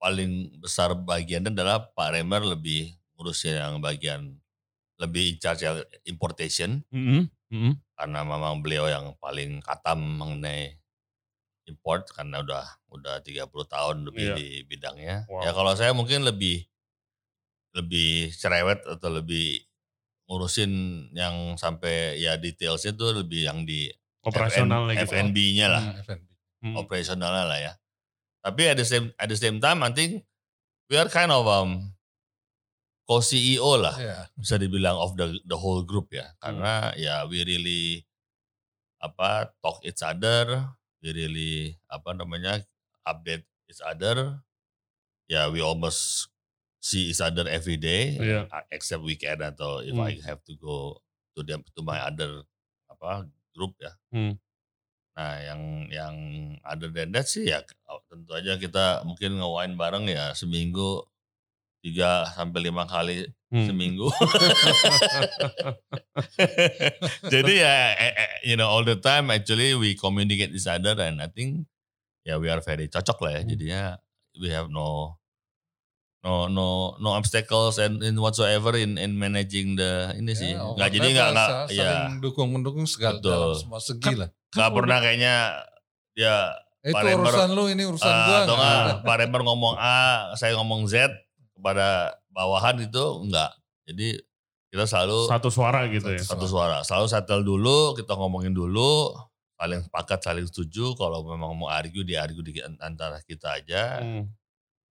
paling 0.00 0.62
besar 0.62 0.94
bagiannya 0.94 1.52
adalah 1.52 1.90
Pak 1.92 2.08
Remer 2.14 2.40
lebih 2.46 2.94
ngurusin 3.18 3.58
yang 3.58 3.82
bagian 3.82 4.38
lebih 4.98 5.34
in 5.34 5.38
charge 5.42 5.66
yang 5.66 5.82
importation 6.06 6.86
Mm-mm. 6.94 7.26
Mm-mm. 7.50 7.74
karena 7.98 8.22
memang 8.22 8.62
beliau 8.62 8.86
yang 8.86 9.14
paling 9.18 9.58
katam 9.62 9.98
mengenai 9.98 10.77
import 11.68 12.08
karena 12.10 12.40
udah 12.40 12.64
udah 12.88 13.20
30 13.20 13.44
tahun 13.68 13.96
lebih 14.08 14.26
Iya. 14.32 14.36
di 14.36 14.48
bidangnya. 14.64 15.16
Wow. 15.28 15.44
Ya 15.44 15.52
kalau 15.52 15.72
saya 15.76 15.92
mungkin 15.92 16.24
lebih 16.24 16.64
lebih 17.76 18.32
cerewet 18.32 18.82
atau 18.88 19.12
lebih 19.12 19.60
ngurusin 20.26 20.72
yang 21.12 21.56
sampai 21.56 22.16
ya 22.16 22.36
detailsnya 22.36 22.92
tuh 22.92 23.22
lebih 23.22 23.44
yang 23.48 23.62
di 23.62 23.88
operasional 24.24 24.88
gitu. 24.90 25.08
FNB-nya 25.08 25.66
lah, 25.68 25.82
Hmm, 25.84 26.00
F&B. 26.04 26.24
Mm. 26.64 26.74
operasionalnya 26.76 27.44
lah 27.46 27.58
ya. 27.60 27.72
Tapi 28.42 28.62
at 28.66 28.76
the 28.76 28.84
same 28.84 29.12
at 29.16 29.28
the 29.28 29.36
same 29.36 29.60
time 29.60 29.80
I 29.80 29.92
think 29.92 30.24
we 30.88 30.96
are 30.96 31.08
kind 31.08 31.28
of 31.30 31.44
um 31.44 31.92
co-CEO 33.08 33.80
lah 33.80 33.96
Iya. 33.96 34.18
bisa 34.36 34.60
dibilang 34.60 34.96
of 34.96 35.16
the 35.16 35.32
the 35.48 35.56
whole 35.56 35.80
group 35.80 36.12
Hmm. 36.12 36.20
ya 36.20 36.26
karena 36.40 36.72
ya 36.96 37.14
we 37.24 37.40
really 37.40 38.04
apa 38.98 39.48
talk 39.62 39.80
each 39.80 40.02
other 40.02 40.66
we 41.02 41.14
really 41.14 41.52
apa 41.86 42.10
namanya 42.14 42.62
update 43.06 43.46
each 43.70 43.82
other 43.84 44.42
ya 45.28 45.46
we 45.52 45.60
almost 45.60 46.30
see 46.80 47.10
each 47.10 47.20
other 47.20 47.44
every 47.46 47.76
day 47.76 48.16
uh, 48.48 48.64
except 48.70 49.02
weekend 49.02 49.42
atau 49.42 49.82
if 49.82 49.92
Hmm. 49.94 50.06
I 50.08 50.18
have 50.24 50.40
to 50.46 50.54
go 50.56 50.98
to 51.34 51.40
them 51.42 51.62
to 51.74 51.80
my 51.84 51.98
other 52.02 52.42
apa 52.88 53.26
group 53.54 53.74
ya 53.78 53.92
Hmm. 54.10 54.38
nah 55.18 55.34
yang 55.42 55.62
yang 55.90 56.14
other 56.62 56.90
than 56.94 57.10
that 57.10 57.26
sih 57.26 57.50
ya 57.50 57.62
tentu 58.08 58.30
aja 58.32 58.54
kita 58.56 59.02
mungkin 59.02 59.36
nge-wine 59.42 59.74
bareng 59.74 60.06
ya 60.06 60.30
seminggu 60.32 61.02
tiga 61.78 62.26
sampai 62.34 62.60
lima 62.64 62.84
kali 62.84 63.28
Hmm. 63.48 63.64
seminggu. 63.64 64.12
Jadi 67.32 67.54
ya, 67.64 67.76
eh, 67.96 68.12
eh, 68.12 68.30
you 68.44 68.60
know, 68.60 68.68
all 68.68 68.84
the 68.84 69.00
time 69.00 69.32
actually 69.32 69.72
we 69.72 69.96
communicate 69.96 70.52
each 70.52 70.68
other 70.68 70.92
and 71.00 71.16
I 71.20 71.32
think 71.32 71.64
ya 72.28 72.36
we 72.36 72.52
are 72.52 72.60
very 72.60 72.92
cocok 72.92 73.16
lah 73.24 73.30
ya. 73.32 73.40
Hmm. 73.40 73.48
Jadinya 73.48 73.82
we 74.36 74.52
have 74.52 74.68
no 74.68 75.16
no 76.20 76.44
no 76.50 76.98
no 77.00 77.08
obstacles 77.16 77.80
and 77.80 78.04
in 78.04 78.20
whatsoever 78.20 78.76
in 78.76 79.00
in 79.00 79.16
managing 79.16 79.80
the 79.80 80.12
ini 80.12 80.36
sih. 80.36 80.52
Ya, 80.52 80.68
Nggak 80.68 80.90
jadi 80.92 81.08
nggak 81.08 81.28
nggak 81.32 81.50
ya 81.72 81.88
Saling 81.88 82.20
dukung 82.20 82.52
mendukung 82.52 82.84
segala 82.84 83.16
Betul. 83.16 83.32
dalam 83.32 83.56
semua 83.56 83.80
segi 83.80 84.12
lah. 84.12 84.28
nggak 84.52 84.70
pernah 84.76 84.98
kayaknya 85.00 85.34
dia 86.12 86.52
Pak 86.78 87.00
itu 87.00 87.06
Rember, 87.10 87.32
urusan 87.32 87.48
lu, 87.52 87.64
ini 87.68 87.82
urusan 87.84 88.08
ah, 88.08 88.24
gua. 88.24 88.36
atau 88.44 88.54
nggak. 88.54 89.04
Pak 89.04 89.16
Rember 89.24 89.40
ngomong 89.44 89.74
A, 89.76 90.32
saya 90.36 90.52
ngomong 90.56 90.84
Z 90.84 91.10
kepada 91.58 92.14
bawahan 92.30 92.78
itu 92.78 93.04
enggak. 93.26 93.50
Jadi 93.90 94.14
kita 94.68 94.84
selalu 94.86 95.26
Satu 95.26 95.48
suara 95.50 95.88
gitu 95.90 96.06
ya. 96.12 96.20
satu 96.22 96.46
suara. 96.46 96.84
Selalu 96.86 97.06
settle 97.10 97.42
dulu, 97.42 97.96
kita 97.96 98.14
ngomongin 98.14 98.54
dulu, 98.54 99.16
saling 99.58 99.82
sepakat, 99.82 100.20
saling 100.22 100.46
setuju. 100.46 100.94
Kalau 100.94 101.24
memang 101.26 101.56
mau 101.56 101.66
argue, 101.66 102.04
di 102.04 102.14
argue 102.14 102.44
di 102.44 102.60
antara 102.78 103.18
kita 103.24 103.58
aja. 103.58 103.98
Hmm. 103.98 104.28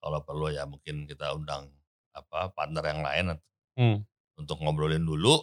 Kalau 0.02 0.20
perlu 0.24 0.50
ya 0.50 0.66
mungkin 0.66 1.06
kita 1.06 1.34
undang 1.36 1.70
apa 2.16 2.50
partner 2.56 2.84
yang 2.88 3.02
lain 3.04 3.26
Hmm. 3.76 4.00
untuk 4.40 4.64
ngobrolin 4.64 5.04
dulu. 5.04 5.36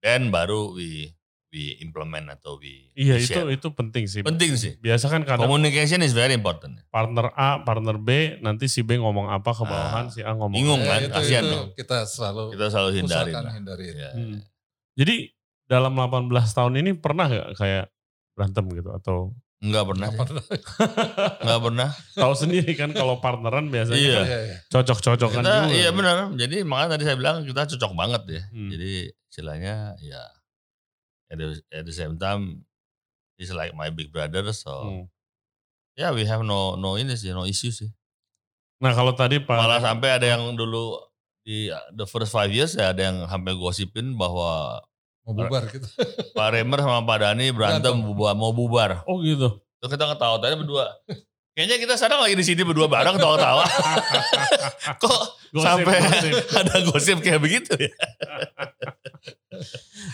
Dan 0.00 0.32
baru 0.32 0.72
we 0.72 1.12
we 1.54 1.78
implement 1.78 2.26
atau 2.28 2.58
we, 2.58 2.90
Iya 2.92 3.14
we 3.14 3.22
itu 3.22 3.30
share. 3.32 3.46
itu 3.48 3.68
penting 3.70 4.04
sih. 4.04 4.20
penting 4.20 4.52
sih. 4.54 4.74
Biasa 4.76 5.06
kan 5.06 5.22
kadang 5.22 5.46
Communication 5.46 6.02
is 6.02 6.10
very 6.10 6.34
important. 6.34 6.82
partner 6.88 7.30
A, 7.32 7.62
partner 7.62 7.94
B, 7.96 8.10
nanti 8.40 8.66
si 8.66 8.82
B 8.82 8.98
ngomong 8.98 9.30
apa 9.30 9.46
ke 9.48 9.62
bawahan, 9.62 10.04
Ah, 10.04 10.10
si 10.10 10.20
A 10.20 10.32
ngomong 10.32 10.50
bingung 10.52 10.82
kan, 10.82 10.98
itu, 11.00 11.14
kasihan 11.14 11.40
itu 11.40 11.54
dong. 11.54 11.66
kita 11.72 12.02
selalu 12.04 12.42
Kita 12.50 12.66
selalu 12.68 12.90
hindarin. 12.96 13.30
usahakan 13.30 13.42
lah. 13.44 13.52
hindari. 13.54 13.84
Ya. 13.88 14.10
Hmm. 14.10 14.38
Jadi 14.92 15.14
dalam 15.64 15.94
18 15.94 16.26
tahun 16.50 16.74
ini 16.76 16.90
pernah 16.94 17.24
gak 17.24 17.48
kayak 17.54 17.84
berantem 18.32 18.64
gitu 18.72 18.90
atau 18.92 19.16
Enggak 19.56 19.84
pernah. 19.86 20.08
Enggak 20.10 21.60
pernah. 21.64 21.88
tahu 22.12 22.34
sendiri 22.36 22.74
kan 22.74 22.90
kalau 22.90 23.16
partneran 23.18 23.70
biasanya 23.70 23.96
Iya. 23.96 24.12
kan 24.12 24.26
Iya, 24.26 24.38
iya. 24.42 24.56
cocok-cocokan 24.68 25.40
Kita, 25.40 25.54
juga. 25.62 25.72
iya 25.72 25.88
benar. 25.90 26.16
Jadi 26.34 26.56
makanya 26.62 26.90
tadi 26.90 27.02
saya 27.04 27.16
bilang 27.16 27.36
kita 27.42 27.62
cocok 27.66 27.92
banget 27.94 28.22
ya. 28.28 28.42
Hmm. 28.50 28.68
Jadi 28.68 28.92
istilahnya 29.24 29.74
ya 29.98 30.20
at 31.30 31.36
the, 31.36 31.46
at 31.70 31.84
the 31.84 31.94
same 31.94 32.16
time 32.16 32.64
he's 33.36 33.50
like 33.50 33.72
my 33.72 33.88
big 33.88 34.10
brother 34.10 34.44
so 34.50 34.72
Hmm. 34.84 35.04
ya 35.94 36.10
we 36.10 36.26
have 36.26 36.42
no 36.42 36.74
no 36.74 36.98
ini 36.98 37.14
sih 37.14 37.30
no 37.30 37.46
issue 37.46 37.70
sih. 37.70 37.88
Nah 38.82 38.92
kalau 38.92 39.14
tadi 39.14 39.38
Pak 39.40 39.54
Malah 39.54 39.80
sampai 39.80 40.18
ada 40.18 40.26
yang 40.26 40.52
dulu 40.54 40.98
di 41.44 41.70
the 41.94 42.04
first 42.04 42.34
five 42.34 42.50
years 42.50 42.74
ya 42.74 42.90
ada 42.90 43.00
yang 43.12 43.24
sampai 43.30 43.54
gosipin 43.54 44.18
bahwa 44.18 44.82
Mau 45.24 45.32
bubar 45.32 45.64
gitu. 45.72 45.88
Pak 46.36 46.48
Remer 46.52 46.84
sama 46.84 47.00
Pak 47.00 47.16
Dani 47.24 47.48
berantem 47.48 47.96
bubar, 47.96 48.36
mau 48.36 48.52
bubar. 48.52 49.00
Oh 49.08 49.24
gitu. 49.24 49.56
Terus 49.80 49.90
kita 49.96 50.04
ketawa 50.12 50.36
tadi 50.36 50.52
berdua. 50.60 50.84
Kayaknya 51.56 51.76
kita 51.80 51.94
sekarang 51.96 52.20
lagi 52.28 52.36
di 52.36 52.44
sini 52.44 52.60
berdua 52.60 52.92
bareng 52.92 53.16
ketawa-tawa. 53.16 53.64
Kok 55.02 55.20
Gosip, 55.54 55.64
sampai 55.64 55.96
gosip. 56.02 56.34
ada 56.60 56.76
gosip 56.82 57.16
kayak 57.24 57.40
begitu 57.40 57.72
ya? 57.78 57.94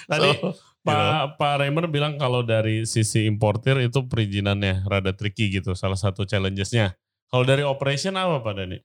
Tadi 0.07 0.31
So, 0.37 0.55
Pak 0.81 1.37
Pak 1.37 1.55
Remer 1.61 1.87
bilang 1.87 2.16
kalau 2.16 2.40
dari 2.40 2.88
sisi 2.88 3.29
importir 3.29 3.77
itu 3.85 4.01
perizinannya 4.09 4.88
rada 4.88 5.12
tricky 5.12 5.53
gitu. 5.53 5.77
Salah 5.77 5.99
satu 5.99 6.25
challengesnya. 6.25 6.97
Kalau 7.29 7.45
dari 7.45 7.61
operation 7.62 8.16
apa 8.16 8.40
Pak 8.40 8.55
Dani? 8.57 8.79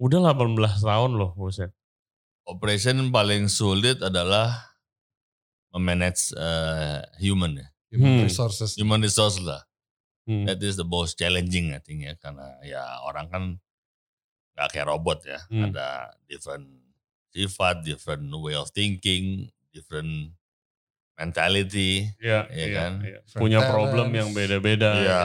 Udah 0.00 0.32
18 0.32 0.56
tahun 0.80 1.12
loh, 1.14 1.34
buset. 1.34 1.74
operation 2.48 2.98
paling 3.12 3.46
sulit 3.46 4.00
adalah 4.02 4.74
memanage 5.70 6.34
uh, 6.34 6.98
human 7.22 7.62
ya, 7.62 7.66
Human 7.94 8.10
Hmm. 8.18 8.26
resources. 8.26 8.74
human 8.74 8.98
resource 8.98 9.38
lah. 9.38 9.62
Hmm. 10.26 10.46
That 10.46 10.58
is 10.62 10.74
the 10.74 10.86
most 10.86 11.14
challenging 11.14 11.70
I 11.70 11.78
think 11.78 12.02
ya 12.02 12.14
karena 12.18 12.58
ya 12.62 12.82
orang 13.06 13.26
kan 13.30 13.42
nggak 14.56 14.68
kayak 14.72 14.88
robot 14.90 15.22
ya, 15.22 15.38
Hmm. 15.46 15.70
ada 15.70 16.10
different 16.26 16.66
sifat, 17.30 17.86
different 17.86 18.26
way 18.34 18.58
of 18.58 18.70
thinking, 18.74 19.46
different 19.70 20.34
mentality, 21.20 22.08
Iya, 22.16 22.48
Iya 22.48 22.64
iya, 22.64 22.76
kan? 22.80 22.92
iya. 23.04 23.18
Punya 23.36 23.60
Different 23.60 23.72
problem 23.76 24.06
talents. 24.08 24.16
yang 24.16 24.30
beda-beda. 24.32 24.90
ya 24.96 25.22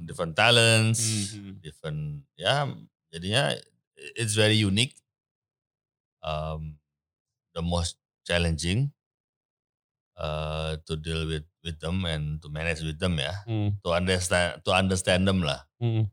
different 0.00 0.32
talents, 0.32 1.00
Hmm. 1.36 1.60
different 1.60 2.00
ya 2.34 2.64
jadinya 3.12 3.52
it's 4.16 4.32
very 4.32 4.56
unique. 4.56 4.96
Um, 6.18 6.80
the 7.52 7.60
most 7.60 8.00
challenging 8.24 8.88
uh, 10.16 10.80
to 10.88 10.96
deal 10.96 11.28
with 11.28 11.44
with 11.60 11.76
them 11.78 12.04
and 12.04 12.40
to 12.40 12.48
manage 12.48 12.80
with 12.80 12.96
them 12.96 13.20
ya, 13.20 13.44
Hmm. 13.44 13.76
to 13.84 13.92
understand 13.92 14.64
to 14.64 14.72
understand 14.72 15.28
them 15.28 15.44
lah. 15.44 15.68
Hmm. 15.76 16.08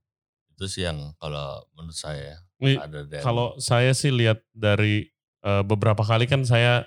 Itu 0.52 0.68
sih 0.68 0.84
yang 0.84 1.16
kalau 1.16 1.64
menurut 1.74 1.96
saya 1.96 2.44
ada 2.60 3.02
Kalau 3.24 3.56
saya 3.58 3.96
sih 3.96 4.12
lihat 4.12 4.44
dari 4.52 5.08
eh, 5.42 5.64
beberapa 5.66 6.06
kali 6.06 6.30
kan 6.30 6.46
saya 6.46 6.86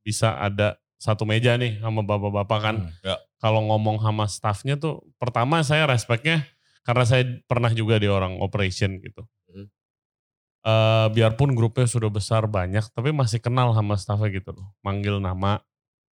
bisa 0.00 0.38
ada 0.38 0.78
satu 0.96 1.28
meja 1.28 1.56
nih 1.60 1.80
sama 1.80 2.00
bapak-bapak 2.02 2.58
kan. 2.60 2.76
Hmm. 2.88 2.92
Ya. 3.04 3.16
Kalau 3.36 3.60
ngomong 3.68 4.00
sama 4.00 4.24
staffnya 4.26 4.80
tuh, 4.80 5.04
pertama 5.20 5.60
saya 5.60 5.84
respectnya 5.84 6.44
karena 6.82 7.04
saya 7.04 7.22
pernah 7.44 7.68
juga 7.74 8.00
di 8.00 8.08
orang 8.08 8.40
operation 8.40 8.96
gitu. 9.04 9.28
Hmm. 9.52 9.68
Eh, 10.66 11.06
biarpun 11.12 11.52
grupnya 11.54 11.86
sudah 11.86 12.08
besar 12.10 12.48
banyak, 12.48 12.82
tapi 12.96 13.12
masih 13.12 13.38
kenal 13.38 13.76
sama 13.76 13.94
staffnya 14.00 14.32
gitu 14.32 14.56
loh. 14.56 14.72
Manggil 14.80 15.20
nama 15.20 15.60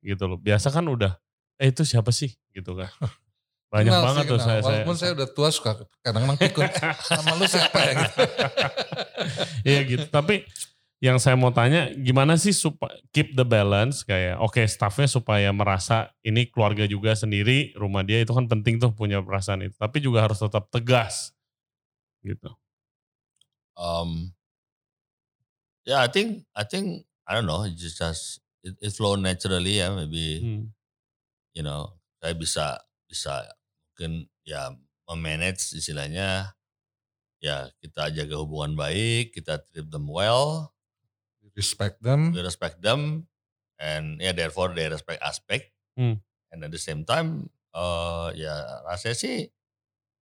gitu 0.03 0.27
loh. 0.27 0.37
Biasa 0.37 0.69
kan 0.69 0.83
udah, 0.85 1.15
eh 1.57 1.71
itu 1.71 1.87
siapa 1.87 2.11
sih 2.11 2.35
gitu 2.51 2.75
kan. 2.75 2.91
Banyak 3.73 3.89
Kenal 3.89 4.01
sih, 4.03 4.05
banget 4.05 4.23
tuh 4.29 4.37
kenal. 4.37 4.45
saya. 4.45 4.61
Walaupun 4.61 4.95
saya, 5.01 5.11
udah 5.17 5.29
tua 5.33 5.49
suka 5.49 5.71
kadang-kadang 6.05 6.45
ikut. 6.45 6.69
Nama 7.09 7.31
lu 7.41 7.45
siapa 7.49 7.79
ya 7.81 7.91
gitu. 7.97 8.17
Iya 9.65 9.79
gitu. 9.89 10.05
Tapi 10.13 10.45
yang 11.03 11.19
saya 11.19 11.35
mau 11.35 11.51
tanya 11.51 11.91
gimana 11.99 12.39
sih 12.39 12.55
supaya 12.55 12.95
keep 13.11 13.35
the 13.35 13.43
balance 13.43 14.07
kayak 14.07 14.39
oke 14.39 14.55
staffnya 14.63 15.03
supaya 15.03 15.51
merasa 15.51 16.15
ini 16.23 16.47
keluarga 16.47 16.87
juga 16.87 17.11
sendiri 17.11 17.75
rumah 17.75 18.07
dia 18.07 18.23
itu 18.23 18.31
kan 18.31 18.47
penting 18.47 18.79
tuh 18.79 18.95
punya 18.95 19.19
perasaan 19.19 19.67
itu 19.67 19.75
tapi 19.75 19.99
juga 19.99 20.23
harus 20.23 20.39
tetap 20.39 20.71
tegas 20.71 21.35
gitu. 22.23 22.55
um, 23.75 24.31
yeah, 25.83 25.99
I 25.99 26.07
think 26.07 26.47
I 26.55 26.63
think 26.63 27.03
I 27.27 27.35
don't 27.35 27.51
know, 27.51 27.67
it 27.67 27.75
just 27.75 27.99
just 27.99 28.39
it, 28.63 28.79
it 28.79 28.95
flow 28.95 29.19
naturally 29.19 29.83
ya, 29.83 29.91
maybe 29.91 30.39
Hmm. 30.39 30.71
you 31.51 31.67
know 31.67 31.99
saya 32.23 32.31
bisa 32.31 32.79
bisa 33.11 33.43
mungkin 33.91 34.31
ya 34.47 34.71
memanage 35.11 35.75
istilahnya 35.75 36.55
ya 37.43 37.67
kita 37.83 38.07
jaga 38.15 38.39
hubungan 38.39 38.79
baik, 38.79 39.35
kita 39.35 39.59
treat 39.67 39.91
them 39.91 40.07
well, 40.07 40.71
Respect 41.53 42.01
them. 42.01 42.33
we 42.33 42.41
respect 42.41 42.81
them, 42.81 43.29
and 43.77 44.17
yeah 44.17 44.33
therefore 44.33 44.73
they 44.73 44.89
respect 44.89 45.21
aspect, 45.21 45.69
Hmm. 45.93 46.17
and 46.49 46.65
at 46.65 46.73
the 46.73 46.81
same 46.81 47.05
time 47.05 47.53
eh 47.73 48.27
ya 48.37 48.53
rasanya 48.85 49.17
sih 49.17 49.37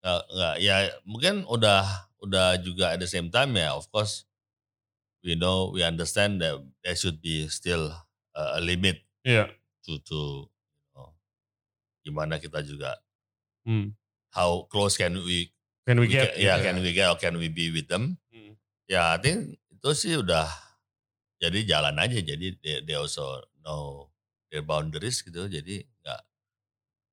nggak 0.03 0.21
nggak 0.29 0.55
ya 0.59 0.75
mungkin 1.03 1.43
udah 1.43 1.83
udah 2.19 2.59
juga 2.59 2.95
at 2.95 2.99
the 2.99 3.07
same 3.07 3.27
time 3.27 3.55
ya 3.55 3.71
of 3.75 3.87
course 3.87 4.23
we 5.23 5.35
know 5.35 5.71
we 5.71 5.83
understand 5.83 6.39
that 6.39 6.55
there 6.83 6.95
should 6.95 7.19
be 7.19 7.47
still 7.47 7.91
uh, 8.35 8.51
a 8.55 8.61
limit 8.63 9.03
Iya. 9.23 9.51
to 9.83 9.99
to 10.03 10.47
you 10.47 10.95
know, 10.95 11.11
gimana 12.03 12.39
kita 12.39 12.63
juga 12.63 12.99
Hmm. 13.67 13.95
how 14.31 14.63
close 14.71 14.95
can 14.95 15.15
we 15.23 15.51
Can 15.83 15.99
we 15.99 16.07
we 16.07 16.15
get? 16.15 16.35
can, 16.35 16.39
yeah 16.39 16.55
gitu 16.59 16.65
can 16.71 16.77
we 16.83 16.91
get 16.91 17.07
or 17.11 17.19
can 17.19 17.35
we 17.35 17.47
be 17.51 17.67
with 17.71 17.87
them 17.91 18.15
Hmm. 18.31 18.55
ya 18.87 19.15
I 19.15 19.19
think 19.19 19.55
itu 19.71 19.89
sih 19.91 20.19
udah 20.19 20.47
jadi 21.37 21.59
jalan 21.67 21.95
aja 21.95 22.17
jadi 22.17 22.47
they, 22.59 22.81
they 22.83 22.95
also 22.95 23.41
know 23.61 24.09
their 24.49 24.61
boundaries 24.61 25.21
gitu 25.21 25.45
jadi 25.45 25.85
nggak 26.01 26.21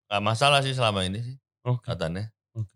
nggak 0.09 0.23
masalah 0.23 0.61
sih 0.61 0.73
selama 0.73 1.05
ini 1.05 1.21
sih 1.21 1.37
Oke. 1.65 1.85
katanya 1.85 2.29
oke. 2.53 2.71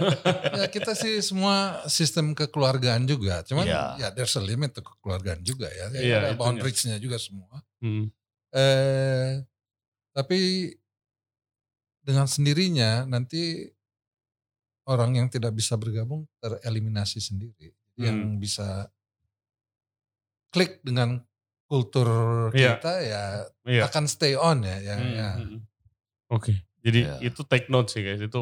Ya 0.58 0.66
kita 0.66 0.94
sih 0.94 1.20
semua 1.20 1.84
sistem 1.86 2.32
kekeluargaan 2.32 3.04
juga. 3.04 3.44
Cuman 3.44 3.68
Iya. 3.68 3.82
ya 4.00 4.08
there's 4.10 4.34
a 4.34 4.42
limit 4.42 4.72
to 4.72 4.80
kekeluargaan 4.80 5.44
juga 5.44 5.68
ya. 5.68 5.86
Ya, 5.92 6.00
Iya, 6.00 6.16
ada 6.18 6.34
boundariesnya 6.34 6.96
juga 6.98 7.20
semua. 7.20 7.60
Hmm. 7.78 8.08
Eh, 8.50 9.44
tapi 10.10 10.72
dengan 12.00 12.24
sendirinya 12.24 13.04
nanti 13.04 13.68
orang 14.88 15.20
yang 15.20 15.28
tidak 15.28 15.52
bisa 15.52 15.76
bergabung 15.76 16.24
tereliminasi 16.40 17.20
sendiri. 17.20 17.76
Yang 18.00 18.16
Hmm. 18.16 18.36
bisa 18.40 18.68
klik 20.48 20.80
dengan 20.80 21.20
kultur 21.64 22.08
Iya. 22.50 22.76
kita 22.76 22.92
ya 23.02 23.22
Iya. 23.62 23.82
akan 23.86 24.04
stay 24.06 24.32
on 24.32 24.62
ya. 24.62 24.76
ya, 24.78 24.94
Hmm, 24.96 25.12
ya. 25.12 25.28
hmm, 25.34 25.46
hmm. 25.46 25.60
Oke, 26.28 26.52
jadi 26.80 27.00
Iya. 27.04 27.28
itu 27.28 27.40
take 27.42 27.68
note 27.68 27.88
sih 27.88 28.00
guys, 28.00 28.20
itu 28.20 28.40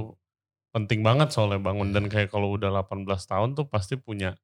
penting 0.71 1.01
banget 1.01 1.31
soalnya 1.31 1.59
bangun 1.59 1.91
dan 1.91 2.07
kayak 2.07 2.29
kalau 2.29 2.53
udah 2.53 2.69
18 2.69 3.03
tahun 3.25 3.55
tuh 3.55 3.67
pasti 3.67 3.97
punya 3.97 4.35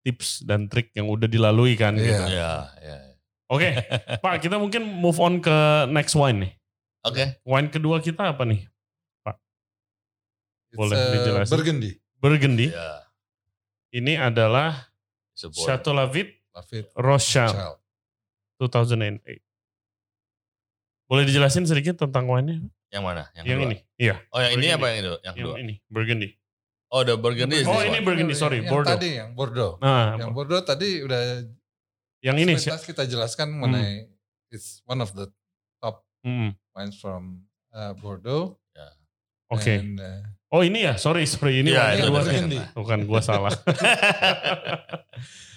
tips 0.00 0.42
dan 0.42 0.66
trik 0.66 0.90
yang 0.92 1.06
udah 1.06 1.26
dilalui 1.26 1.74
kan 1.74 1.94
Iya. 1.94 2.02
gitu. 2.02 2.24
ya 2.32 2.50
ya 2.80 2.96
Oke, 3.46 3.68
Pak 4.26 4.42
kita 4.42 4.58
mungkin 4.58 4.82
move 4.82 5.18
on 5.18 5.38
ke 5.38 5.54
next 5.88 6.14
wine 6.14 6.42
nih. 6.42 6.52
oke 7.04 7.24
Wine 7.42 7.70
kedua 7.70 7.98
kita 7.98 8.34
apa 8.34 8.42
nih? 8.42 8.66
It's, 10.66 10.74
Boleh 10.74 10.98
eh, 10.98 11.10
dijelasin? 11.14 11.52
Burgundy. 11.54 11.90
Burgundy. 12.18 12.66
ya 12.68 13.06
Ini 13.94 14.18
adalah 14.20 14.90
Chateau 15.32 15.94
Lafite 15.94 16.35
Lafite 16.56 16.88
Rochelle 16.96 17.52
Child. 17.52 17.76
2008. 18.58 19.44
Boleh 21.06 21.22
dijelasin 21.22 21.62
sedikit 21.62 22.00
tentang 22.00 22.24
wine-nya? 22.24 22.64
yang 22.88 23.02
mana 23.02 23.28
yang, 23.34 23.44
Yang 23.44 23.58
kedua? 23.58 23.66
ini. 23.66 23.76
Iya, 23.96 24.14
oh 24.30 24.38
yang 24.38 24.52
ini 24.52 24.62
Burgundy. 24.62 24.72
apa 24.72 24.86
yang 24.86 24.96
itu 24.96 25.10
yang 25.12 25.20
yang 25.20 25.34
kedua 25.36 25.56
ini 25.58 25.74
Burgundy. 25.86 26.28
oh 26.88 27.02
the 27.02 27.14
burgundy 27.14 27.56
is 27.56 27.66
Oh, 27.66 27.76
ini. 27.78 27.98
Burgundy, 28.00 28.32
sorry, 28.32 28.58
yang 28.58 28.70
Bordeaux. 28.70 28.94
tadi 28.94 29.08
yang 29.12 29.30
Bordeaux. 29.32 29.72
Nah, 29.78 30.16
Yang 30.16 30.32
Bordeaux 30.32 30.62
tadi 30.62 30.88
udah 31.02 31.20
yang 32.22 32.36
ini 32.38 32.56
sih. 32.56 32.70
kita 32.72 33.04
jelaskan 33.04 33.52
mengenai 33.52 34.08
it's 34.48 34.80
one 34.82 34.98
of 34.98 35.12
the 35.12 35.28
Hmm, 36.24 36.58
wines 36.74 36.96
from 36.96 37.46
uh, 37.70 37.94
Bordeaux. 37.94 38.58
Oke. 39.46 39.78
And, 39.78 39.94
uh, 39.94 40.26
Oh 40.50 40.62
ini 40.62 40.82
ya, 40.82 40.94
sorry, 40.96 41.22
sorry. 41.22 41.62
Ini 41.62 41.70
itu 41.70 41.78
kedua. 42.02 42.18
udah 42.18 42.24
Burgundy. 42.24 42.58
Bukan, 42.72 42.98
gua 43.04 43.20
salah. 43.20 43.54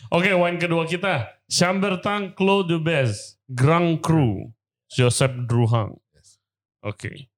Oke, 0.09 0.33
wine 0.33 0.57
kedua 0.57 0.85
kita. 0.85 1.37
Chambertin 1.49 2.33
Clos 2.33 2.65
de 2.65 2.77
Bez, 2.77 3.37
Grand 3.49 3.97
Cru, 4.01 4.49
Joseph 4.89 5.33
Druhang. 5.45 5.97
yes. 6.13 6.37
Oke. 6.81 7.29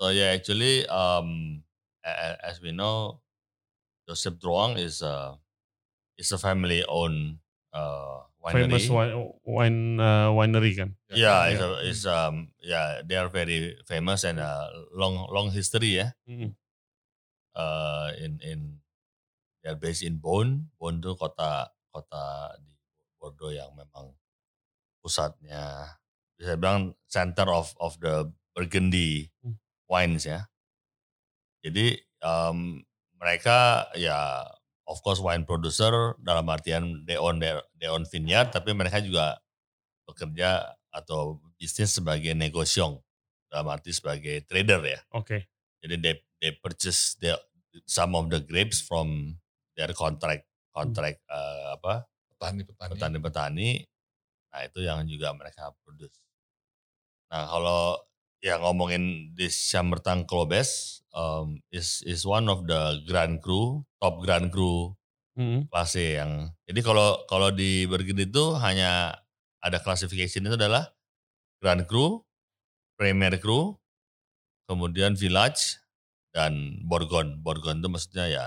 So 0.00 0.08
yeah, 0.08 0.32
actually, 0.32 0.84
um, 0.88 1.60
a- 2.04 2.36
a- 2.36 2.38
as 2.44 2.60
we 2.60 2.72
know, 2.72 3.20
Joseph 4.08 4.36
Druang 4.36 4.76
is 4.76 5.00
a 5.00 5.36
is 6.16 6.28
a 6.32 6.36
family-owned 6.36 7.40
uh, 7.72 8.28
winery. 8.40 8.68
Famous 8.68 8.84
wine, 8.88 9.12
wine 9.44 9.80
uh, 9.96 10.28
winery 10.32 10.76
kan. 10.76 10.96
Yeah, 11.08 11.16
Yeah. 11.16 11.40
it's, 11.48 11.60
a, 11.64 11.70
it's 11.88 12.02
um 12.04 12.52
yeah 12.60 13.00
they 13.00 13.16
are 13.16 13.32
very 13.32 13.76
famous 13.88 14.24
and 14.24 14.40
uh, 14.40 14.68
long 14.92 15.24
long 15.32 15.48
history 15.52 16.00
ya. 16.04 16.12
Hmm. 16.28 16.52
Uh, 17.54 18.12
in 18.20 18.40
in 18.44 18.58
they 19.64 19.72
are 19.72 19.78
based 19.80 20.04
in 20.04 20.20
Beaune. 20.20 20.68
Beaune 20.76 21.00
itu 21.00 21.16
kota 21.16 21.72
kota 21.94 22.58
di 22.58 22.74
Bordeaux 23.14 23.54
yang 23.54 23.70
memang 23.78 24.10
pusatnya 24.98 25.94
bisa 26.34 26.58
bilang 26.58 26.98
center 27.06 27.46
of 27.46 27.70
of 27.78 27.94
the 28.02 28.26
Burgundy 28.50 29.30
Hmm. 29.46 29.54
wines 29.86 30.26
ya. 30.26 30.50
Jadi 31.62 31.96
um, 32.20 32.82
mereka 33.16 33.88
ya 33.94 34.42
of 34.84 35.00
course 35.00 35.22
wine 35.22 35.46
producer 35.46 36.18
dalam 36.20 36.44
artian 36.50 37.06
they 37.06 37.16
own 37.16 37.38
their, 37.40 37.62
they 37.78 37.88
own 37.88 38.04
vineyard 38.04 38.50
tapi 38.52 38.74
mereka 38.76 39.00
juga 39.00 39.38
bekerja 40.04 40.74
atau 40.92 41.40
bisnis 41.56 41.96
sebagai 41.96 42.36
negosiong 42.36 43.00
dalam 43.48 43.70
arti 43.72 43.94
sebagai 43.94 44.44
trader 44.44 44.82
ya. 44.84 45.00
Oke. 45.14 45.48
Jadi 45.80 45.94
they 46.02 46.14
they 46.42 46.52
purchase 46.58 47.16
the 47.22 47.38
some 47.88 48.12
of 48.14 48.28
the 48.28 48.38
grapes 48.42 48.82
from 48.84 49.38
their 49.74 49.90
contract 49.96 50.46
contract 50.74 51.22
eh, 51.30 51.66
apa 51.78 52.04
Petani-petani. 52.34 52.90
petani-petani. 52.98 53.70
Nah 54.52 54.60
itu 54.66 54.78
yang 54.84 55.06
juga 55.06 55.30
mereka 55.32 55.70
produce. 55.86 56.18
Nah 57.30 57.46
kalau 57.48 58.02
ya 58.44 58.60
ngomongin 58.60 59.32
di 59.32 59.48
Chambertin 59.48 60.28
Clobes 60.28 61.00
um, 61.16 61.56
is 61.72 62.04
is 62.04 62.28
one 62.28 62.50
of 62.52 62.66
the 62.68 63.00
Grand 63.08 63.40
Cru, 63.40 63.86
top 64.02 64.20
Grand 64.20 64.50
Cru 64.52 64.92
Hmm. 65.34 65.66
kelas 65.66 65.98
yang 65.98 66.54
jadi 66.62 66.78
kalau 66.86 67.26
kalau 67.26 67.50
di 67.50 67.90
Burgundy 67.90 68.30
itu 68.30 68.54
hanya 68.62 69.18
ada 69.58 69.82
classification 69.82 70.46
itu 70.46 70.54
adalah 70.54 70.94
Grand 71.58 71.82
Cru, 71.90 72.22
Premier 72.94 73.34
Cru, 73.42 73.74
kemudian 74.70 75.18
Village, 75.18 75.82
dan 76.30 76.78
Bourgogne. 76.86 77.34
Bourgogne 77.42 77.82
itu 77.82 77.90
maksudnya 77.90 78.26
ya 78.30 78.46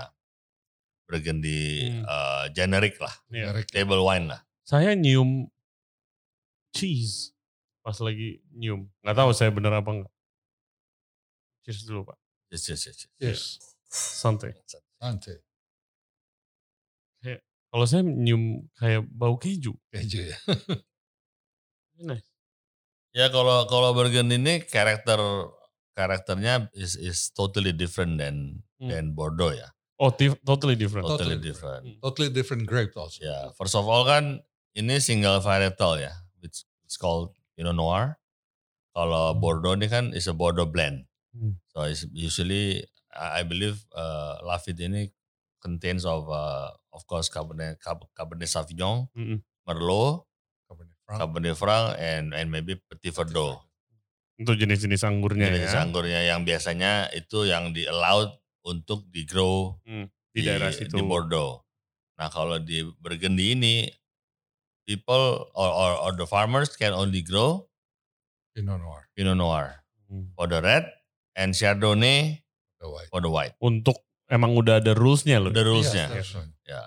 Burgundy 1.08 1.88
Hmm. 1.88 2.04
eh, 2.04 2.44
generic 2.52 3.00
lah, 3.00 3.14
Iya. 3.32 3.48
Merek 3.50 3.66
table 3.72 4.04
wine 4.04 4.28
lah. 4.28 4.40
Saya 4.62 4.92
nyium 4.92 5.48
cheese 6.76 7.32
pas 7.80 7.96
lagi 8.04 8.44
nyium. 8.52 8.84
Nggak 9.00 9.16
tahu 9.16 9.30
saya 9.32 9.48
bener 9.48 9.72
apa 9.72 9.88
enggak. 9.88 10.12
Cheers 11.64 11.88
dulu 11.88 12.12
Pak. 12.12 12.18
Yes, 12.52 12.68
yes, 12.68 12.80
yes, 12.84 12.98
yes. 13.00 13.08
Yes. 13.16 13.40
Santai. 13.88 14.52
Santai. 15.00 15.40
Kalau 17.68 17.84
saya 17.84 18.00
nyium 18.00 18.64
kayak 18.80 19.04
bau 19.12 19.36
keju. 19.36 19.76
Keju 19.92 20.32
ya. 20.32 20.36
Nice. 22.00 22.24
Ya 23.12 23.28
kalau 23.28 23.66
kalau 23.68 23.90
Burgundy 23.92 24.38
ini 24.40 24.62
karakter 24.64 25.18
karakternya 25.92 26.70
is 26.72 26.94
is 26.94 27.28
totally 27.34 27.74
different 27.74 28.16
than 28.16 28.62
Hmm. 28.78 28.88
than 28.88 29.04
Bordeaux 29.12 29.50
ya. 29.52 29.68
Oh, 29.98 30.14
tif- 30.14 30.38
totally 30.46 30.78
different. 30.78 31.10
Totally, 31.10 31.34
Totally 31.34 31.42
different. 31.42 31.82
Totally 31.98 32.30
different 32.30 32.62
grape 32.64 32.94
also. 32.94 33.18
Ya, 33.18 33.50
first 33.58 33.74
of 33.74 33.82
all 33.82 34.06
kan 34.06 34.38
ini 34.72 35.02
single 35.02 35.42
varietal 35.42 35.98
ya, 35.98 36.14
which 36.38 36.62
it's 36.86 36.94
called 36.94 37.34
Pinot 37.58 37.74
Noir. 37.74 38.14
Kalau 38.94 39.34
Bordeaux 39.34 39.74
ini 39.74 39.90
kan 39.90 40.14
is 40.14 40.30
a 40.30 40.34
Bordeaux 40.34 40.70
blend. 40.70 41.06
Hmm. 41.34 41.58
So 41.74 41.82
it's 41.82 42.06
usually 42.10 42.86
I 43.10 43.42
believe 43.42 43.82
uh, 43.90 44.38
Lafite 44.42 44.86
ini 44.86 45.10
contains 45.58 46.06
of 46.06 46.30
uh, 46.30 46.70
of 46.94 47.02
course 47.04 47.26
Cabernet 47.26 47.82
Cab- 47.82 48.06
Cabernet 48.14 48.46
Sauvignon, 48.46 49.10
Mm-mm. 49.18 49.42
Merlot, 49.66 50.22
Cabernet 50.70 50.94
Franc. 51.02 51.18
Cabernet 51.18 51.54
Franc, 51.58 51.86
and 51.98 52.30
and 52.30 52.46
maybe 52.54 52.78
Petit 52.78 53.10
Verdot. 53.10 53.58
Untuk 54.38 54.54
jenis-jenis 54.54 55.02
anggurnya 55.02 55.50
Jenis 55.50 55.74
ya. 55.74 55.82
anggurnya 55.82 56.20
yang 56.22 56.46
biasanya 56.46 57.10
itu 57.10 57.50
yang 57.50 57.74
di 57.74 57.82
allowed 57.90 58.30
untuk 58.68 59.08
di 59.08 59.24
grow 59.24 59.72
Di 60.28 60.40
daerah 60.40 60.68
situ. 60.70 60.92
di 60.92 61.02
Bordeaux. 61.02 61.64
Nah 62.14 62.28
kalau 62.28 62.60
di 62.60 62.84
Burgundy 62.98 63.56
ini 63.56 63.88
people 64.84 65.48
or, 65.52 65.68
or 65.68 65.90
or 66.00 66.12
the 66.12 66.24
farmers 66.24 66.72
can 66.72 66.92
only 66.92 67.20
grow 67.20 67.64
Pinot 68.52 68.78
Noir. 68.78 69.08
Pinot 69.12 69.34
Noir 69.34 69.80
Hmm. 70.08 70.32
for 70.32 70.48
the 70.48 70.56
red 70.58 70.88
and 71.34 71.52
Chardonnay 71.52 72.40
The 72.80 72.88
white. 72.88 73.08
for 73.08 73.20
the 73.20 73.28
white. 73.28 73.52
Untuk 73.60 74.00
emang 74.24 74.56
udah 74.56 74.80
ada 74.80 74.96
rules-nya 74.96 75.36
loh. 75.36 75.52
The 75.52 75.60
rulesnya. 75.62 76.08
Iya. 76.08 76.24
Ya. 76.64 76.82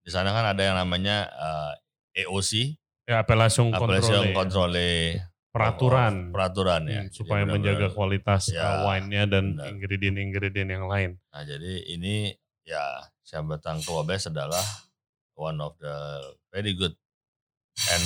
Di 0.00 0.08
sana 0.08 0.32
kan 0.32 0.44
ada 0.46 0.62
yang 0.62 0.76
namanya 0.76 1.28
uh, 1.30 1.72
AOC, 2.16 2.80
Ya, 3.04 3.20
appellation 3.20 3.68
Appellation 3.68 4.32
control. 4.32 4.70
Control 4.72 4.72
Peraturan. 5.52 6.32
Peraturan 6.32 6.82
ya. 6.88 7.00
Hmm, 7.04 7.08
Jadi 7.08 7.14
supaya 7.14 7.44
benar-benar- 7.44 7.76
menjaga 7.76 7.88
kualitas 7.92 8.42
Ya, 8.48 8.82
wine-nya 8.82 9.22
dan 9.28 9.44
benar. 9.54 9.68
ingredient-ingredient 9.68 10.70
yang 10.70 10.86
lain. 10.88 11.20
Nah 11.28 11.44
jadi 11.44 11.72
ini 11.86 12.32
ya 12.64 12.80
Chambertin 13.22 13.80
Clovis 13.80 14.26
adalah 14.26 14.64
one 15.36 15.60
of 15.60 15.76
the 15.76 15.96
very 16.48 16.72
good 16.72 16.96
and 17.88 18.04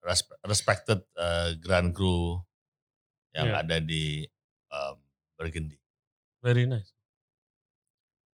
res- 0.00 0.24
respected 0.42 1.04
uh, 1.14 1.52
Grand 1.56 1.92
Cru 1.92 2.40
yang 3.30 3.52
Iya. 3.52 3.60
ada 3.60 3.76
di 3.78 4.24
um, 4.68 4.96
Burgundy. 5.36 5.76
Very 6.40 6.64
nice. 6.64 6.96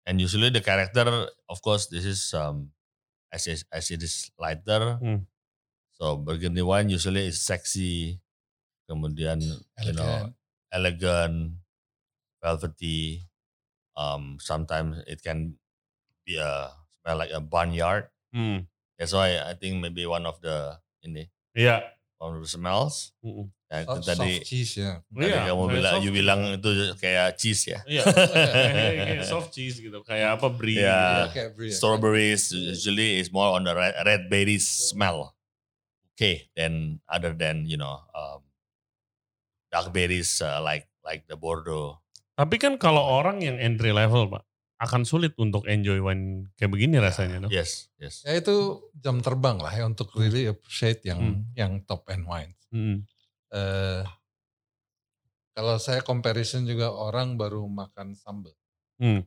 And 0.05 0.21
usually 0.21 0.53
the 0.53 0.61
character, 0.61 1.09
of 1.49 1.57
course, 1.59 1.89
this 1.89 2.05
is 2.05 2.29
um, 2.31 2.69
as 3.33 3.49
is, 3.49 3.65
as 3.73 3.89
it 3.89 4.05
is 4.05 4.29
lighter. 4.37 5.01
Hmm. 5.01 5.25
So 5.97 6.13
Burgundy 6.15 6.61
wine 6.61 6.93
usually 6.93 7.25
is 7.25 7.41
sexy, 7.41 8.21
kemudian 8.85 9.41
you 9.83 9.93
know 9.93 10.31
Elegant. 10.71 11.55
velvety. 12.41 13.23
Um, 13.95 14.37
sometimes 14.43 14.99
it 15.07 15.23
can 15.23 15.55
be 16.27 16.35
a 16.35 16.69
smell 17.01 17.17
like 17.17 17.31
a 17.31 17.39
barnyard. 17.39 18.11
Hmm. 18.35 18.67
That's 18.99 19.13
why 19.13 19.39
I 19.39 19.55
think 19.55 19.79
maybe 19.79 20.05
one 20.05 20.25
of 20.25 20.39
the 20.43 20.77
ini 21.01 21.31
Iya. 21.55 21.95
one 22.19 22.35
of 22.35 22.43
the 22.43 22.51
smells. 22.51 23.15
Mm-mm. 23.23 23.51
Yang 23.65 23.81
itu 23.81 23.95
Soft, 23.95 24.05
tadi, 24.05 24.31
soft 24.37 24.45
cheese 24.45 24.73
ya. 24.77 24.91
tadi 25.09 25.25
Iya, 25.25 25.41
kamu 25.49 25.63
bilang, 25.73 25.95
you 25.97 26.11
cheese. 26.11 26.17
bilang 26.21 26.39
itu 26.53 26.69
kayak 26.99 27.27
cheese 27.39 27.63
ya. 27.71 27.79
Iya. 27.87 28.03
kayak 29.09 29.25
soft 29.25 29.49
cheese 29.51 29.79
gitu. 29.81 29.99
Kayak 30.05 30.37
apa 30.37 30.47
brie. 30.53 30.77
Iya. 30.77 30.91
gitu. 30.91 31.15
Ya, 31.17 31.31
kayak 31.33 31.49
brie 31.57 31.71
ya. 31.71 31.75
Strawberries 31.79 32.43
usually 32.53 33.17
is 33.17 33.33
more 33.33 33.55
on 33.57 33.65
the 33.65 33.73
red, 33.73 33.95
red 34.05 34.21
berries 34.29 34.67
smell. 34.67 35.33
Okay, 36.15 36.47
then 36.55 37.03
other 37.11 37.35
than 37.35 37.67
you 37.67 37.75
know 37.75 37.99
um, 38.15 38.44
dark 39.75 39.91
berries 39.91 40.39
uh, 40.39 40.63
like 40.63 40.87
like 41.03 41.27
the 41.27 41.35
Bordeaux. 41.35 41.99
Tapi 42.35 42.55
kan 42.55 42.79
kalau 42.79 43.03
orang 43.03 43.43
yang 43.43 43.59
entry 43.59 43.91
level, 43.91 44.27
Pak, 44.27 44.43
akan 44.79 45.03
sulit 45.03 45.35
untuk 45.35 45.67
enjoy 45.67 45.99
wine 45.99 46.47
kayak 46.55 46.71
begini 46.71 46.99
rasanya. 46.99 47.43
no? 47.43 47.47
Yes, 47.47 47.91
yes. 47.95 48.23
Ya 48.23 48.35
itu 48.35 48.79
jam 48.95 49.19
terbang 49.19 49.59
lah 49.59 49.71
ya 49.71 49.83
untuk 49.83 50.11
really 50.15 50.47
appreciate 50.47 51.03
yang 51.03 51.19
Hmm. 51.19 51.43
yang 51.55 51.71
top 51.83 52.07
end 52.07 52.23
wines. 52.23 52.59
Hmm. 52.71 53.03
Eh, 53.51 54.03
kalau 55.51 55.79
saya 55.79 56.03
comparison 56.03 56.63
juga 56.63 56.91
orang 56.91 57.35
baru 57.35 57.63
makan 57.63 58.15
sambal. 58.15 58.51
Hmm. 58.99 59.23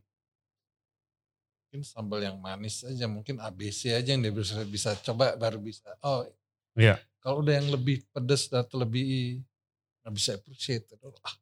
Mungkin 1.65 1.81
sambal 1.81 2.21
yang 2.21 2.37
manis 2.37 2.81
aja, 2.81 3.05
mungkin 3.05 3.37
ABC 3.37 3.93
aja 3.93 4.09
yang 4.09 4.21
dia 4.21 4.33
bisa 4.33 4.61
bisa 4.65 4.93
coba 5.01 5.33
baru 5.33 5.57
bisa. 5.57 5.89
Oh, 6.01 6.25
Iya. 6.77 7.01
Kalau 7.19 7.41
udah 7.43 7.57
yang 7.57 7.67
lebih 7.67 8.05
pedas 8.13 8.47
atau 8.47 8.79
lebih 8.79 9.41
nggak 10.09 10.17
bisa 10.17 10.31
appreciate. 10.33 10.89
Ah, 11.21 11.37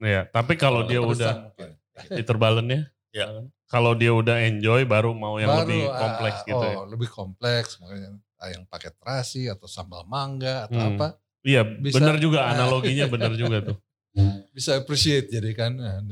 Iya, 0.00 0.28
tapi 0.28 0.60
kalau 0.60 0.84
dia 0.84 1.00
udah 1.00 1.48
mungkin. 1.48 1.72
diterbalennya, 2.20 2.92
Ya. 3.16 3.26
kalau 3.64 3.96
dia 3.96 4.12
udah 4.12 4.44
enjoy 4.44 4.84
baru 4.84 5.16
mau 5.16 5.40
yang 5.40 5.48
Baru, 5.48 5.64
lebih 5.64 5.80
ah, 5.88 5.98
kompleks 6.04 6.38
gitu 6.44 6.64
ya. 6.64 6.76
Oh, 6.76 6.84
lebih 6.84 7.08
kompleks 7.08 7.70
makanya 7.80 8.16
yang 8.52 8.64
pakai 8.68 8.92
terasi 8.92 9.48
atau 9.48 9.64
sambal 9.68 10.04
mangga 10.04 10.68
atau 10.68 10.76
Hmm. 10.76 10.96
apa 11.00 11.08
Iya, 11.40 11.64
bener 11.64 12.20
juga 12.20 12.44
Ah. 12.44 12.52
analoginya 12.52 13.08
bener 13.08 13.32
juga 13.32 13.64
tuh. 13.64 13.76
bisa 14.56 14.76
appreciate 14.76 15.32
jadi 15.32 15.56
kan. 15.56 15.72
Nah, 15.72 16.04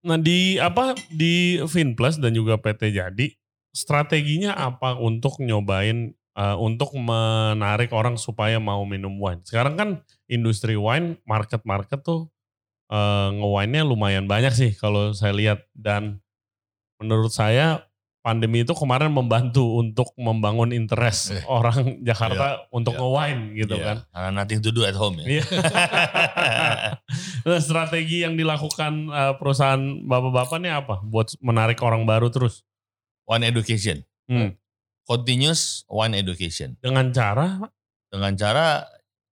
Nah 0.00 0.16
di 0.16 0.54
apa 0.62 0.94
di 1.10 1.58
Finplus 1.66 2.16
dan 2.22 2.32
juga 2.32 2.54
PT 2.56 2.94
Jadi 2.94 3.34
strateginya 3.74 4.54
apa 4.54 4.94
untuk 4.96 5.42
nyobain 5.42 6.14
uh, 6.40 6.56
untuk 6.56 6.96
menarik 6.96 7.92
orang 7.92 8.16
supaya 8.16 8.56
mau 8.56 8.80
minum 8.88 9.12
wine? 9.20 9.44
Sekarang 9.44 9.76
kan 9.76 9.88
industri 10.24 10.80
wine 10.80 11.20
market-market 11.28 12.00
tuh 12.00 12.32
uh, 12.88 13.28
nge-wine-nya 13.30 13.84
lumayan 13.84 14.24
banyak 14.24 14.56
sih 14.56 14.72
kalau 14.72 15.12
saya 15.12 15.36
lihat 15.36 15.60
dan 15.76 16.24
menurut 16.96 17.28
saya 17.28 17.84
pandemi 18.20 18.60
itu 18.60 18.76
kemarin 18.76 19.08
membantu 19.08 19.80
untuk 19.80 20.12
membangun 20.20 20.76
interest 20.76 21.32
Eh. 21.32 21.40
orang 21.48 22.04
Jakarta 22.04 22.68
untuk 22.68 22.92
Iya. 22.92 23.00
nge-wine 23.00 23.42
gitu 23.56 23.74
Yeah, 23.76 23.86
kan. 23.86 23.96
Karena 24.12 24.30
nothing 24.36 24.60
to 24.60 24.68
do 24.68 24.84
at 24.84 24.92
home 24.92 25.24
ya. 25.24 25.40
Iya. 25.40 25.44
nah, 27.48 27.60
strategi 27.60 28.20
yang 28.20 28.36
dilakukan 28.36 29.08
uh, 29.08 29.32
perusahaan 29.40 29.80
bapak-bapak 30.04 30.56
ini 30.60 30.68
apa? 30.68 31.00
Buat 31.00 31.32
menarik 31.40 31.80
orang 31.80 32.04
baru 32.04 32.28
terus. 32.28 32.60
Wine 33.24 33.48
education. 33.48 34.04
Hmm. 34.28 34.52
Continuous 35.10 35.82
wine 35.90 36.14
education. 36.14 36.78
Dengan 36.78 37.10
cara 37.10 37.58
Dengan 38.06 38.38
cara 38.38 38.86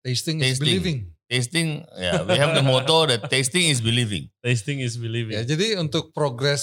tasting, 0.06 0.38
is 0.38 0.58
Tasting. 0.58 0.62
believing. 0.62 1.00
tasting, 1.26 1.70
ya 1.98 2.22
we 2.30 2.38
have 2.38 2.54
the 2.54 2.62
motto 2.62 3.10
that 3.10 3.26
tasting 3.26 3.66
is 3.74 3.82
believing. 3.82 4.30
tasting 4.46 4.78
is 4.86 5.02
believing. 5.02 5.34
Ya, 5.34 5.42
jadi 5.42 5.82
untuk 5.82 6.14
progres 6.14 6.62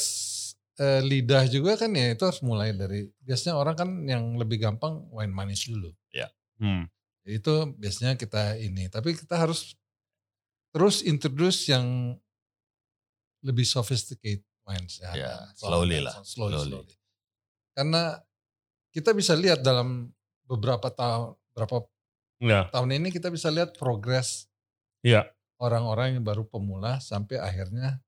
eh, 0.78 1.02
lidah 1.02 1.50
juga 1.50 1.74
kan 1.74 1.90
ya 1.90 2.14
itu 2.14 2.22
harus 2.22 2.38
mulai 2.46 2.70
dari 2.70 3.10
biasanya 3.26 3.58
orang 3.58 3.74
kan 3.74 3.88
yang 4.06 4.38
lebih 4.38 4.62
gampang 4.62 5.10
wine 5.10 5.34
manis 5.34 5.66
dulu. 5.66 5.90
Hmm. 6.60 6.86
Itu 7.24 7.72
biasanya 7.80 8.14
kita 8.20 8.60
ini, 8.60 8.86
tapi 8.92 9.16
kita 9.16 9.32
harus 9.40 9.72
terus 10.70 11.00
introduce 11.00 11.66
yang 11.72 12.14
lebih 13.40 13.64
sophisticated 13.64 14.44
wines 14.68 15.00
ya. 15.00 15.10
Ya, 15.16 15.32
kan? 15.34 15.56
slowly 15.56 15.98
lah, 16.04 16.14
Slowly, 16.20 16.52
slowly. 16.60 16.70
slowly. 16.84 16.94
Karena 17.72 18.02
kita 18.90 19.10
bisa 19.10 19.32
lihat 19.32 19.60
dalam 19.60 20.10
beberapa 20.44 20.88
tahun 20.88 21.34
berapa 21.52 21.86
Ya, 22.40 22.64
tahun 22.66 22.96
ini 22.96 23.08
kita 23.10 23.28
bisa 23.28 23.48
lihat 23.48 23.76
progres 23.76 24.48
Iya. 25.00 25.28
orang-orang 25.56 26.16
yang 26.16 26.24
baru 26.24 26.42
pemula 26.42 26.96
sampai 26.98 27.36
akhirnya 27.36 28.00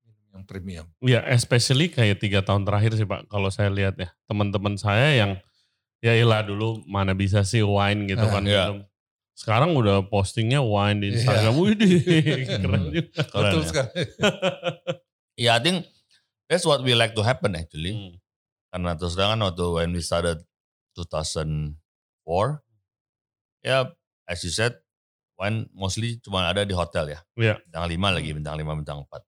minum 0.00 0.26
yang 0.30 0.44
premium. 0.44 0.86
ya 1.02 1.26
especially 1.28 1.90
kayak 1.90 2.18
tiga 2.18 2.38
tahun 2.38 2.62
terakhir 2.62 2.94
sih 2.94 3.02
Pak. 3.02 3.26
Kalau 3.26 3.50
saya 3.50 3.66
lihat 3.66 3.98
ya 3.98 4.14
teman-teman 4.24 4.74
saya 4.74 5.10
yang 5.12 5.34
ya 5.98 6.14
ilah 6.14 6.40
dulu 6.40 6.86
mana 6.86 7.12
bisa 7.12 7.42
sih 7.42 7.60
wine 7.60 8.06
gitu 8.06 8.22
Ah, 8.22 8.30
kan 8.30 8.42
minum. 8.42 8.76
Sekarang 9.34 9.74
udah 9.74 10.06
postingnya 10.06 10.60
wine 10.60 11.00
di 11.00 11.06
Iya. 11.08 11.14
Instagram. 11.18 11.54
Widih, 11.60 11.92
keren 12.46 12.82
juga. 12.86 13.20
Keren 13.26 13.42
Betul 13.42 13.58
ya. 13.58 13.66
sekali. 13.66 14.02
Yeah, 15.40 15.56
I 15.56 15.60
think 15.60 15.88
that's 16.46 16.62
what 16.62 16.84
we 16.84 16.92
like 16.92 17.16
to 17.16 17.24
happen 17.24 17.56
actually. 17.56 17.90
Hmm. 17.90 18.19
Karena 18.70 18.94
terus 18.94 19.18
kan 19.18 19.38
waktu 19.42 19.66
when 19.74 19.90
we 19.90 20.02
started 20.02 20.38
2004, 20.94 21.74
ya 23.66 23.90
as 24.30 24.40
you 24.46 24.52
said, 24.54 24.78
wine 25.34 25.66
mostly 25.74 26.22
cuma 26.22 26.46
ada 26.46 26.62
di 26.62 26.74
hotel 26.74 27.10
ya. 27.14 27.20
Iya. 27.34 27.54
Bintang 27.66 27.86
5 27.90 28.16
lagi, 28.16 28.30
bintang 28.30 28.54
5, 28.58 28.80
bintang 28.82 29.00
4. 29.10 29.22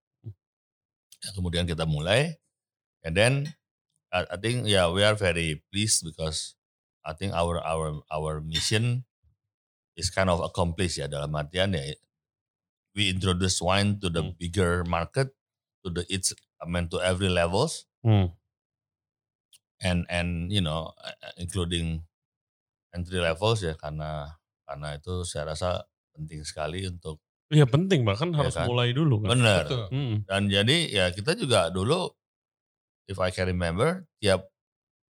Ya, 1.23 1.31
kemudian 1.39 1.67
kita 1.67 1.87
mulai, 1.87 2.35
and 3.07 3.15
then 3.15 3.33
I, 4.11 4.27
I 4.27 4.37
think 4.43 4.67
yeah 4.67 4.91
we 4.91 5.07
are 5.07 5.15
very 5.15 5.63
pleased 5.71 6.03
because 6.03 6.59
I 7.07 7.15
think 7.15 7.31
our 7.31 7.63
our 7.63 8.03
our 8.11 8.43
mission 8.43 9.07
is 9.95 10.11
kind 10.11 10.27
of 10.31 10.43
accomplished 10.43 10.99
ya 10.99 11.07
dalam 11.07 11.31
artian 11.39 11.79
ya 11.79 11.95
we 12.99 13.09
introduce 13.09 13.63
wine 13.63 14.03
to 14.03 14.11
the 14.11 14.21
Hmm. 14.23 14.35
bigger 14.35 14.83
market 14.85 15.31
to 15.87 15.95
the 15.95 16.03
it's 16.11 16.35
I 16.59 16.67
mean 16.67 16.91
to 16.91 16.99
every 16.99 17.31
levels 17.31 17.87
Hmm. 18.03 18.35
And 19.83 20.07
and 20.09 20.49
you 20.49 20.63
know 20.63 20.91
uh, 20.97 21.13
including 21.37 22.01
entry 22.91 23.19
levels 23.19 23.61
ya 23.61 23.75
karena 23.75 24.33
karena 24.65 24.97
itu 24.97 25.25
saya 25.25 25.53
rasa 25.53 25.83
penting 26.13 26.43
sekali 26.43 26.87
untuk 26.87 27.19
Iya 27.53 27.69
penting 27.69 28.01
bahkan 28.01 28.33
harus 28.33 28.57
kan? 28.57 28.65
mulai 28.65 28.97
dulu 28.97 29.21
kan. 29.21 29.37
benar 29.37 29.65
Betul. 29.69 29.85
Hmm. 29.93 30.15
dan 30.25 30.49
jadi 30.49 30.77
ya 30.89 31.05
kita 31.13 31.37
juga 31.37 31.69
dulu 31.69 32.09
if 33.05 33.21
I 33.21 33.29
can 33.29 33.45
remember 33.47 34.09
tiap 34.17 34.49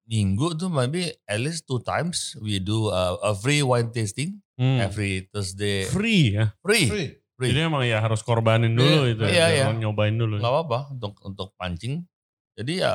minggu 0.06 0.56
tuh 0.56 0.66
maybe 0.66 1.12
at 1.24 1.38
least 1.38 1.68
two 1.68 1.78
times 1.80 2.34
we 2.40 2.56
do 2.58 2.88
a, 2.88 3.14
a 3.20 3.32
free 3.34 3.60
wine 3.60 3.90
tasting 3.90 4.40
Hmm. 4.60 4.76
every 4.76 5.24
Thursday 5.32 5.88
Free 5.88 6.36
ya. 6.36 6.52
free 6.60 6.84
Free. 6.84 7.08
free 7.40 7.48
Jadi 7.48 7.60
emang 7.64 7.80
ya 7.80 7.96
harus 7.96 8.20
korbanin 8.20 8.76
dulu 8.76 9.08
Iya, 9.08 9.12
itu. 9.16 9.22
iya, 9.24 9.32
ya. 9.32 9.46
iya. 9.48 9.64
Jangan 9.64 9.78
nyobain 9.80 10.16
dulu. 10.16 10.36
nggak 10.36 10.52
apa-apa 10.52 10.78
untuk 10.92 11.12
untuk 11.24 11.48
pancing 11.56 12.04
jadi 12.52 12.72
ya 12.76 12.92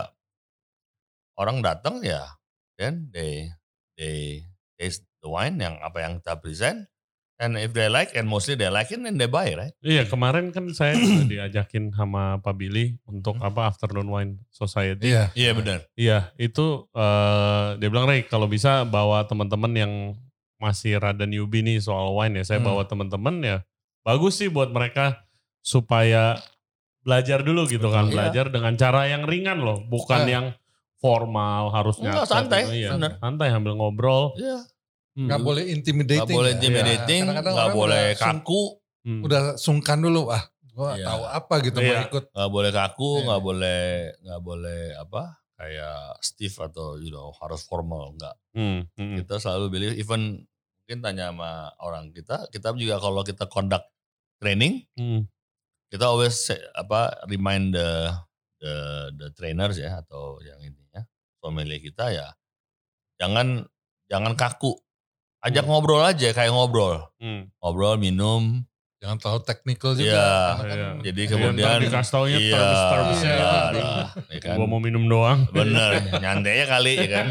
orang 1.35 1.59
datang 1.59 1.99
ya 1.99 2.23
then 2.75 3.07
they 3.11 3.47
they 3.95 4.43
taste 4.75 5.03
the 5.19 5.27
wine 5.27 5.55
yang 5.55 5.75
apa 5.79 6.03
yang 6.03 6.19
kita 6.19 6.35
present 6.35 6.79
and 7.35 7.59
if 7.59 7.75
they 7.75 7.87
like 7.87 8.15
and 8.15 8.23
mostly 8.25 8.55
they 8.55 8.67
like 8.67 8.87
it 8.87 8.95
then 8.97 9.15
they 9.15 9.27
buy 9.27 9.51
right 9.51 9.75
Iya 9.79 10.07
kemarin 10.07 10.51
kan 10.51 10.71
saya 10.71 10.95
diajakin 11.31 11.91
sama 11.91 12.39
Pak 12.39 12.55
Billy 12.55 12.95
untuk 13.03 13.35
apa 13.39 13.67
Afternoon 13.67 14.07
Wine 14.07 14.33
Society. 14.49 15.11
Iya. 15.11 15.35
iya 15.35 15.51
benar 15.51 15.83
Iya 15.95 16.31
itu 16.35 16.87
eh, 16.91 17.67
dia 17.75 17.87
bilang 17.87 18.07
Ray 18.07 18.23
kalau 18.23 18.47
bisa 18.47 18.83
bawa 18.83 19.27
teman-teman 19.27 19.71
yang 19.75 19.93
masih 20.55 20.95
rada 20.95 21.27
newbie 21.27 21.59
nih 21.59 21.83
soal 21.83 22.15
wine 22.15 22.39
ya. 22.39 22.47
Saya 22.47 22.63
Hmm. 22.63 22.71
bawa 22.71 22.87
teman-teman 22.87 23.35
ya. 23.43 23.57
Bagus 24.07 24.39
sih 24.39 24.47
buat 24.47 24.71
mereka 24.71 25.27
supaya 25.59 26.39
belajar 27.03 27.43
dulu 27.43 27.67
gitu 27.67 27.91
kan. 27.91 28.07
Iya. 28.07 28.13
Belajar 28.15 28.45
dengan 28.47 28.73
cara 28.75 29.11
yang 29.11 29.27
ringan 29.27 29.59
loh. 29.59 29.83
Bukan 29.83 30.23
Nah. 30.23 30.31
yang 30.31 30.45
formal 30.97 31.69
harus 31.69 31.95
Enggak, 31.99 32.25
santai, 32.25 32.61
gitu. 32.63 32.73
Iya, 32.75 32.89
bener. 32.95 33.11
santai 33.19 33.47
sambil 33.49 33.73
ngobrol. 33.75 34.33
iya 34.35 34.63
Hmm. 35.15 35.31
Nggak 35.31 35.41
boleh 35.41 35.63
intimidating. 35.71 36.27
nggak 36.27 36.35
boleh 36.35 36.51
ya. 36.51 36.55
intimidating 36.57 37.21
Kadang-kadang 37.23 37.53
nggak 37.55 37.65
orang 37.65 37.79
boleh 37.79 38.05
kaku 38.15 38.61
Hmm. 39.05 39.21
Udah 39.21 39.41
sungkan 39.55 40.01
dulu. 40.01 40.27
Ah, 40.27 40.43
gua 40.73 40.97
Iya. 40.97 41.05
tahu 41.07 41.23
apa 41.23 41.53
gitu 41.61 41.77
Iya. 41.79 41.87
mau 41.87 42.03
ikut. 42.03 42.23
nggak 42.27 42.51
boleh 42.51 42.71
kaku 42.73 43.09
Iya. 43.13 43.23
nggak 43.23 43.41
boleh 43.41 43.83
nggak 44.19 44.41
boleh 44.41 44.81
apa 44.97 45.21
kayak 45.55 45.99
stiff 46.19 46.53
atau 46.57 46.97
you 46.97 47.07
know 47.09 47.31
harus 47.37 47.63
formal 47.63 48.11
nggak 48.11 48.35
Hmm, 48.51 48.83
hmm. 48.91 49.15
kita 49.21 49.39
selalu 49.39 49.65
believe 49.69 49.95
even 49.95 50.43
mungkin 50.83 50.99
tanya 50.99 51.31
sama 51.31 51.51
orang 51.79 52.11
kita 52.11 52.49
kita 52.49 52.75
juga 52.75 52.99
kalau 52.99 53.21
kita 53.21 53.47
conduct 53.47 53.87
training 54.35 54.83
Hmm. 54.93 55.31
kita 55.87 56.03
always 56.05 56.35
say, 56.35 56.59
apa 56.73 57.23
remind 57.25 57.71
the 57.71 58.11
the 58.57 58.73
the 59.15 59.27
trainers 59.31 59.77
ya 59.77 59.95
atau 59.97 60.41
yang 60.41 60.59
intinya 60.59 60.84
sommelier 61.45 61.77
kita 61.77 62.09
ya 62.09 62.27
jangan 63.15 63.69
jangan 64.05 64.33
kaku 64.33 64.73
ajak 65.39 65.61
Hmm. 65.61 65.71
ngobrol 65.71 66.01
aja 66.01 66.29
kayak 66.31 66.49
ngobrol 66.49 67.05
Hmm. 67.21 67.53
ngobrol 67.61 67.95
minum 67.95 68.65
Jangan 68.95 69.21
terlalu 69.21 69.41
teknikal 69.45 69.91
juga. 69.93 70.07
Iya. 70.07 70.25
Karena 70.25 70.65
kan 70.65 70.77
Iya. 70.79 70.89
jadi 71.03 71.21
Iya, 71.21 71.29
kemudian 71.29 71.67
ntar 71.67 71.77
dikasih 71.77 72.09
taunya 72.09 72.37
iya 72.39 72.53
terms-termsnya 72.57 73.29
iya, 73.29 73.45
gitu. 73.45 73.77
lah, 73.77 74.07
ya 74.25 74.39
kan? 74.41 74.55
Gua 74.57 74.65
mau 74.65 74.81
minum 74.81 75.03
doang. 75.05 75.39
bener 75.53 75.89
nyantainya 76.23 76.65
kali 76.65 76.93
ya 76.97 77.07
kan 77.11 77.27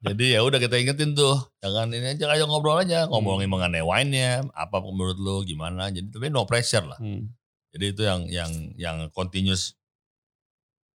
jadi 0.00 0.24
ya 0.34 0.40
udah 0.42 0.58
kita 0.58 0.74
ingetin 0.76 1.12
tuh 1.12 1.38
jangan 1.58 1.90
ini 1.90 2.14
aja 2.14 2.24
ayo 2.30 2.44
ngobrol 2.46 2.78
aja 2.78 3.04
Hmm. 3.04 3.14
ngomongin 3.14 3.46
mengenai 3.46 3.78
wine-nya 3.78 4.42
apa 4.52 4.76
menurut 4.80 5.14
lu 5.16 5.44
gimana 5.44 5.86
jadi 5.88 6.08
tapi 6.08 6.26
no 6.28 6.42
pressure 6.44 6.82
lah 6.84 6.98
Hmm. 6.98 7.30
Jadi 7.68 7.84
itu 7.86 8.02
yang 8.02 8.20
yang 8.26 8.50
yang 8.74 8.96
continuous 9.12 9.76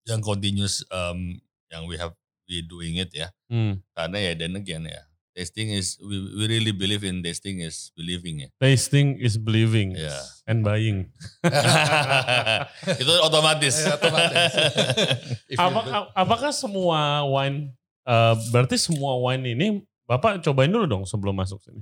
yang 0.04 0.20
continuous 0.20 0.82
um, 0.90 1.38
yang 1.74 1.90
we 1.90 1.98
have 1.98 2.14
we 2.46 2.62
doing 2.62 2.94
it 2.96 3.10
ya. 3.10 3.34
Hmm. 3.50 3.82
Karena 3.92 4.22
ya 4.22 4.32
then 4.38 4.54
again 4.54 4.86
ya. 4.86 5.02
Tasting 5.34 5.74
is 5.74 5.98
we, 5.98 6.14
we 6.38 6.44
really 6.46 6.70
believe 6.70 7.02
in 7.02 7.18
tasting 7.18 7.58
is 7.58 7.90
believing 7.98 8.46
ya. 8.46 8.48
Tasting 8.62 9.18
is 9.18 9.34
believing 9.34 9.98
Iya. 9.98 10.14
and 10.46 10.62
buying. 10.62 11.10
itu 13.02 13.12
otomatis. 13.18 13.74
Eh, 13.82 13.90
otomatis. 13.90 14.52
If 15.52 15.58
you 15.58 15.66
Apa, 15.66 15.80
do- 15.82 16.10
apakah 16.14 16.50
semua 16.54 17.26
wine, 17.26 17.74
eh, 18.06 18.34
berarti 18.50 18.78
semua 18.78 19.18
wine 19.20 19.44
ini 19.50 19.66
Bapak 20.04 20.44
cobain 20.44 20.68
dulu 20.68 20.84
dong 20.84 21.02
sebelum 21.02 21.32
masuk 21.32 21.58
sini. 21.64 21.80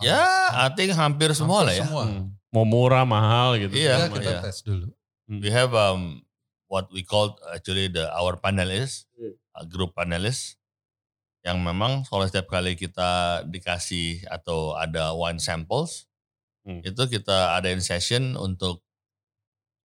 ya, 0.00 0.18
I 0.50 0.72
think 0.72 0.92
hampir 0.92 1.28
semua 1.30 1.62
lah 1.62 1.70
Hampir 1.70 1.78
ya. 1.78 1.84
Semua. 1.86 2.04
Hmm. 2.08 2.24
Mau 2.50 2.64
murah, 2.64 3.04
mahal 3.04 3.60
gitu. 3.60 3.76
Iya, 3.76 4.02
Ya, 4.02 4.08
kita 4.10 4.30
iya. 4.32 4.40
tes 4.42 4.64
dulu. 4.64 4.88
We 5.28 5.52
have 5.52 5.76
um 5.76 6.25
what 6.76 6.92
we 6.92 7.00
call 7.00 7.32
actually 7.48 7.88
the 7.88 8.04
our 8.12 8.36
panelists, 8.36 9.08
Hmm. 9.16 9.32
uh, 9.56 9.64
group 9.64 9.96
panelists 9.96 10.60
yang 11.40 11.64
memang 11.64 12.04
kalau 12.04 12.28
setiap 12.28 12.52
kali 12.52 12.76
kita 12.76 13.40
dikasih 13.48 14.28
atau 14.28 14.76
ada 14.76 15.16
wine 15.16 15.40
samples 15.40 16.04
Hmm. 16.60 16.84
itu 16.84 16.98
kita 17.08 17.56
adain 17.56 17.80
session 17.80 18.36
untuk 18.36 18.84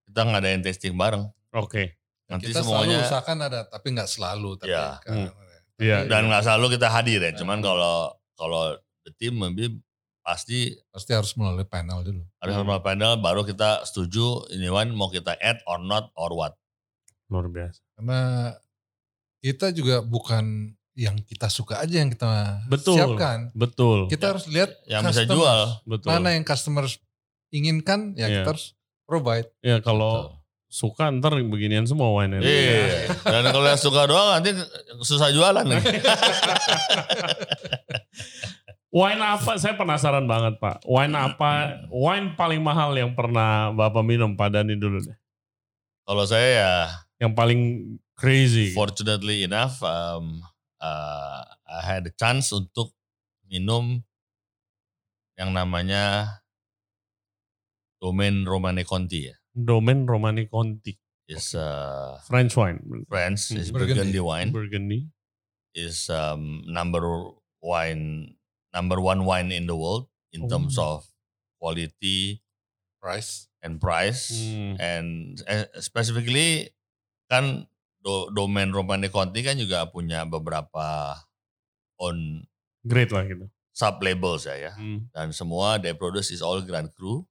kita 0.03 0.27
ngadain 0.27 0.59
tasting 0.59 0.97
bareng. 0.97 1.29
Oke. 1.53 1.95
Nanti 2.27 2.49
kita 2.49 2.59
selalu 2.65 2.89
semuanya 2.89 2.97
usahakan 3.05 3.37
ada, 3.43 3.59
tapi 3.63 3.87
nggak 3.93 4.09
selalu. 4.09 4.49
Tapi 4.59 4.71
Iya. 4.73 4.87
kan- 4.99 5.31
Iya. 5.77 5.97
dan 6.09 6.27
nggak 6.27 6.43
selalu 6.43 6.65
kita 6.75 6.87
hadir 6.89 7.19
ya. 7.21 7.31
Cuman 7.37 7.61
Hmm. 7.61 7.65
kalau 7.71 7.95
kalau 8.35 8.63
the 9.05 9.13
team 9.15 9.37
maybe 9.37 9.77
pasti 10.21 10.73
pasti 10.89 11.11
harus 11.13 11.33
melalui 11.33 11.65
panel 11.65 12.01
dulu. 12.01 12.21
ada 12.37 12.53
Hmm. 12.53 12.65
sama 12.65 12.77
panel 12.81 13.17
baru 13.17 13.41
kita 13.41 13.85
setuju 13.85 14.49
ini 14.49 14.69
wine 14.69 14.93
mau 14.93 15.09
kita 15.09 15.37
add 15.37 15.61
or 15.69 15.77
not 15.77 16.09
or 16.17 16.33
what. 16.33 16.57
Luar 17.31 17.47
biasa. 17.47 17.79
Karena 17.95 18.21
kita 19.39 19.71
juga 19.71 20.03
bukan 20.03 20.75
yang 20.91 21.15
kita 21.23 21.47
suka 21.47 21.79
aja 21.79 22.03
yang 22.03 22.11
kita 22.11 22.61
Betul. 22.67 22.99
siapkan. 22.99 23.49
Betul. 23.55 24.11
Kita 24.11 24.35
harus 24.35 24.45
lihat 24.45 24.75
Yang 24.85 25.15
bisa 25.15 25.23
jual. 25.25 25.59
Betul. 25.87 26.11
Mana 26.11 26.35
yang 26.35 26.43
customer 26.43 26.83
inginkan 27.49 28.11
ya 28.13 28.27
Iya. 28.27 28.43
kita 28.43 28.49
harus 28.53 28.75
provide. 29.07 29.47
Ya 29.63 29.79
kalau 29.79 30.35
suka 30.67 31.11
ntar 31.11 31.35
beginian 31.35 31.83
semua 31.83 32.11
wine 32.11 32.39
Iya. 32.39 33.11
Dan 33.23 33.43
kalau 33.49 33.67
yang 33.67 33.79
suka 33.79 34.07
doang 34.07 34.35
nanti 34.35 34.51
susah 35.01 35.31
jualan 35.31 35.63
nih. 35.63 35.81
Wine 38.91 39.23
apa? 39.23 39.55
Saya 39.55 39.79
penasaran 39.79 40.27
banget 40.27 40.59
Pak. 40.59 40.83
Wine 40.83 41.15
apa? 41.15 41.79
Wine 41.87 42.35
paling 42.35 42.59
mahal 42.59 42.91
yang 42.91 43.15
pernah 43.15 43.71
Bapak 43.71 44.03
minum 44.03 44.35
Pak 44.35 44.51
Dani 44.51 44.75
dulu 44.75 44.99
deh. 44.99 45.15
kalau 46.01 46.27
saya 46.27 46.49
ya 46.59 46.73
Yang 47.21 47.33
paling 47.37 47.61
crazy. 48.17 48.73
fortunately 48.73 49.45
enough 49.45 49.77
um, 49.85 50.41
uh, 50.81 51.45
I 51.69 51.79
had 51.85 52.09
a 52.09 52.13
chance 52.17 52.49
untuk 52.49 52.91
minum 53.45 54.01
yang 55.37 55.53
namanya 55.53 56.37
Domaine 58.01 58.45
Romane 58.49 58.81
Conti 58.81 59.29
ya. 59.29 59.35
Domaine 59.53 60.09
Romani 60.09 60.49
Conti. 60.49 60.97
Is 61.29 61.53
uh, 61.55 62.17
French 62.27 62.57
wine. 62.57 62.81
France, 63.07 63.51
is 63.53 63.69
Burgundy. 63.71 63.93
Burgundy 63.93 64.19
wine. 64.19 64.49
Burgundy. 64.51 65.01
is 65.71 66.09
um, 66.11 66.65
number 66.67 66.99
wine 67.63 68.35
number 68.75 68.99
one 68.99 69.23
wine 69.23 69.53
in 69.55 69.63
the 69.71 69.77
world 69.77 70.11
in 70.35 70.49
terms 70.51 70.75
Oh. 70.75 70.99
of 70.99 71.07
quality 71.61 72.43
Price. 72.99 73.47
and 73.63 73.79
price 73.79 74.27
Hmm. 74.33 74.75
and 74.81 75.39
eh, 75.47 75.69
specifically 75.79 76.73
kan 77.31 77.63
do, 78.03 78.27
domain 78.35 78.67
Romane 78.67 79.07
Conti 79.07 79.39
kan 79.39 79.55
juga 79.55 79.87
punya 79.87 80.27
beberapa 80.27 81.15
on 81.95 82.43
Great 82.83 83.13
lah 83.15 83.23
gitu. 83.23 83.45
sub 83.71 84.03
labels 84.03 84.43
ya 84.49 84.55
ya 84.59 84.71
Hmm. 84.75 85.07
dan 85.15 85.31
semua 85.31 85.79
they 85.79 85.95
produce 85.95 86.33
is 86.35 86.43
all 86.43 86.59
Grand 86.59 86.91
Cru. 86.91 87.23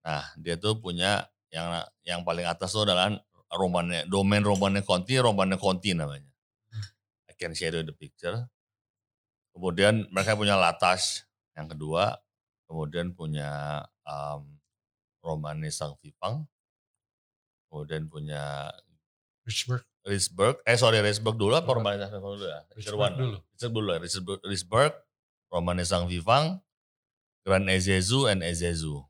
Nah 0.00 0.24
dia 0.40 0.56
tuh 0.56 0.80
punya 0.80 1.28
yang 1.52 1.84
yang 2.08 2.20
paling 2.24 2.46
atas 2.48 2.72
tuh 2.72 2.88
adalah 2.88 3.12
Romane 3.52 4.06
domain 4.08 4.40
Romane 4.40 4.80
Conti 4.80 5.18
Romane 5.20 5.58
Conti 5.60 5.92
namanya. 5.92 6.30
I 7.28 7.34
can 7.36 7.52
share 7.52 7.74
you 7.74 7.84
the 7.84 7.92
picture. 7.92 8.48
Kemudian 9.52 10.06
mereka 10.14 10.38
punya 10.38 10.54
Latas 10.54 11.26
yang 11.58 11.66
kedua, 11.66 12.16
kemudian 12.70 13.12
punya 13.12 13.82
um, 14.06 14.46
Romane 15.20 15.68
Sang 15.74 15.98
Vipang, 16.00 16.46
kemudian 17.70 18.10
punya 18.10 18.74
Richburg. 19.46 19.86
Ritzberg, 20.00 20.64
eh 20.64 20.80
sorry 20.80 21.04
Ritzberg 21.04 21.36
dulu 21.36 21.52
apa 21.52 21.76
Romane 21.76 22.00
Sang 22.00 22.08
Vipang 22.08 22.32
dulu 22.40 22.48
ya? 22.48 22.60
Richburg 22.72 23.12
dulu. 23.20 23.36
Ritzberg 23.52 23.72
dulu 23.76 23.88
ya, 23.92 23.98
Ritzberg, 24.00 24.40
Ritzberg 24.48 24.92
Romane 25.50 25.84
Sang 25.84 26.06
Vivang, 26.08 26.62
Grand 27.44 27.68
Ezezu 27.68 28.30
and 28.30 28.40
Ezezu. 28.40 29.02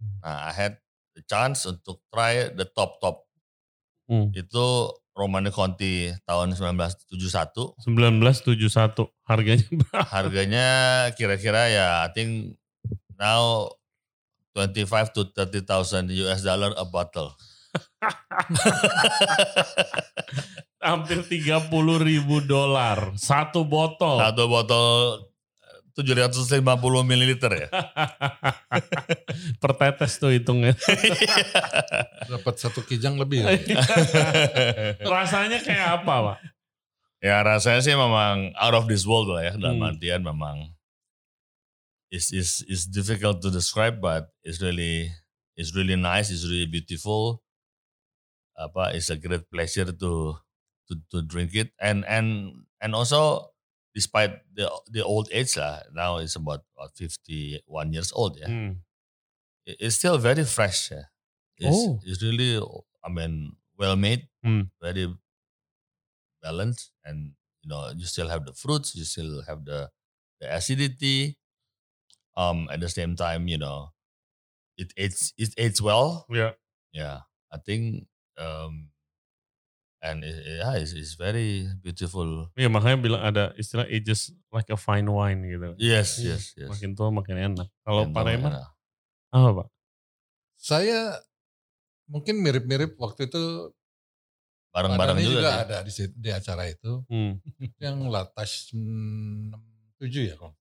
Hmm. 0.00 0.18
Nah, 0.24 0.50
I 0.50 0.52
had 0.56 0.74
the 1.14 1.22
chance 1.28 1.68
untuk 1.68 2.00
try 2.08 2.48
the 2.50 2.64
top 2.64 2.98
top. 2.98 3.28
Hmm. 4.08 4.32
Itu 4.34 4.90
Romano 5.12 5.52
Conti 5.52 6.10
tahun 6.24 6.56
1971. 6.56 7.76
1971 7.86 9.12
harganya 9.28 9.66
berapa? 9.84 10.08
Harganya 10.08 10.68
kira-kira 11.14 11.68
ya 11.68 11.86
I 12.08 12.10
think 12.16 12.56
now 13.20 13.68
25 14.56 15.12
to 15.12 15.22
30,000 15.36 16.08
US 16.26 16.40
dollar 16.40 16.72
a 16.80 16.84
bottle. 16.88 17.36
Hampir 20.82 21.22
30 21.22 21.70
ribu 22.02 22.42
dolar. 22.42 23.14
Satu 23.14 23.62
botol. 23.62 24.18
Satu 24.18 24.50
botol 24.50 25.22
750 25.94 26.58
mililiter 27.06 27.52
ya. 27.52 27.68
per 29.62 29.72
tetes 29.78 30.18
tuh 30.18 30.34
hitungnya. 30.34 30.74
Dapat 32.32 32.54
satu 32.58 32.82
kijang 32.82 33.14
lebih. 33.20 33.46
ya. 33.46 33.54
Rasanya 35.04 35.62
kayak 35.62 36.02
apa 36.02 36.14
pak? 36.34 36.38
Ya 37.22 37.38
rasanya 37.46 37.78
sih 37.78 37.94
memang 37.94 38.50
out 38.58 38.74
of 38.74 38.90
this 38.90 39.06
world 39.06 39.30
lah 39.30 39.46
ya 39.46 39.54
dalam 39.54 39.78
Hmm. 39.78 39.94
artian 39.94 40.26
memang 40.26 40.74
is 42.10 42.34
is 42.34 42.66
is 42.66 42.90
difficult 42.90 43.38
to 43.38 43.46
describe 43.46 44.02
but 44.02 44.26
it's 44.42 44.58
really 44.58 45.06
it's 45.54 45.70
really 45.70 45.94
nice 45.94 46.34
it's 46.34 46.42
really 46.42 46.66
beautiful 46.66 47.38
apa 48.62 48.94
it's 48.94 49.10
a 49.10 49.18
great 49.18 49.44
pleasure 49.50 49.88
to 49.90 50.36
to 50.88 50.92
to 51.10 51.22
drink 51.22 51.54
it 51.54 51.72
and 51.80 52.04
and 52.06 52.54
and 52.82 52.92
also 52.94 53.50
despite 53.94 54.40
the 54.56 54.68
the 54.90 55.02
old 55.04 55.28
age 55.32 55.56
lah 55.58 55.82
now 55.92 56.16
it's 56.18 56.36
about 56.36 56.64
what, 56.78 56.92
51 56.96 57.92
years 57.92 58.12
old 58.14 58.38
ya 58.40 58.48
Hmm. 58.48 58.82
it- 59.66 59.76
it's 59.80 59.96
still 59.96 60.18
very 60.18 60.44
fresh 60.44 60.90
ya 60.90 61.02
it's, 61.58 61.88
Oh. 61.88 62.00
it's 62.02 62.22
really 62.22 62.58
I 63.04 63.08
mean 63.10 63.56
well 63.78 63.96
made 63.96 64.28
Hmm. 64.42 64.62
very 64.80 65.06
balanced 66.42 66.92
and 67.04 67.34
you 67.62 67.68
know 67.68 67.90
you 67.96 68.04
still 68.06 68.28
have 68.28 68.44
the 68.44 68.52
fruits 68.52 68.94
you 68.94 69.04
still 69.04 69.42
have 69.42 69.64
the 69.64 69.90
the 70.40 70.46
acidity 70.52 71.38
um 72.36 72.68
at 72.72 72.80
the 72.80 72.88
same 72.88 73.16
time 73.16 73.48
you 73.48 73.58
know 73.58 73.92
it 74.76 74.92
it's 74.96 75.34
it 75.38 75.54
aids 75.58 75.82
well 75.82 76.28
Ya. 76.28 76.56
yeah 76.92 77.22
i 77.52 77.58
think 77.58 78.08
um 78.40 78.88
and 80.02 80.24
it, 80.26 80.34
yeah 80.60 80.74
it's, 80.76 80.92
it's 80.92 81.14
very 81.14 81.68
beautiful 81.80 82.50
Iya 82.58 82.68
makanya 82.72 82.98
bilang 82.98 83.22
ada 83.22 83.54
istilah 83.54 83.86
ages 83.86 84.34
like 84.50 84.68
a 84.72 84.78
fine 84.78 85.06
wine 85.06 85.44
gitu. 85.46 85.74
yes 85.78 86.18
Iya, 86.18 86.36
yes 86.36 86.44
yes 86.58 86.70
Makin 86.72 86.90
tua 86.98 87.08
makin 87.14 87.36
enak. 87.38 87.68
Kalau 87.86 88.08
Pak 88.10 88.24
yeah. 88.26 88.68
apa 89.32 89.48
pak? 89.62 89.68
Saya 90.58 91.18
mungkin 92.06 92.42
mirip-mirip 92.44 92.94
waktu 93.00 93.26
itu 93.30 93.72
bareng-bareng 94.72 95.20
juga, 95.20 95.36
juga, 95.36 95.50
ada 95.64 95.76
di, 95.84 95.92
di 96.16 96.30
acara 96.32 96.64
itu 96.68 97.04
Hmm. 97.08 97.36
yang 97.76 98.08
Latash 98.08 98.72
67 98.72 100.32
ya 100.32 100.36
kalau 100.36 100.56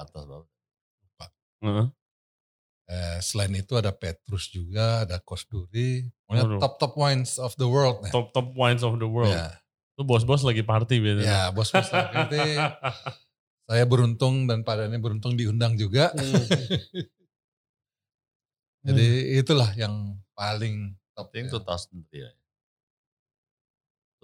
Latas 0.00 0.24
banget. 0.24 0.48
Heeh. 1.60 1.86
Eh, 2.90 3.18
selain 3.22 3.54
itu 3.54 3.78
ada 3.78 3.94
Petrus 3.94 4.50
juga 4.50 5.06
ada 5.06 5.22
Kosduri 5.22 6.10
pokoknya 6.26 6.58
top 6.58 6.74
top 6.82 6.94
wines 6.98 7.38
of 7.38 7.54
the 7.54 7.68
world 7.70 8.02
nih. 8.02 8.10
Top 8.10 8.34
top 8.34 8.50
wines 8.58 8.82
of 8.82 8.98
the 8.98 9.06
world. 9.06 9.30
ya 9.30 9.54
Itu 9.94 10.02
bos-bos 10.02 10.42
lagi 10.42 10.66
party 10.66 10.98
biasanya. 10.98 11.24
ya 11.24 11.40
bos-bos 11.54 11.86
lagi. 11.94 12.58
saya 13.70 13.84
beruntung 13.86 14.50
dan 14.50 14.66
Padani 14.66 14.98
beruntung 14.98 15.38
diundang 15.38 15.78
juga 15.78 16.10
Hmm. 16.10 16.42
jadi 18.96 19.38
itulah 19.38 19.70
yang 19.76 20.16
paling 20.32 20.96
top 21.12 21.28
I 21.36 21.44
think 21.44 21.52
ya. 21.52 21.60
2003 21.60 22.16
ya. 22.16 22.30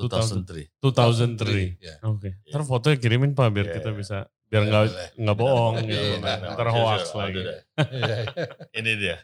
2003. 0.00 0.80
2003 0.80 1.76
2003. 1.76 1.76
ya. 1.80 1.96
Oke. 2.08 2.30
Ntar 2.52 2.62
fotonya 2.64 2.96
kirimin 3.00 3.32
Pak 3.36 3.48
biar 3.52 3.68
Iya, 3.68 3.74
kita 3.80 3.90
iya. 3.92 3.96
bisa 3.96 4.18
biar 4.46 4.62
Boleh, 4.62 4.70
nggak 4.70 4.84
nggak 5.18 5.36
bohong 5.36 5.74
Iya, 5.76 5.84
gitu. 5.84 5.96
iya, 5.98 6.16
iya. 6.16 6.36
Ntar 6.54 6.66
Sure, 6.66 6.72
hoax 6.72 7.02
lagi. 7.12 7.40
Iya, 7.42 7.56
iya. 7.90 8.16
ini 8.78 8.92
dia 8.96 9.16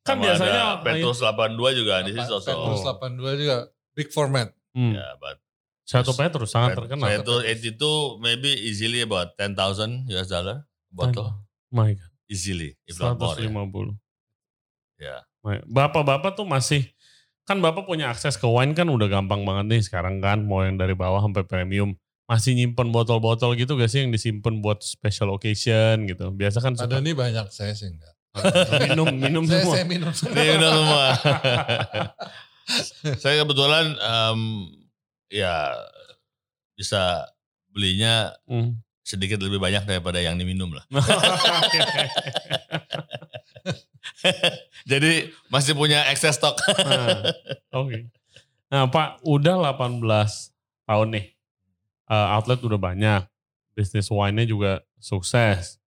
kan 0.00 0.16
Sama 0.16 0.22
biasanya 0.24 0.64
Petrus 0.80 1.18
82 1.20 1.78
juga 1.78 1.94
di 2.00 2.12
situ 2.12 2.34
Petrus 2.40 2.80
Oh. 2.80 2.96
82 2.96 3.36
juga 3.36 3.56
big 3.92 4.08
format 4.10 4.48
Hmm. 4.70 4.94
Ya, 4.94 5.18
but 5.18 5.34
Satu 5.82 6.14
Petrus 6.14 6.54
sangat 6.54 6.78
terkenal. 6.78 7.02
Petrus 7.02 7.42
82 7.42 8.22
maybe 8.22 8.46
easily 8.62 9.02
about 9.02 9.34
10,000 9.34 9.58
US 10.08 10.30
dollar 10.30 10.62
bottle. 10.88 11.42
My 11.68 11.90
God. 11.90 12.06
Easily, 12.24 12.78
if 12.86 12.94
not 12.96 13.18
more. 13.18 13.34
Ya. 13.34 13.50
150. 13.50 13.98
Ya. 14.96 15.16
My- 15.42 15.66
Bapak-bapak 15.66 16.32
tuh 16.32 16.46
masih 16.46 16.86
kan 17.42 17.58
bapak 17.58 17.82
punya 17.82 18.06
akses 18.06 18.38
ke 18.38 18.46
wine 18.46 18.70
kan 18.70 18.86
udah 18.86 19.10
gampang 19.10 19.42
banget 19.42 19.66
nih 19.66 19.82
sekarang 19.82 20.22
kan 20.22 20.38
mau 20.40 20.62
yang 20.62 20.78
dari 20.78 20.94
bawah 20.94 21.18
sampai 21.18 21.42
premium 21.42 21.98
masih 22.30 22.54
nyimpen 22.54 22.94
botol-botol 22.94 23.58
gitu 23.58 23.74
gak 23.74 23.90
sih 23.90 24.06
yang 24.06 24.14
disimpan 24.14 24.62
buat 24.62 24.86
special 24.86 25.34
occasion 25.34 26.06
gitu 26.06 26.30
biasa 26.30 26.62
kan 26.62 26.78
suka 26.78 26.86
Padani 26.86 27.10
banyak 27.10 27.50
saya 27.50 27.74
sih 27.74 27.90
enggak 27.90 28.14
minum 28.86 29.10
minum 29.10 29.42
saya, 29.42 29.66
semua 29.66 29.74
saya 29.74 29.86
minum 29.90 30.14
semua. 30.14 30.38
Ini 30.38 30.54
udah 30.54 30.70
semua. 30.70 31.02
Saya 33.18 33.42
kebetulan 33.42 33.98
em, 33.98 34.40
ya 35.26 35.74
bisa 36.78 37.26
belinya 37.74 38.30
Hmm. 38.46 38.78
sedikit 39.02 39.42
lebih 39.42 39.58
banyak 39.58 39.82
daripada 39.82 40.22
yang 40.22 40.38
diminum 40.38 40.70
lah. 40.70 40.86
Jadi 44.90 45.34
masih 45.50 45.74
punya 45.74 46.06
excess 46.14 46.38
stok. 46.38 46.62
Nah, 46.78 47.34
Oke. 47.74 48.06
Nah 48.70 48.86
Pak, 48.86 49.26
udah 49.26 49.58
18 49.74 49.98
tahun 50.86 51.08
nih. 51.10 51.26
Eh, 52.10 52.26
outlet 52.34 52.58
udah 52.58 52.74
banyak. 52.74 53.22
Bisnis 53.72 54.10
wine-nya 54.10 54.42
juga 54.44 54.82
sukses. 54.98 55.78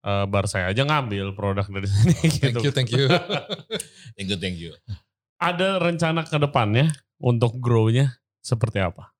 Eh, 0.00 0.24
bar 0.24 0.48
saya 0.48 0.72
aja 0.72 0.80
ngambil 0.88 1.36
produk 1.36 1.68
dari 1.68 1.84
sini 1.92 2.14
Thank 2.16 2.40
gitu. 2.40 2.60
you, 2.64 2.72
thank 2.72 2.90
you. 2.90 3.04
thank 4.16 4.28
you, 4.32 4.38
thank 4.40 4.56
you. 4.56 4.72
Ada 5.36 5.76
rencana 5.76 6.24
ke 6.24 6.40
depannya 6.40 6.88
untuk 7.20 7.60
grow-nya 7.60 8.16
seperti 8.40 8.80
apa? 8.80 9.12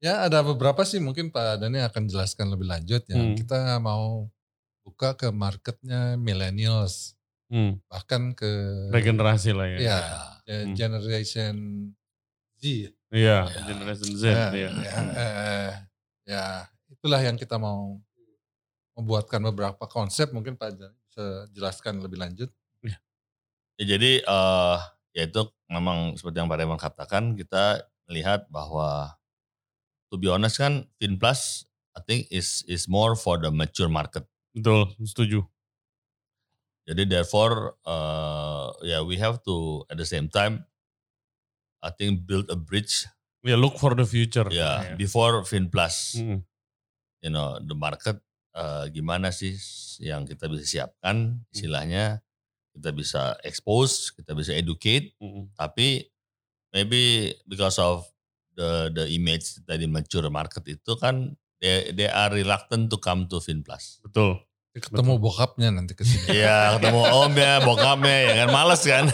Ya 0.00 0.24
ada 0.24 0.40
beberapa 0.40 0.80
sih 0.88 0.96
mungkin 0.96 1.28
Pak 1.28 1.60
Dani 1.60 1.84
akan 1.84 2.08
jelaskan 2.08 2.48
lebih 2.48 2.72
lanjut 2.72 3.04
ya. 3.04 3.20
Hmm. 3.20 3.36
Kita 3.36 3.76
mau 3.84 4.32
buka 4.80 5.12
ke 5.14 5.28
marketnya 5.28 6.16
millennials 6.16 7.14
Hmm, 7.50 7.82
bahkan 7.90 8.30
ke 8.30 8.46
regenerasi 8.94 9.50
lah 9.50 9.66
ya. 9.66 9.78
ya 9.82 9.98
Hmm. 10.46 10.70
generation 10.78 11.54
Z. 12.60 12.92
Iya, 13.10 13.48
Ya. 13.50 13.64
generation 13.66 14.12
Z. 14.14 14.24
Ya, 14.28 14.46
iya. 14.54 14.68
ya, 14.70 14.92
eh, 15.16 15.72
ya, 16.28 16.44
itulah 16.92 17.18
yang 17.18 17.34
kita 17.40 17.56
mau 17.58 17.98
membuatkan 18.94 19.40
beberapa 19.50 19.88
konsep 19.88 20.30
mungkin 20.30 20.54
Pak 20.60 20.76
Dani 20.76 20.96
bisa 21.08 21.24
jelaskan 21.56 22.04
lebih 22.04 22.20
lanjut. 22.20 22.52
Ya, 23.80 23.96
jadi 23.96 24.20
eh 24.20 24.78
ya 25.16 25.24
itu 25.24 25.40
memang 25.72 26.12
seperti 26.20 26.36
yang 26.36 26.52
Pak 26.52 26.58
Raymond 26.60 26.82
katakan 26.84 27.32
kita 27.32 27.80
melihat 28.04 28.44
bahwa 28.52 29.16
to 30.12 30.20
be 30.20 30.28
honest 30.28 30.60
kan 30.60 30.84
Finplus 31.00 31.64
I 31.96 32.04
think 32.04 32.28
is 32.28 32.60
is 32.68 32.84
more 32.86 33.16
for 33.16 33.40
the 33.40 33.48
mature 33.48 33.88
market. 33.88 34.28
Betul, 34.52 34.92
setuju. 35.00 35.48
Jadi 36.84 37.08
therefore 37.08 37.80
uh, 37.88 38.68
yeah 38.84 39.00
we 39.00 39.16
have 39.16 39.40
to 39.48 39.86
at 39.88 39.96
the 39.96 40.04
same 40.04 40.28
time 40.28 40.68
I 41.80 41.90
think 41.90 42.24
build 42.24 42.48
a 42.52 42.58
bridge 42.58 43.08
Ya, 43.40 43.56
look 43.56 43.80
for 43.80 43.96
the 43.96 44.04
future. 44.04 44.44
ya 44.52 44.84
Iya. 44.84 45.00
before 45.00 45.48
Finplus 45.48 46.20
Hmm, 46.20 46.44
you 47.24 47.32
know 47.32 47.56
the 47.56 47.72
market 47.72 48.20
uh, 48.52 48.84
gimana 48.92 49.32
sih 49.32 49.56
yang 49.98 50.28
kita 50.28 50.44
bisa 50.44 50.64
siapkan 50.64 51.40
istilahnya 51.48 52.20
kita 52.76 52.92
bisa 52.92 53.40
expose 53.40 54.12
kita 54.12 54.36
bisa 54.36 54.52
educate 54.52 55.16
hmm. 55.18 55.56
tapi 55.56 56.04
maybe 56.68 57.32
because 57.48 57.80
of 57.80 58.04
the 58.52 58.92
the 58.92 59.08
image 59.08 59.56
dari 59.64 59.88
mature 59.88 60.28
market 60.28 60.62
itu 60.68 60.92
kan 61.00 61.32
they 61.64 61.96
they 61.96 62.08
are 62.08 62.28
reluctant 62.28 62.88
to 62.88 62.96
come 62.96 63.24
to 63.24 63.40
Finplus. 63.40 64.00
Betul. 64.04 64.36
Ketemu 64.70 65.18
bokapnya 65.18 65.74
nanti 65.74 65.98
ke 65.98 66.06
sini. 66.06 66.30
Iya 66.30 66.78
ketemu 66.78 67.02
omnya, 67.02 67.58
bokapnya 67.66 68.16
ya 68.22 68.32
kan 68.46 68.48
males 68.54 68.82
kan. 68.86 69.04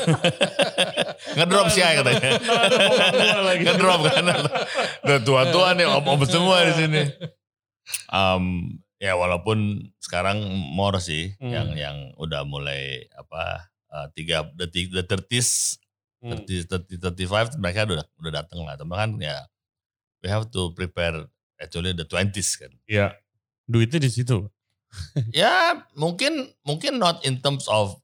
Ngedrop 1.37 1.73
sih 1.73 1.81
ya 1.81 1.97
katanya. 2.05 2.37
Ngedrop 3.65 4.01
kan. 4.05 4.25
Udah 5.01 5.19
tua-tua 5.25 5.73
nih 5.73 5.89
om-om 5.89 6.21
semua 6.29 6.61
di 6.69 6.73
sini. 6.77 7.03
Um, 8.13 8.77
ya 9.01 9.17
walaupun 9.17 9.89
sekarang 9.97 10.45
more 10.77 11.01
sih 11.01 11.33
Hmm. 11.41 11.53
yang 11.53 11.69
yang 11.73 11.97
udah 12.21 12.45
mulai 12.45 13.09
apa 13.17 13.73
uh, 13.93 14.07
tiga 14.13 14.45
the, 14.61 14.69
the 14.69 15.05
30s 15.05 15.81
Hmm. 16.17 16.43
30, 16.43 16.89
30, 16.97 17.13
35 17.13 17.61
mereka 17.61 17.85
udah 17.87 18.05
udah 18.19 18.33
datang 18.33 18.65
lah. 18.65 18.75
Tapi 18.75 18.93
kan 18.93 19.11
ya 19.21 19.37
we 20.25 20.29
have 20.29 20.49
to 20.49 20.73
prepare 20.73 21.29
actually 21.57 21.93
the 21.93 22.05
20s 22.05 22.61
kan. 22.61 22.73
Iya. 22.89 23.17
Duitnya 23.65 24.01
di 24.01 24.11
situ. 24.13 24.49
Ya 25.33 25.53
mungkin 25.95 26.51
mungkin 26.63 26.97
not 26.97 27.21
in 27.23 27.39
terms 27.39 27.67
of 27.67 27.97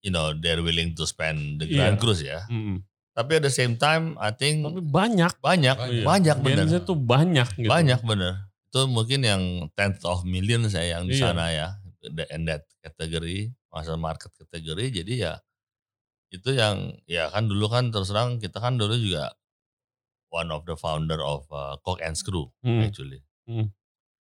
you 0.00 0.08
know 0.08 0.32
they're 0.32 0.60
willing 0.60 0.92
to 0.92 1.04
spend 1.04 1.58
the 1.58 1.66
Grand 1.66 1.96
Iya. 1.96 2.00
Cruise 2.00 2.22
ya. 2.22 2.44
Mm-mm. 2.48 2.80
Tapi 3.14 3.38
at 3.38 3.44
the 3.44 3.52
same 3.52 3.78
time 3.78 4.18
I 4.18 4.34
think 4.34 4.66
Tapi 4.66 4.82
banyak. 4.82 5.32
banyak 5.38 5.76
Banyak. 5.78 6.02
banyak 6.02 6.36
bener. 6.40 6.66
Tuh 6.82 6.98
banyak 6.98 7.48
gitu. 7.56 7.70
Banyak 7.70 8.00
bener. 8.02 8.50
Itu 8.68 8.90
mungkin 8.90 9.22
yang 9.22 9.42
tenth 9.72 10.02
of 10.02 10.26
million 10.26 10.66
saya 10.66 10.98
yang 10.98 11.06
di 11.06 11.14
Iya. 11.16 11.22
sana 11.30 11.44
ya. 11.48 11.68
The- 12.02 12.28
And 12.28 12.44
that 12.46 12.66
category, 12.82 13.54
masa 13.70 13.94
market 13.96 14.34
kategori. 14.36 15.00
Jadi 15.00 15.22
ya 15.22 15.38
itu 16.28 16.50
yang 16.52 16.98
ya 17.06 17.30
kan 17.30 17.46
dulu 17.46 17.70
kan 17.70 17.88
terus 17.88 18.10
terang 18.10 18.36
kita 18.36 18.58
kan 18.58 18.74
dulu 18.74 18.92
juga 18.92 19.30
one 20.28 20.50
of 20.50 20.66
the 20.66 20.74
founder 20.74 21.22
of 21.22 21.46
uh, 21.48 21.78
Cock 21.80 22.02
and 22.02 22.18
Screw 22.18 22.50
Hmm. 22.60 22.82
actually. 22.82 23.22
Hmm. 23.46 23.70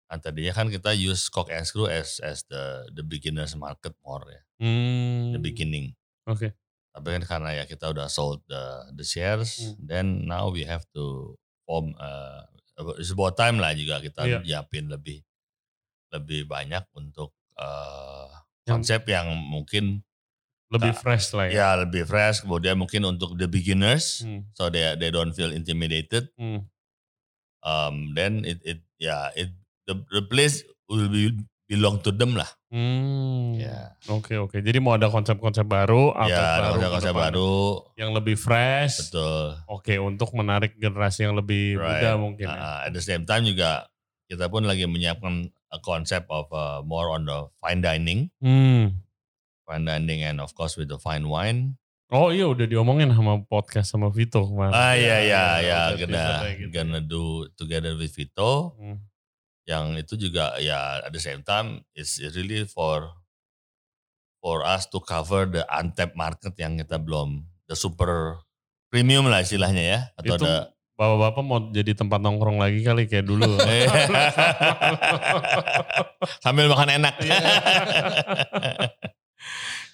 Nah, 0.09 0.17
tadinya 0.17 0.49
kan 0.51 0.73
kita 0.73 0.89
use 0.91 1.29
Cock 1.29 1.53
and 1.53 1.61
Screw 1.63 1.85
as 1.85 2.17
as 2.19 2.41
the 2.49 2.89
the 2.89 3.05
beginners 3.05 3.53
market 3.53 3.93
more 4.01 4.25
ya, 4.25 4.41
Hmm. 4.57 5.37
the 5.37 5.41
beginning. 5.41 5.93
Oke. 6.25 6.57
Tapi 6.89 7.07
kan 7.13 7.23
karena 7.29 7.61
ya 7.61 7.63
kita 7.69 7.93
udah 7.93 8.09
sold 8.09 8.41
the 8.49 8.89
the 8.97 9.05
shares, 9.05 9.61
Hmm. 9.61 9.77
then 9.85 10.05
now 10.25 10.49
we 10.49 10.65
have 10.65 10.81
to 10.97 11.37
form 11.69 11.93
uh, 12.01 12.41
it's 12.97 13.13
about 13.13 13.37
time 13.37 13.61
lah 13.61 13.77
juga 13.77 14.01
kita 14.01 14.25
Iya. 14.25 14.41
nyiapin 14.41 14.89
lebih 14.89 15.21
lebih 16.09 16.49
banyak 16.49 16.89
untuk 16.97 17.37
uh, 17.61 18.25
konsep 18.65 19.05
yang 19.05 19.29
mungkin 19.37 20.01
Lebih 20.69 20.93
Nah, 20.93 21.01
fresh 21.01 21.33
lah 21.33 21.49
ya. 21.49 21.53
ya 21.53 21.69
lebih 21.81 22.05
fresh. 22.05 22.45
Kemudian 22.45 22.77
mungkin 22.77 23.01
untuk 23.01 23.33
the 23.41 23.49
beginners, 23.49 24.21
Hmm. 24.21 24.45
so 24.53 24.69
they 24.69 24.85
they 25.01 25.09
don't 25.09 25.33
feel 25.33 25.49
intimidated. 25.49 26.29
Hmm. 26.37 26.69
Um, 27.65 28.13
then 28.13 28.45
it 28.45 28.61
it 28.61 28.79
ya 29.01 29.33
it 29.33 29.49
the, 29.89 29.97
the 30.13 30.23
place 30.23 30.61
will 30.85 31.09
be 31.09 31.33
belong 31.65 31.97
to 31.99 32.09
them 32.09 32.33
lah. 32.33 32.49
Hmm. 32.69 33.53
Ya. 33.53 33.93
Oke 34.07 34.37
oke. 34.37 34.57
Jadi 34.57 34.77
mau 34.77 34.93
ada 34.93 35.05
konsep-konsep 35.05 35.65
baru, 35.65 36.13
Ya, 36.23 36.37
ada 36.37 36.41
baru 36.69 36.79
ke 36.79 36.87
konsep 36.91 37.13
depan. 37.13 37.23
baru. 37.29 37.53
yang 37.93 38.11
lebih 38.13 38.35
fresh. 38.37 39.09
Betul. 39.09 39.57
Oke, 39.67 39.93
untuk 39.97 40.29
menarik 40.33 40.73
generasi 40.75 41.25
yang 41.25 41.33
lebih 41.33 41.77
Right. 41.77 42.01
muda 42.01 42.09
mungkin. 42.15 42.45
ya. 42.45 42.57
Uh, 42.57 42.79
at 42.85 42.93
the 42.93 43.01
same 43.01 43.21
time 43.23 43.41
juga 43.43 43.85
kita 44.25 44.45
pun 44.47 44.65
lagi 44.65 44.85
menyiapkan 44.85 45.49
a 45.69 45.79
concept 45.79 46.29
of 46.29 46.49
uh, 46.49 46.81
more 46.81 47.09
on 47.09 47.25
the 47.25 47.37
fine 47.57 47.81
dining, 47.81 48.29
Hmm. 48.37 48.97
fine 49.63 49.85
dining 49.85 50.21
and 50.21 50.37
of 50.37 50.53
course 50.53 50.73
with 50.73 50.89
the 50.89 50.97
fine 50.97 51.25
wine. 51.25 51.77
Oh 52.09 52.29
iya 52.29 52.45
udah 52.45 52.65
diomongin 52.65 53.13
sama 53.13 53.37
podcast 53.45 53.93
sama 53.93 54.09
Vito 54.09 54.41
kemarin. 54.41 54.73
Ah 54.73 54.97
ya 54.97 55.21
ya 55.21 55.43
ya, 55.61 55.79
udah 55.93 55.97
gonna 56.01 56.25
gitu. 56.57 56.73
gonna 56.73 56.99
do 56.99 57.23
together 57.53 57.93
with 57.93 58.09
Vito. 58.09 58.73
Hmm. 58.73 58.97
Yang 59.69 59.85
itu 60.01 60.13
juga 60.29 60.57
ya 60.57 61.05
at 61.05 61.13
the 61.13 61.21
same 61.21 61.45
time 61.45 61.85
it's 61.93 62.17
really 62.33 62.65
for 62.65 63.13
for 64.41 64.65
us 64.65 64.89
to 64.89 64.97
cover 64.97 65.45
the 65.45 65.61
untapped 65.69 66.17
market 66.17 66.57
yang 66.57 66.81
kita 66.81 66.97
belum 66.97 67.45
the 67.69 67.77
super 67.77 68.41
premium 68.89 69.29
lah 69.29 69.45
istilahnya 69.45 69.83
ya 69.85 69.99
atau 70.17 70.33
Itu 70.33 70.41
ada 70.41 70.73
bapak-bapak 70.99 71.43
mau 71.47 71.59
jadi 71.71 71.95
tempat 71.95 72.19
nongkrong 72.19 72.59
lagi 72.59 72.83
kali 72.83 73.07
kayak 73.07 73.23
dulu. 73.23 73.47
sambil 76.43 76.67
makan 76.67 76.99
enak. 76.99 77.15
Iya. 77.23 77.39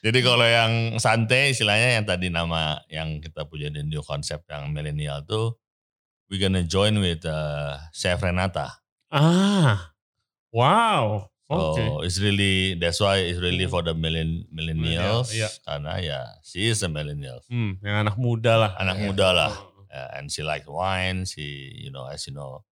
Jadi 0.05 0.19
kalau 0.21 0.45
yang 0.45 1.01
santai 1.01 1.53
istilahnya 1.53 1.97
yang 2.01 2.05
tadi 2.05 2.30
nama 2.30 2.78
yang 2.89 3.21
kita 3.21 3.45
punya 3.49 3.73
di 3.73 3.82
new 3.86 4.05
concept 4.05 4.45
yang 4.49 4.69
milenial 4.69 5.26
tuh 5.26 5.57
we 6.30 6.38
gonna 6.38 6.61
join 6.65 6.97
with 7.01 7.26
uh, 7.26 7.78
Chef 7.89 8.21
Renata. 8.21 8.85
Ah, 9.16 9.95
wow. 10.51 11.32
So 11.45 12.01
it's 12.01 12.18
really 12.18 12.74
that's 12.74 12.97
why 12.97 13.22
it's 13.22 13.38
really 13.38 13.70
Hmm. 13.70 13.74
for 13.74 13.82
the 13.86 13.93
millen- 13.93 14.49
millennials 14.49 15.30
Millennial, 15.30 15.45
iya. 15.45 15.49
karena 15.61 15.91
ya 16.01 16.20
she 16.41 16.74
is 16.74 16.82
a 16.82 16.89
millennial. 16.89 17.38
Hmm, 17.47 17.78
yang 17.86 18.01
anak 18.01 18.18
muda 18.18 18.53
lah. 18.57 18.72
Anak 18.82 18.97
Iya. 18.97 19.05
muda 19.05 19.28
lah. 19.30 19.51
Uh, 19.93 20.09
and 20.20 20.28
she 20.28 20.41
likes 20.41 20.66
wine, 20.66 21.24
she 21.24 21.45
you 21.80 21.93
know 21.93 22.09
as 22.09 22.26
you 22.26 22.34
know 22.34 22.66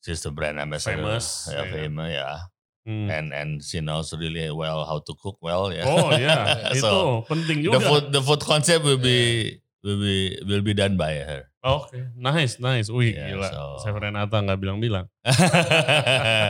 she's 0.00 0.22
the 0.22 0.30
brand 0.30 0.62
ambassador. 0.62 0.94
Famous, 0.94 1.50
Yeah, 1.50 1.66
iya. 1.66 1.72
famous 1.74 2.08
ya. 2.14 2.28
Hmm. 2.86 3.06
And 3.10 3.26
and 3.34 3.50
she 3.62 3.82
knows 3.82 4.14
really 4.14 4.46
well 4.54 4.86
how 4.86 5.02
to 5.02 5.12
cook 5.18 5.42
well 5.42 5.74
ya. 5.74 5.82
Oh 5.82 6.10
itu 6.70 6.82
So, 6.82 6.90
penting 7.26 7.66
juga. 7.66 7.78
the 7.78 7.80
food 7.82 8.04
the 8.14 8.22
food 8.22 8.42
concept 8.46 8.86
will 8.86 8.98
be 9.02 9.58
will 9.82 9.98
be 9.98 10.38
will 10.46 10.62
be 10.62 10.70
done 10.72 10.94
by 10.94 11.18
her. 11.18 11.50
Oke, 11.62 12.10
nice, 12.18 12.58
nice. 12.58 12.90
Wih, 12.90 13.14
Yeah, 13.14 13.38
gila. 13.38 13.48
so- 13.48 13.78
Chef 13.86 13.94
Renata 13.94 14.42
nggak 14.42 14.58
bilang-bilang. 14.58 15.06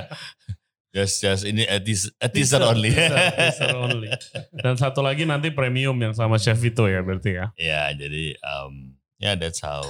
just 0.93 1.21
just 1.21 1.45
ini 1.45 1.65
a 1.65 1.81
teaser, 1.81 2.13
a 2.21 2.29
teaser 2.29 2.61
only. 2.61 2.93
teaser, 2.93 3.17
teaser 3.41 3.73
only. 3.77 4.09
Dan 4.57 4.77
satu 4.77 5.01
lagi 5.01 5.25
nanti 5.25 5.49
premium 5.53 5.97
yang 5.97 6.13
sama 6.13 6.37
Chef 6.37 6.57
Vito 6.57 6.85
ya 6.85 7.01
berarti 7.01 7.37
ya. 7.37 7.47
ya 7.57 7.93
jadi 7.93 8.37
um, 8.45 8.93
ya 9.17 9.33
that's 9.37 9.61
how 9.61 9.81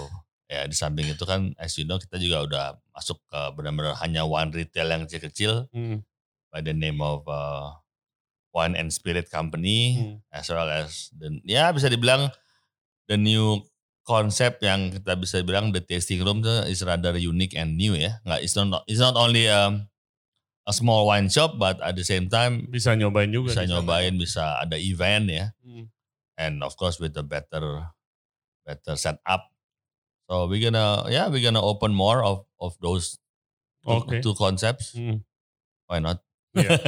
ya 0.46 0.66
di 0.66 0.74
samping 0.74 1.08
itu 1.08 1.22
kan 1.22 1.54
as 1.56 1.74
you 1.74 1.82
know 1.82 1.98
kita 1.98 2.18
juga 2.18 2.38
udah 2.44 2.64
masuk 2.92 3.18
ke 3.24 3.40
benar-benar 3.54 3.98
hanya 3.98 4.22
one 4.22 4.50
retail 4.50 4.86
yang 4.86 5.02
kecil-kecil 5.02 5.66
Hmm. 5.70 6.02
by 6.50 6.60
the 6.60 6.74
name 6.74 6.98
of 6.98 7.24
uh, 7.26 7.72
Wine 8.52 8.76
and 8.76 8.90
Spirit 8.90 9.26
Company 9.26 9.96
Hmm. 9.96 10.14
as 10.30 10.46
well 10.50 10.66
as 10.66 11.10
the 11.14 11.34
ya 11.42 11.70
bisa 11.70 11.88
dibilang 11.88 12.30
the 13.06 13.16
new 13.16 13.58
concept 14.02 14.62
yang 14.62 14.90
kita 14.90 15.14
bisa 15.14 15.40
bilang 15.42 15.70
the 15.70 15.78
tasting 15.78 16.20
room 16.20 16.42
tuh 16.42 16.66
is 16.66 16.82
rather 16.82 17.14
unique 17.14 17.54
and 17.54 17.78
new 17.78 17.94
ya. 17.94 18.18
Nggak 18.22 18.40
it's 18.42 18.54
not 18.54 18.82
it's 18.86 18.98
not 18.98 19.14
only 19.14 19.46
um, 19.46 19.86
a 20.62 20.74
small 20.74 21.06
wine 21.06 21.26
shop 21.26 21.58
but 21.58 21.78
at 21.82 21.94
the 21.94 22.06
same 22.06 22.26
time 22.26 22.66
Bisa 22.70 22.94
nyobain 22.94 23.30
juga. 23.30 23.54
bisa 23.54 23.62
di 23.62 23.70
sana. 23.70 23.74
nyobain, 23.78 24.14
bisa 24.18 24.44
ada 24.58 24.76
event 24.78 25.26
ya. 25.30 25.46
Hmm. 25.62 25.86
And 26.38 26.54
of 26.62 26.74
course 26.74 26.98
with 26.98 27.14
the 27.14 27.22
better 27.22 27.86
better 28.62 28.94
setup. 28.94 29.50
So 30.26 30.46
we 30.46 30.58
gonna 30.58 31.06
yeah 31.06 31.26
we 31.30 31.42
gonna 31.42 31.62
open 31.62 31.90
more 31.90 32.22
of 32.22 32.46
of 32.58 32.74
those 32.78 33.18
two, 33.82 34.02
Oke. 34.02 34.18
two 34.22 34.34
concepts. 34.34 34.94
Hmm. 34.94 35.22
Why 35.86 35.98
not? 35.98 36.22
Iya. 36.52 36.68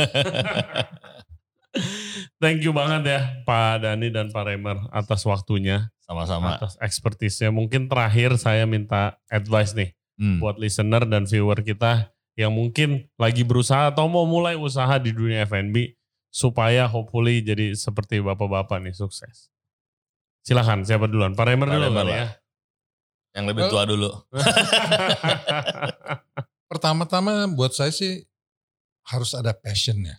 Thank 2.38 2.62
you 2.62 2.70
banget 2.70 3.02
ya 3.08 3.20
Pak 3.42 3.82
Dani 3.82 4.12
dan 4.12 4.30
Pak 4.30 4.46
Remer 4.46 4.78
atas 4.94 5.26
waktunya, 5.26 5.90
Sama-sama. 6.04 6.60
atas 6.60 6.76
expertise-nya. 6.84 7.48
Mungkin 7.48 7.88
terakhir 7.88 8.36
saya 8.36 8.68
minta 8.68 9.16
advice 9.32 9.72
nih 9.72 9.96
Hmm. 10.14 10.38
buat 10.38 10.62
listener 10.62 11.02
dan 11.10 11.26
viewer 11.26 11.58
kita 11.58 12.06
yang 12.38 12.54
mungkin 12.54 13.10
lagi 13.18 13.42
berusaha 13.42 13.90
atau 13.90 14.06
mau 14.06 14.22
mulai 14.22 14.54
usaha 14.54 14.94
di 15.02 15.10
dunia 15.10 15.42
F&B 15.42 15.90
supaya 16.30 16.86
hopefully 16.86 17.42
jadi 17.42 17.74
seperti 17.74 18.22
bapak-bapak 18.22 18.78
nih 18.78 18.94
sukses. 18.94 19.50
Silahkan 20.46 20.86
siapa 20.86 21.10
duluan? 21.10 21.34
Pak 21.34 21.46
Remer 21.46 21.66
Pak 21.66 21.74
dulu 21.74 21.88
kali 21.94 22.14
ya. 22.14 22.26
Yang 23.34 23.44
lebih 23.50 23.62
tua 23.66 23.82
dulu. 23.82 24.10
Pertama-tama 26.70 27.50
buat 27.50 27.74
saya 27.74 27.90
sih 27.90 28.22
harus 29.06 29.34
ada 29.34 29.50
passionnya. 29.50 30.18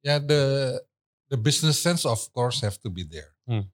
Ya 0.00 0.20
the 0.20 0.76
the 1.28 1.36
business 1.36 1.80
sense 1.80 2.04
of 2.04 2.20
course 2.32 2.60
have 2.60 2.76
to 2.80 2.88
be 2.88 3.04
there. 3.04 3.32
Hmm. 3.44 3.68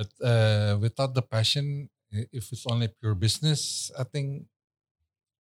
But 0.00 0.10
uh, 0.18 0.80
without 0.80 1.12
the 1.12 1.20
passion, 1.20 1.92
if 2.32 2.48
it's 2.48 2.64
only 2.64 2.88
pure 2.88 3.12
business, 3.12 3.92
I 3.92 4.08
think 4.08 4.48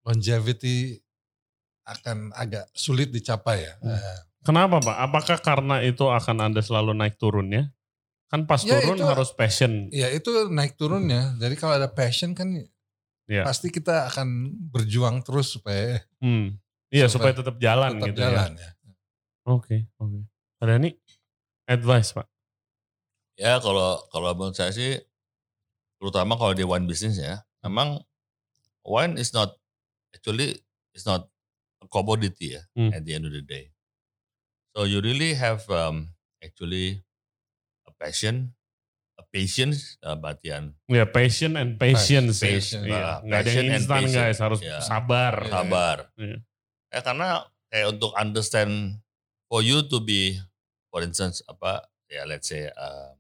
longevity 0.04 1.00
akan 1.88 2.36
agak 2.36 2.68
sulit 2.72 3.10
dicapai 3.10 3.64
ya. 3.64 3.74
Hmm. 3.80 3.96
Uh, 3.96 4.20
Kenapa 4.40 4.80
Pak? 4.80 4.98
Apakah 5.00 5.38
karena 5.40 5.76
itu 5.80 6.04
akan 6.04 6.52
Anda 6.52 6.60
selalu 6.60 6.92
naik 6.92 7.16
turunnya? 7.16 7.72
Kan 8.28 8.46
pas 8.46 8.62
Ya, 8.62 8.78
turun 8.78 8.96
itu- 8.96 9.08
harus 9.08 9.32
passion. 9.32 9.90
ya 9.90 10.12
itu 10.12 10.30
naik 10.48 10.76
turunnya. 10.76 11.34
Jadi 11.36 11.56
kalau 11.56 11.76
ada 11.76 11.88
passion 11.88 12.36
kan 12.36 12.52
Iya. 13.26 13.44
pasti 13.46 13.70
kita 13.70 14.10
akan 14.10 14.28
berjuang 14.70 15.22
terus 15.22 15.54
supaya 15.54 16.02
Hmm. 16.20 16.58
Iya 16.90 17.06
supaya, 17.06 17.32
Supaya 17.32 17.34
tetap 17.40 17.56
jalan 17.60 17.92
tetap 17.96 18.08
gitu 18.10 18.20
ya. 18.20 18.26
jalan 18.28 18.52
ya. 18.58 18.70
Oke, 19.46 19.78
oke. 19.96 20.20
Ada 20.60 20.78
nih 20.78 20.94
advice 21.66 22.12
Pak. 22.12 22.28
Ya 23.40 23.56
kalau 23.64 24.04
kalau 24.12 24.36
menurut 24.36 24.52
saya 24.54 24.76
sih, 24.76 25.00
terutama 25.96 26.36
kalau 26.36 26.52
di 26.52 26.68
wine 26.68 26.84
business 26.84 27.16
ya, 27.16 27.40
memang 27.64 28.04
wine 28.84 29.16
is 29.16 29.32
not 29.32 29.56
actually 30.12 30.60
is 30.92 31.08
not 31.08 31.32
a 31.80 31.88
commodity 31.88 32.60
ya 32.60 32.64
Hmm. 32.76 32.92
at 32.92 33.08
the 33.08 33.16
end 33.16 33.24
of 33.24 33.32
the 33.32 33.40
day. 33.40 33.72
So 34.76 34.84
you 34.84 35.00
really 35.00 35.34
have 35.34 35.64
um, 35.72 36.12
actually 36.40 37.00
a 37.88 37.92
passion, 37.96 38.52
a 39.16 39.24
patience, 39.24 39.96
uh, 40.04 40.20
Batian, 40.20 40.76
Ya 40.86 41.08
passion 41.08 41.56
and 41.56 41.80
patience. 41.80 42.44
ya. 42.44 42.60
Passion. 42.60 42.82
Iya. 42.84 43.00
Nah, 43.00 43.16
Nggak 43.24 43.40
ada 43.40 43.44
passion 43.48 43.56
yang 43.56 43.68
and 43.70 43.80
instan 43.80 43.96
patience. 43.98 44.16
guys, 44.20 44.38
harus 44.40 44.60
Iya. 44.60 44.78
sabar. 44.84 45.34
Sabar. 45.48 45.98
Iya. 46.16 46.38
Ya 46.90 47.00
karena 47.00 47.28
kayak 47.70 47.88
untuk 47.96 48.12
understand 48.14 49.00
for 49.48 49.64
you 49.64 49.80
to 49.82 49.98
be, 50.00 50.36
for 50.92 51.00
instance 51.02 51.40
apa 51.46 51.88
ya 52.08 52.26
let's 52.26 52.50
say 52.50 52.68
uh, 52.68 53.14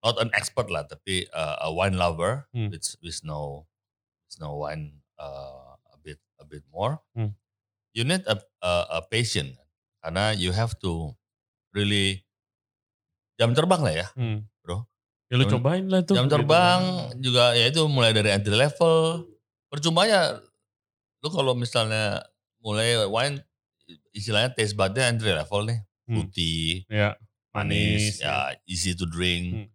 not 0.00 0.16
an 0.18 0.30
expert 0.32 0.68
lah 0.68 0.84
tapi 0.84 1.26
uh, 1.30 1.66
a 1.66 1.68
wine 1.70 1.94
lover 1.94 2.46
Hmm. 2.54 2.70
with 2.70 2.86
with 3.02 3.20
no 3.22 3.66
with 4.26 4.38
no 4.38 4.54
wine 4.56 4.98
uh, 5.16 5.74
a 5.90 5.96
bit 5.98 6.18
a 6.38 6.44
bit 6.44 6.62
more. 6.70 7.02
Hmm. 7.12 7.34
You 7.92 8.04
need 8.04 8.22
a, 8.26 8.38
a 8.62 8.72
a 8.96 9.00
patient 9.02 9.58
karena 9.98 10.30
you 10.32 10.54
have 10.54 10.78
to 10.80 11.12
really 11.74 12.22
jam 13.36 13.54
terbang 13.54 13.82
lah 13.82 13.94
ya. 13.94 14.06
Hmm. 14.14 14.46
Bro. 14.62 14.86
Ya 15.28 15.34
lu 15.36 15.44
Jam- 15.44 15.58
cobain 15.58 15.84
lah 15.86 16.00
tuh. 16.02 16.14
Jam 16.14 16.26
gitu. 16.26 16.34
terbang 16.38 16.80
juga 17.18 17.52
ya 17.52 17.66
itu 17.66 17.82
mulai 17.86 18.14
dari 18.14 18.30
entry 18.30 18.54
level. 18.54 19.26
Percuma 19.68 20.06
ya 20.06 20.38
lu 21.18 21.28
kalau 21.28 21.52
misalnya 21.52 22.22
mulai 22.62 23.02
wine 23.04 23.42
istilahnya 24.12 24.54
taste 24.54 24.78
budnya 24.78 25.10
entry 25.10 25.34
level 25.34 25.66
nih. 25.66 25.80
Hmm. 26.08 26.14
Putih, 26.24 26.88
Ya, 26.88 27.20
manis, 27.52 28.16
manis. 28.16 28.24
ya 28.24 28.56
easy 28.64 28.96
to 28.96 29.04
drink. 29.04 29.44
Hmm. 29.52 29.66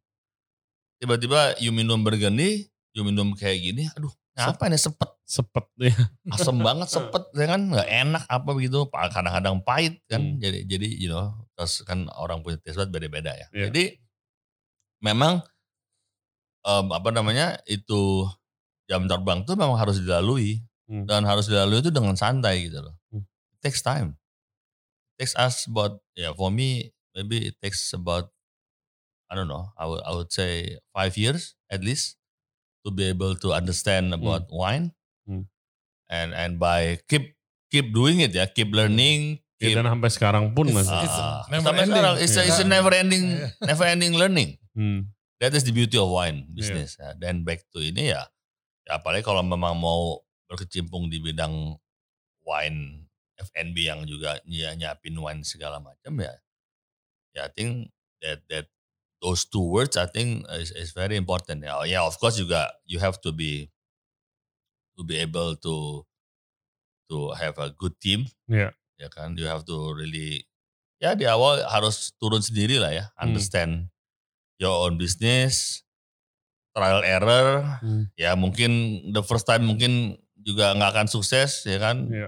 Tiba-tiba 1.03 1.59
you 1.59 1.75
minum 1.75 1.99
burgundy, 1.99 2.71
you 2.95 3.03
minum 3.03 3.35
kayak 3.35 3.59
gini, 3.59 3.91
aduh 3.91 4.07
apa 4.33 4.65
nih 4.65 4.79
sepet, 4.79 5.11
Sepet 5.27 5.67
ya. 5.77 5.91
asem 6.31 6.55
banget 6.65 6.87
sepet, 6.89 7.27
ya 7.35 7.45
kan 7.45 7.61
nggak 7.69 7.85
enak 7.85 8.23
apa 8.25 8.49
begitu, 8.49 8.87
kadang-kadang 8.87 9.59
pahit 9.61 9.99
kan, 10.07 10.23
Hmm. 10.23 10.39
jadi 10.39 10.63
jadi 10.63 10.87
you 10.89 11.11
know, 11.11 11.35
terus 11.53 11.83
kan 11.83 12.07
orang 12.15 12.39
punya 12.39 12.55
taste 12.63 12.79
bud 12.79 12.89
beda-beda 12.89 13.35
ya. 13.35 13.45
Iya. 13.51 13.67
Jadi 13.69 13.99
memang 15.03 15.43
em, 16.63 16.87
apa 16.89 17.09
namanya 17.11 17.59
itu 17.67 18.25
jam 18.87 19.05
terbang 19.05 19.43
tuh 19.43 19.59
memang 19.59 19.75
harus 19.75 19.99
dilalui 19.99 20.63
Hmm. 20.83 21.07
dan 21.07 21.23
harus 21.23 21.47
dilalui 21.47 21.79
itu 21.79 21.91
dengan 21.91 22.11
santai 22.15 22.67
gitu 22.67 22.83
loh. 22.83 22.95
Hmm. 23.07 23.23
It 23.55 23.59
takes 23.63 23.79
time. 23.79 24.19
It 25.15 25.27
takes 25.27 25.35
us 25.37 25.63
about 25.69 26.01
yeah 26.15 26.35
for 26.35 26.49
me 26.49 26.89
maybe 27.13 27.53
it 27.53 27.55
takes 27.61 27.93
about 27.93 28.32
I 29.33 29.35
don't 29.35 29.49
know 29.49 29.73
I 29.73 29.89
would 29.89 30.01
I 30.05 30.11
would 30.13 30.29
say 30.29 30.77
five 30.93 31.17
years 31.17 31.57
at 31.67 31.81
least 31.81 32.21
to 32.85 32.93
be 32.93 33.09
able 33.09 33.33
to 33.41 33.49
understand 33.49 34.13
about 34.13 34.45
wine 34.53 34.93
Hmm. 35.25 35.49
and 36.05 36.37
and 36.37 36.61
by 36.61 37.01
keep 37.09 37.33
keep 37.73 37.89
doing 37.89 38.21
it 38.21 38.29
ya 38.29 38.45
keep 38.45 38.69
learning 38.69 39.41
Ya, 39.57 39.71
keep 39.71 39.79
dan 39.79 39.87
sampai 39.87 40.11
sekarang 40.11 40.51
pun 40.51 40.67
It's- 40.69 40.77
masih. 40.83 40.99
it's 41.01 41.15
Ah, 41.17 41.47
never 41.47 41.63
sampai 41.65 41.81
ending. 41.81 41.93
sekarang 41.95 42.13
it's, 42.19 42.35
a, 42.35 42.41
it's 42.43 42.59
a 42.59 42.67
Iya. 42.67 42.69
never 42.69 42.91
ending 42.93 43.23
Iya. 43.31 43.47
never 43.63 43.85
ending 43.87 44.13
learning 44.13 44.49
Hmm. 44.75 45.07
that 45.39 45.55
is 45.55 45.63
the 45.63 45.71
beauty 45.71 45.95
of 45.95 46.11
wine 46.11 46.45
business 46.51 46.99
ya. 46.99 47.15
dan 47.15 47.41
back 47.41 47.63
to 47.71 47.79
ini 47.79 48.11
ya 48.11 48.27
ya 48.83 48.99
apalagi 48.99 49.23
kalau 49.23 49.39
memang 49.41 49.73
mau 49.73 50.19
berkecimpung 50.51 51.07
di 51.07 51.17
bidang 51.17 51.79
wine 52.43 53.07
F&B 53.39 53.87
yang 53.87 54.03
juga 54.03 54.37
ny- 54.43 54.75
nyiapin 54.75 55.15
wine 55.15 55.41
segala 55.41 55.79
macam 55.79 56.13
ya 56.19 56.35
ya 57.31 57.47
I 57.47 57.51
think 57.55 57.89
that 58.19 58.43
that 58.51 58.67
those 59.23 59.47
two 59.47 59.63
words 59.63 59.95
I 59.95 60.03
think 60.05 60.43
is, 60.51 60.75
is 60.75 60.91
very 60.91 61.15
important 61.15 61.63
ya 61.63 61.79
yeah 61.87 62.03
of 62.03 62.19
course 62.19 62.35
juga 62.35 62.67
you 62.83 62.99
have 62.99 63.23
to 63.23 63.31
be 63.31 63.71
to 64.99 65.01
be 65.01 65.15
able 65.17 65.55
to 65.63 66.03
to 67.07 67.31
have 67.39 67.55
a 67.57 67.71
good 67.71 67.95
team 68.03 68.27
Iya. 68.51 68.75
ya 68.99 69.07
kan 69.07 69.33
you 69.39 69.47
have 69.47 69.63
to 69.63 69.95
really 69.95 70.43
ya 70.99 71.15
di 71.15 71.23
awal 71.23 71.63
harus 71.65 72.11
turun 72.19 72.43
sendiri 72.43 72.83
lah 72.83 72.91
ya 72.91 73.05
Hmm. 73.15 73.31
understand 73.31 73.71
your 74.59 74.75
own 74.83 74.99
business 74.99 75.81
trial 76.75 76.99
error 77.07 77.79
Hmm. 77.79 78.11
ya 78.19 78.35
mungkin 78.35 78.71
the 79.15 79.23
first 79.23 79.47
time 79.47 79.63
mungkin 79.63 80.19
juga 80.35 80.75
nggak 80.75 80.91
akan 80.99 81.07
sukses 81.07 81.63
ya 81.63 81.79
kan 81.79 82.11
Iya. 82.11 82.27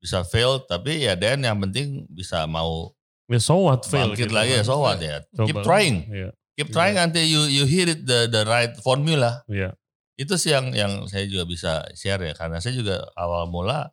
bisa 0.00 0.24
fail 0.24 0.64
tapi 0.64 1.04
ya 1.04 1.12
dan 1.12 1.44
yang 1.44 1.60
penting 1.60 2.08
bisa 2.08 2.48
mau 2.48 2.95
Ya 3.26 3.38
so 3.38 3.58
what 3.58 3.82
fail 3.82 4.14
bangkit 4.14 4.30
gitu 4.30 4.34
lagi 4.34 4.54
ya 4.54 4.62
kan. 4.62 4.66
so 4.66 4.78
what 4.78 4.98
ya 4.98 5.18
Coba 5.34 5.46
keep 5.46 5.58
trying 5.62 5.96
Iya. 6.06 6.30
keep 6.54 6.68
trying 6.70 6.94
until 6.96 7.22
you 7.22 7.42
you 7.46 7.64
hit 7.64 7.86
it 7.88 8.00
the 8.02 8.26
the 8.26 8.42
right 8.44 8.70
formula 8.78 9.42
Iya. 9.46 9.74
itu 10.14 10.34
sih 10.34 10.54
yang 10.54 10.70
yang 10.70 10.92
saya 11.06 11.26
juga 11.26 11.42
bisa 11.44 11.72
share 11.92 12.22
ya 12.22 12.32
karena 12.32 12.56
saya 12.58 12.72
juga 12.72 13.02
awal 13.14 13.46
mula 13.46 13.90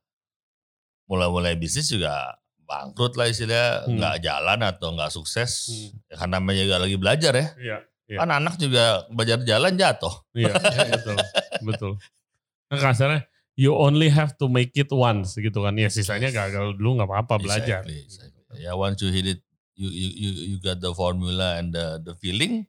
mulai-mulai 1.06 1.56
bisnis 1.56 1.90
juga 1.90 2.38
bangkrut 2.64 3.20
lah 3.20 3.28
istilahnya 3.28 3.86
Hmm. 3.86 4.00
nggak 4.00 4.16
jalan 4.22 4.60
atau 4.64 4.88
nggak 4.94 5.12
sukses 5.12 5.52
Hmm. 5.68 5.90
ya, 6.08 6.16
karena 6.16 6.34
namanya 6.40 6.62
juga 6.64 6.78
lagi 6.80 6.96
belajar 6.96 7.34
ya 7.34 7.48
Iya. 7.58 7.78
Iya. 8.06 8.18
kan 8.20 8.30
anak 8.32 8.56
juga 8.56 8.84
belajar 9.10 9.38
jalan 9.44 9.74
jatuh 9.74 10.14
Iya, 10.34 10.54
betul. 10.92 11.18
Betul. 11.64 11.92
Nah, 12.68 12.80
kasarnya 12.80 13.20
you 13.54 13.72
only 13.72 14.10
have 14.10 14.34
to 14.36 14.46
make 14.46 14.74
it 14.74 14.90
once 14.90 15.36
gitu 15.36 15.62
kan. 15.62 15.74
Ya 15.76 15.86
sisanya 15.88 16.30
gagal 16.30 16.74
dulu 16.74 16.98
nggak 16.98 17.06
apa-apa 17.08 17.36
belajar. 17.38 17.86
Exactly, 17.86 17.98
exactly. 18.02 18.33
Ya 18.60 18.76
once 18.76 19.02
you 19.02 19.10
hit 19.10 19.26
it 19.28 19.42
you 19.74 19.90
you 19.90 20.10
you, 20.14 20.30
you 20.54 20.58
got 20.60 20.78
the 20.80 20.94
formula 20.94 21.58
and 21.58 21.74
the 21.74 21.98
the 22.02 22.14
feeling 22.18 22.66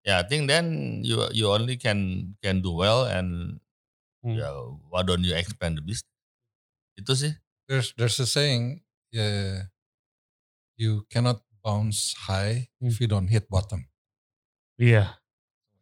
ya 0.00 0.20
I 0.20 0.24
think 0.24 0.46
then 0.46 0.66
you 1.02 1.20
you 1.30 1.50
only 1.50 1.76
can 1.76 2.32
can 2.40 2.60
do 2.60 2.72
well 2.72 3.04
and 3.04 3.60
Hmm. 4.26 4.34
ya 4.34 4.48
why 4.90 5.06
don't 5.06 5.22
you 5.22 5.38
expand 5.38 5.78
the 5.78 5.84
business 5.84 6.10
itu 6.98 7.12
sih 7.14 7.32
There's 7.70 7.94
there's 7.94 8.18
a 8.18 8.26
saying, 8.26 8.82
yeah, 9.10 9.66
you 10.78 11.02
cannot 11.10 11.42
bounce 11.62 12.14
high 12.26 12.70
if 12.78 13.02
you 13.02 13.10
don't 13.10 13.26
hit 13.26 13.50
bottom. 13.50 13.90
Iya, 14.78 15.18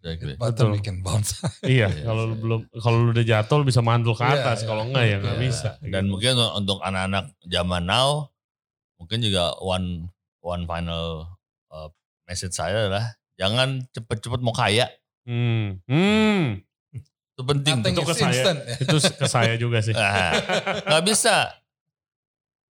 exactly. 0.01 0.33
Hit 0.33 0.41
bottom 0.41 0.73
Betul. 0.73 0.77
you 0.77 0.83
can 0.83 0.99
bounce 1.05 1.37
high. 1.45 1.53
iya. 1.61 1.93
Iya, 1.93 2.09
Kalau 2.09 2.23
lu 2.33 2.37
belum, 2.41 2.61
kalau 2.81 2.97
lu 3.05 3.11
udah 3.13 3.27
jatuh 3.27 3.57
lu 3.61 3.69
bisa 3.69 3.85
mantul 3.85 4.17
ke 4.17 4.25
Iya, 4.25 4.33
atas. 4.41 4.65
iya. 4.65 4.67
Kalau 4.69 4.83
enggak 4.89 5.05
ya 5.05 5.17
nggak 5.21 5.37
Iya. 5.37 5.45
bisa. 5.45 5.71
Dan 5.85 6.03
Gitu. 6.05 6.11
mungkin 6.17 6.33
untuk 6.57 6.79
anak-anak 6.81 7.25
zaman 7.45 7.83
now, 7.85 8.33
mungkin 9.05 9.21
juga 9.21 9.53
one 9.61 10.09
one 10.41 10.65
final 10.65 11.29
uh, 11.69 11.93
message 12.25 12.57
saya 12.57 12.89
adalah 12.89 13.13
jangan 13.37 13.85
cepet-cepet 13.93 14.41
mau 14.41 14.57
kaya. 14.57 14.89
Hmm. 15.29 15.77
Hmm. 15.85 16.65
Itu 17.37 17.43
penting. 17.45 17.85
Nothing 17.85 17.95
Itu 17.97 18.03
ke 18.09 18.15
saya. 18.17 18.33
instant. 18.33 18.59
Itu 18.81 18.97
ke 18.97 19.27
saya 19.29 19.55
juga 19.61 19.85
sih. 19.85 19.93
Nah, 19.93 20.33
nggak 20.89 21.05
bisa. 21.05 21.53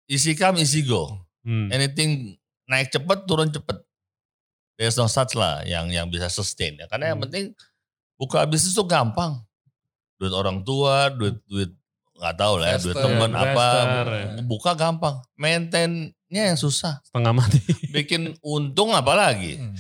Easy 0.09 0.37
come, 0.37 0.61
easy 0.61 0.85
go. 0.85 1.17
Hmm. 1.45 1.73
Anything 1.73 2.37
naik 2.69 2.93
cepet, 2.93 3.25
turun 3.25 3.49
cepet. 3.49 3.81
There's 4.77 5.01
no 5.01 5.09
such 5.09 5.33
lah 5.33 5.65
yang 5.65 5.89
yang 5.89 6.13
bisa 6.13 6.29
sustain 6.29 6.77
ya. 6.77 6.85
Karena 6.89 7.13
yang 7.13 7.19
Hmm. 7.21 7.27
penting 7.29 7.45
buka 8.21 8.45
bisnis 8.45 8.77
itu 8.77 8.85
gampang. 8.85 9.41
Duit 10.19 10.35
orang 10.35 10.61
tua, 10.67 11.09
duit 11.15 11.39
duit 11.47 11.71
nggak 12.19 12.35
tahu 12.35 12.55
lah 12.59 12.75
ya, 12.75 12.79
duit 12.83 12.97
temen 12.99 13.31
apa, 13.31 13.67
ya. 14.11 14.43
buka 14.43 14.75
gampang. 14.75 15.23
Maintainnya 16.29 16.45
yang 16.47 16.61
susah. 16.61 17.01
Setengah 17.03 17.33
mati. 17.33 17.57
bikin 17.97 18.37
untung 18.43 18.93
apalagi 18.93 19.57
Hmm. 19.57 19.73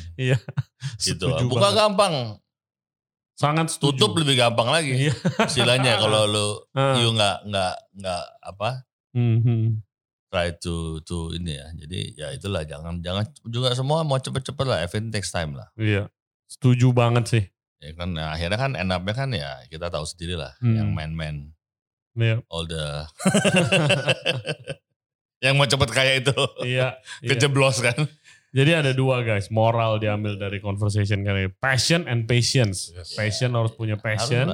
gitu 0.96 1.28
Setuju 1.28 1.44
buka 1.46 1.60
banget. 1.66 1.76
gampang 1.78 2.14
Sangat 3.34 3.66
setuju. 3.68 4.00
tutup 4.00 4.16
lebih 4.16 4.34
gampang 4.34 4.66
lagi 4.66 4.96
Iya. 4.98 5.14
istilahnya 5.44 6.00
kalau 6.00 6.24
lu 6.24 6.46
Ah. 6.74 6.96
you 6.96 7.12
nggak 7.12 7.44
nggak 7.44 7.74
nggak 7.94 8.24
apa 8.42 8.70
Hmm, 9.12 9.38
hmm. 9.38 9.64
try 10.26 10.50
to 10.54 10.74
to 11.00 11.30
ini 11.32 11.52
ya 11.52 11.68
jadi 11.76 11.98
ya 12.14 12.28
itulah 12.32 12.60
jangan 12.62 12.98
jangan 12.98 13.24
juga 13.44 13.72
semua 13.72 14.00
mau 14.02 14.16
cepet-cepet 14.16 14.64
lah 14.64 14.80
everything 14.80 15.08
takes 15.10 15.28
time 15.28 15.52
lah 15.52 15.68
Iya. 15.74 16.08
Setuju 16.46 16.90
banget 16.90 17.24
sih. 17.26 17.44
ya 17.78 17.92
kan 17.94 18.10
nah, 18.10 18.32
akhirnya 18.32 18.56
kan 18.56 18.72
end 18.72 18.88
up-nya 18.88 19.14
kan 19.14 19.30
ya 19.30 19.62
kita 19.66 19.86
tahu 19.86 20.02
sendiri 20.02 20.34
lah 20.34 20.56
Hmm. 20.58 20.74
yang 20.74 20.88
main-main 20.90 21.52
Iya. 22.14 22.40
all 22.48 22.64
the 22.64 23.04
yang 25.40 25.54
mau 25.54 25.64
cepet 25.64 25.88
kayak 25.88 26.14
itu 26.22 26.34
Iya. 26.62 26.98
iya. 27.22 27.28
kejeblos 27.30 27.78
kan 27.80 28.06
Jadi 28.48 28.72
ada 28.72 28.90
dua 28.92 29.20
guys, 29.20 29.52
moral 29.52 30.00
diambil 30.00 30.32
dari 30.34 30.56
conversation 30.56 31.20
kali 31.20 31.46
ini. 31.46 31.52
Passion 31.54 32.08
and 32.08 32.24
patience. 32.24 32.88
Yes. 32.90 33.12
Passion 33.12 33.52
harus 33.52 33.70
punya 33.70 33.94
passion 33.94 34.48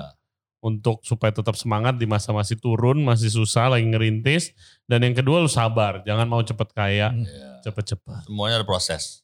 untuk 0.59 0.99
supaya 1.01 1.31
tetap 1.31 1.55
semangat 1.55 1.95
di 1.95 2.03
masa 2.03 2.35
masih 2.35 2.59
turun, 2.59 2.99
masih 2.99 3.31
susah, 3.31 3.71
lagi 3.71 3.87
ngerintis. 3.87 4.51
Dan 4.83 4.99
yang 5.01 5.15
kedua 5.15 5.39
lu 5.39 5.47
sabar, 5.47 6.03
jangan 6.03 6.27
mau 6.27 6.43
cepet 6.43 6.69
kaya, 6.73 7.15
Hmm. 7.15 7.23
Ya. 7.23 7.63
cepet-cepet. 7.63 8.27
semuanya 8.27 8.59
ada 8.59 8.67
proses 8.67 9.23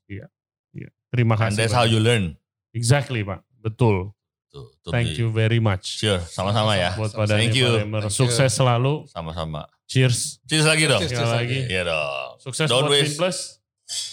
Terima 1.11 1.35
and 1.35 1.43
kasih. 1.43 1.57
that's 1.59 1.75
Pak. 1.75 1.81
how 1.83 1.85
you 1.85 1.99
learn 1.99 2.39
Exactly 2.71 3.27
Pak, 3.27 3.43
betul. 3.59 4.15
To, 4.51 4.71
to 4.83 4.89
Thank 4.91 5.15
be- 5.15 5.23
you 5.23 5.29
very 5.31 5.59
much. 5.59 6.03
Sure, 6.03 6.19
sama-sama 6.23 6.75
ya. 6.75 6.95
Buat 6.99 7.15
Sama-sama. 7.15 7.23
Pak 7.23 7.27
Dhani, 7.31 7.41
Thank 7.47 7.57
you. 7.57 7.69
Thank 7.71 8.05
you. 8.05 8.11
Sukses 8.11 8.51
selalu. 8.51 8.93
Sama-sama. 9.09 9.71
Cheers. 9.87 10.39
Cheers 10.47 10.67
lagi 10.67 10.85
dong. 10.87 11.01
Cheers, 11.03 11.13
cheers 11.15 11.33
lagi. 11.35 11.59
Iya 11.67 11.83
dong. 11.87 12.29
Sukses 12.39 12.67
Don't 12.67 12.87
buat 12.87 12.95
waste. 12.95 13.19
Plus. 13.19 13.39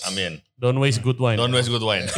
Amin. 0.10 0.42
Don't 0.58 0.80
waste 0.82 1.06
good 1.06 1.22
wine. 1.22 1.38
Don't 1.38 1.54
waste 1.54 1.70
good 1.70 1.86
wine. 1.86 2.10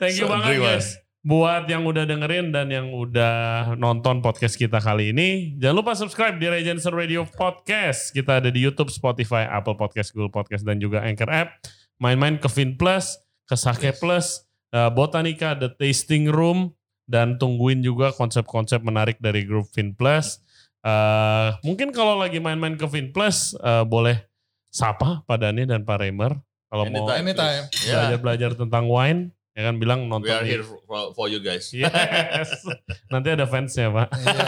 Thank 0.00 0.20
you 0.20 0.28
So, 0.28 0.32
banget 0.32 0.60
guys. 0.60 1.00
Buat 1.18 1.66
yang 1.68 1.82
udah 1.84 2.06
dengerin 2.06 2.54
dan 2.54 2.70
yang 2.70 2.94
udah 2.94 3.74
nonton 3.74 4.22
podcast 4.22 4.54
kita 4.54 4.78
kali 4.78 5.10
ini, 5.10 5.58
jangan 5.58 5.76
lupa 5.82 5.92
subscribe 5.98 6.38
di 6.38 6.46
Regency 6.46 6.88
Radio 6.88 7.26
Podcast. 7.26 8.14
Kita 8.14 8.38
ada 8.38 8.48
di 8.48 8.62
YouTube, 8.62 8.88
Spotify, 8.88 9.44
Apple 9.44 9.74
Podcast, 9.74 10.14
Google 10.14 10.30
Podcast, 10.30 10.62
dan 10.62 10.78
juga 10.78 11.02
Anchor 11.02 11.28
App. 11.28 11.58
Main-main 11.98 12.38
ke 12.38 12.46
Fin 12.46 12.78
Plus, 12.78 13.18
ke 13.44 13.58
Sake 13.58 13.90
Yes. 13.92 13.98
Plus, 13.98 14.26
uh, 14.72 14.90
Botanica, 14.92 15.56
The 15.56 15.72
Tasting 15.74 16.28
Room, 16.32 16.72
dan 17.08 17.40
tungguin 17.40 17.80
juga 17.80 18.12
konsep-konsep 18.12 18.84
menarik 18.84 19.16
dari 19.18 19.48
grup 19.48 19.68
Fin 19.72 19.96
Plus. 19.96 20.40
Uh, 20.84 21.56
mungkin 21.64 21.90
kalau 21.90 22.20
lagi 22.20 22.38
main-main 22.38 22.76
ke 22.76 22.86
Fin 22.88 23.10
Plus, 23.10 23.56
uh, 23.60 23.82
boleh 23.82 24.20
sapa 24.68 25.24
Pak 25.24 25.36
Dhani 25.40 25.64
dan 25.64 25.82
Pak 25.84 26.04
Remer. 26.04 26.36
Kalau 26.68 26.84
mau 26.92 27.08
Anytime. 27.08 27.64
Ya. 27.88 28.12
belajar-belajar 28.12 28.50
tentang 28.52 28.84
wine, 28.92 29.32
Ya 29.58 29.66
kan 29.66 29.82
bilang 29.82 30.06
nonton. 30.06 30.30
We 30.30 30.30
are 30.30 30.46
here 30.46 30.62
for, 30.62 31.10
for 31.18 31.26
you 31.26 31.42
guys. 31.42 31.74
Yes. 31.74 32.62
Nanti 33.12 33.34
ada 33.34 33.42
fansnya 33.42 33.90
pak. 33.90 34.06
Iya. 34.14 34.46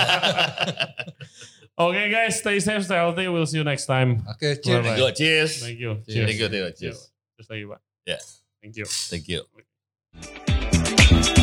Oke 1.91 2.03
guys, 2.15 2.39
stay 2.39 2.63
safe, 2.63 2.87
stay 2.87 2.95
healthy. 2.95 3.27
We'll 3.27 3.51
see 3.51 3.59
you 3.59 3.67
next 3.67 3.91
time. 3.91 4.23
Oke, 4.31 4.63
cheers. 4.63 4.87
Thank 4.87 5.03
you. 5.03 5.11
Cheers. 5.11 5.53
Thank 5.67 5.81
you. 5.83 5.93
Cheers. 6.07 6.27
Thank 6.31 6.39
you. 6.39 6.47
Thank 6.47 6.63
you. 6.63 6.79
Cheers. 6.79 6.99
Terus 7.35 7.49
lagi 7.51 7.65
pak. 7.67 7.81
Yeah. 8.07 8.23
Thank 8.63 9.27
you. 9.27 9.43
Thank 10.13 11.39
you. 11.39 11.40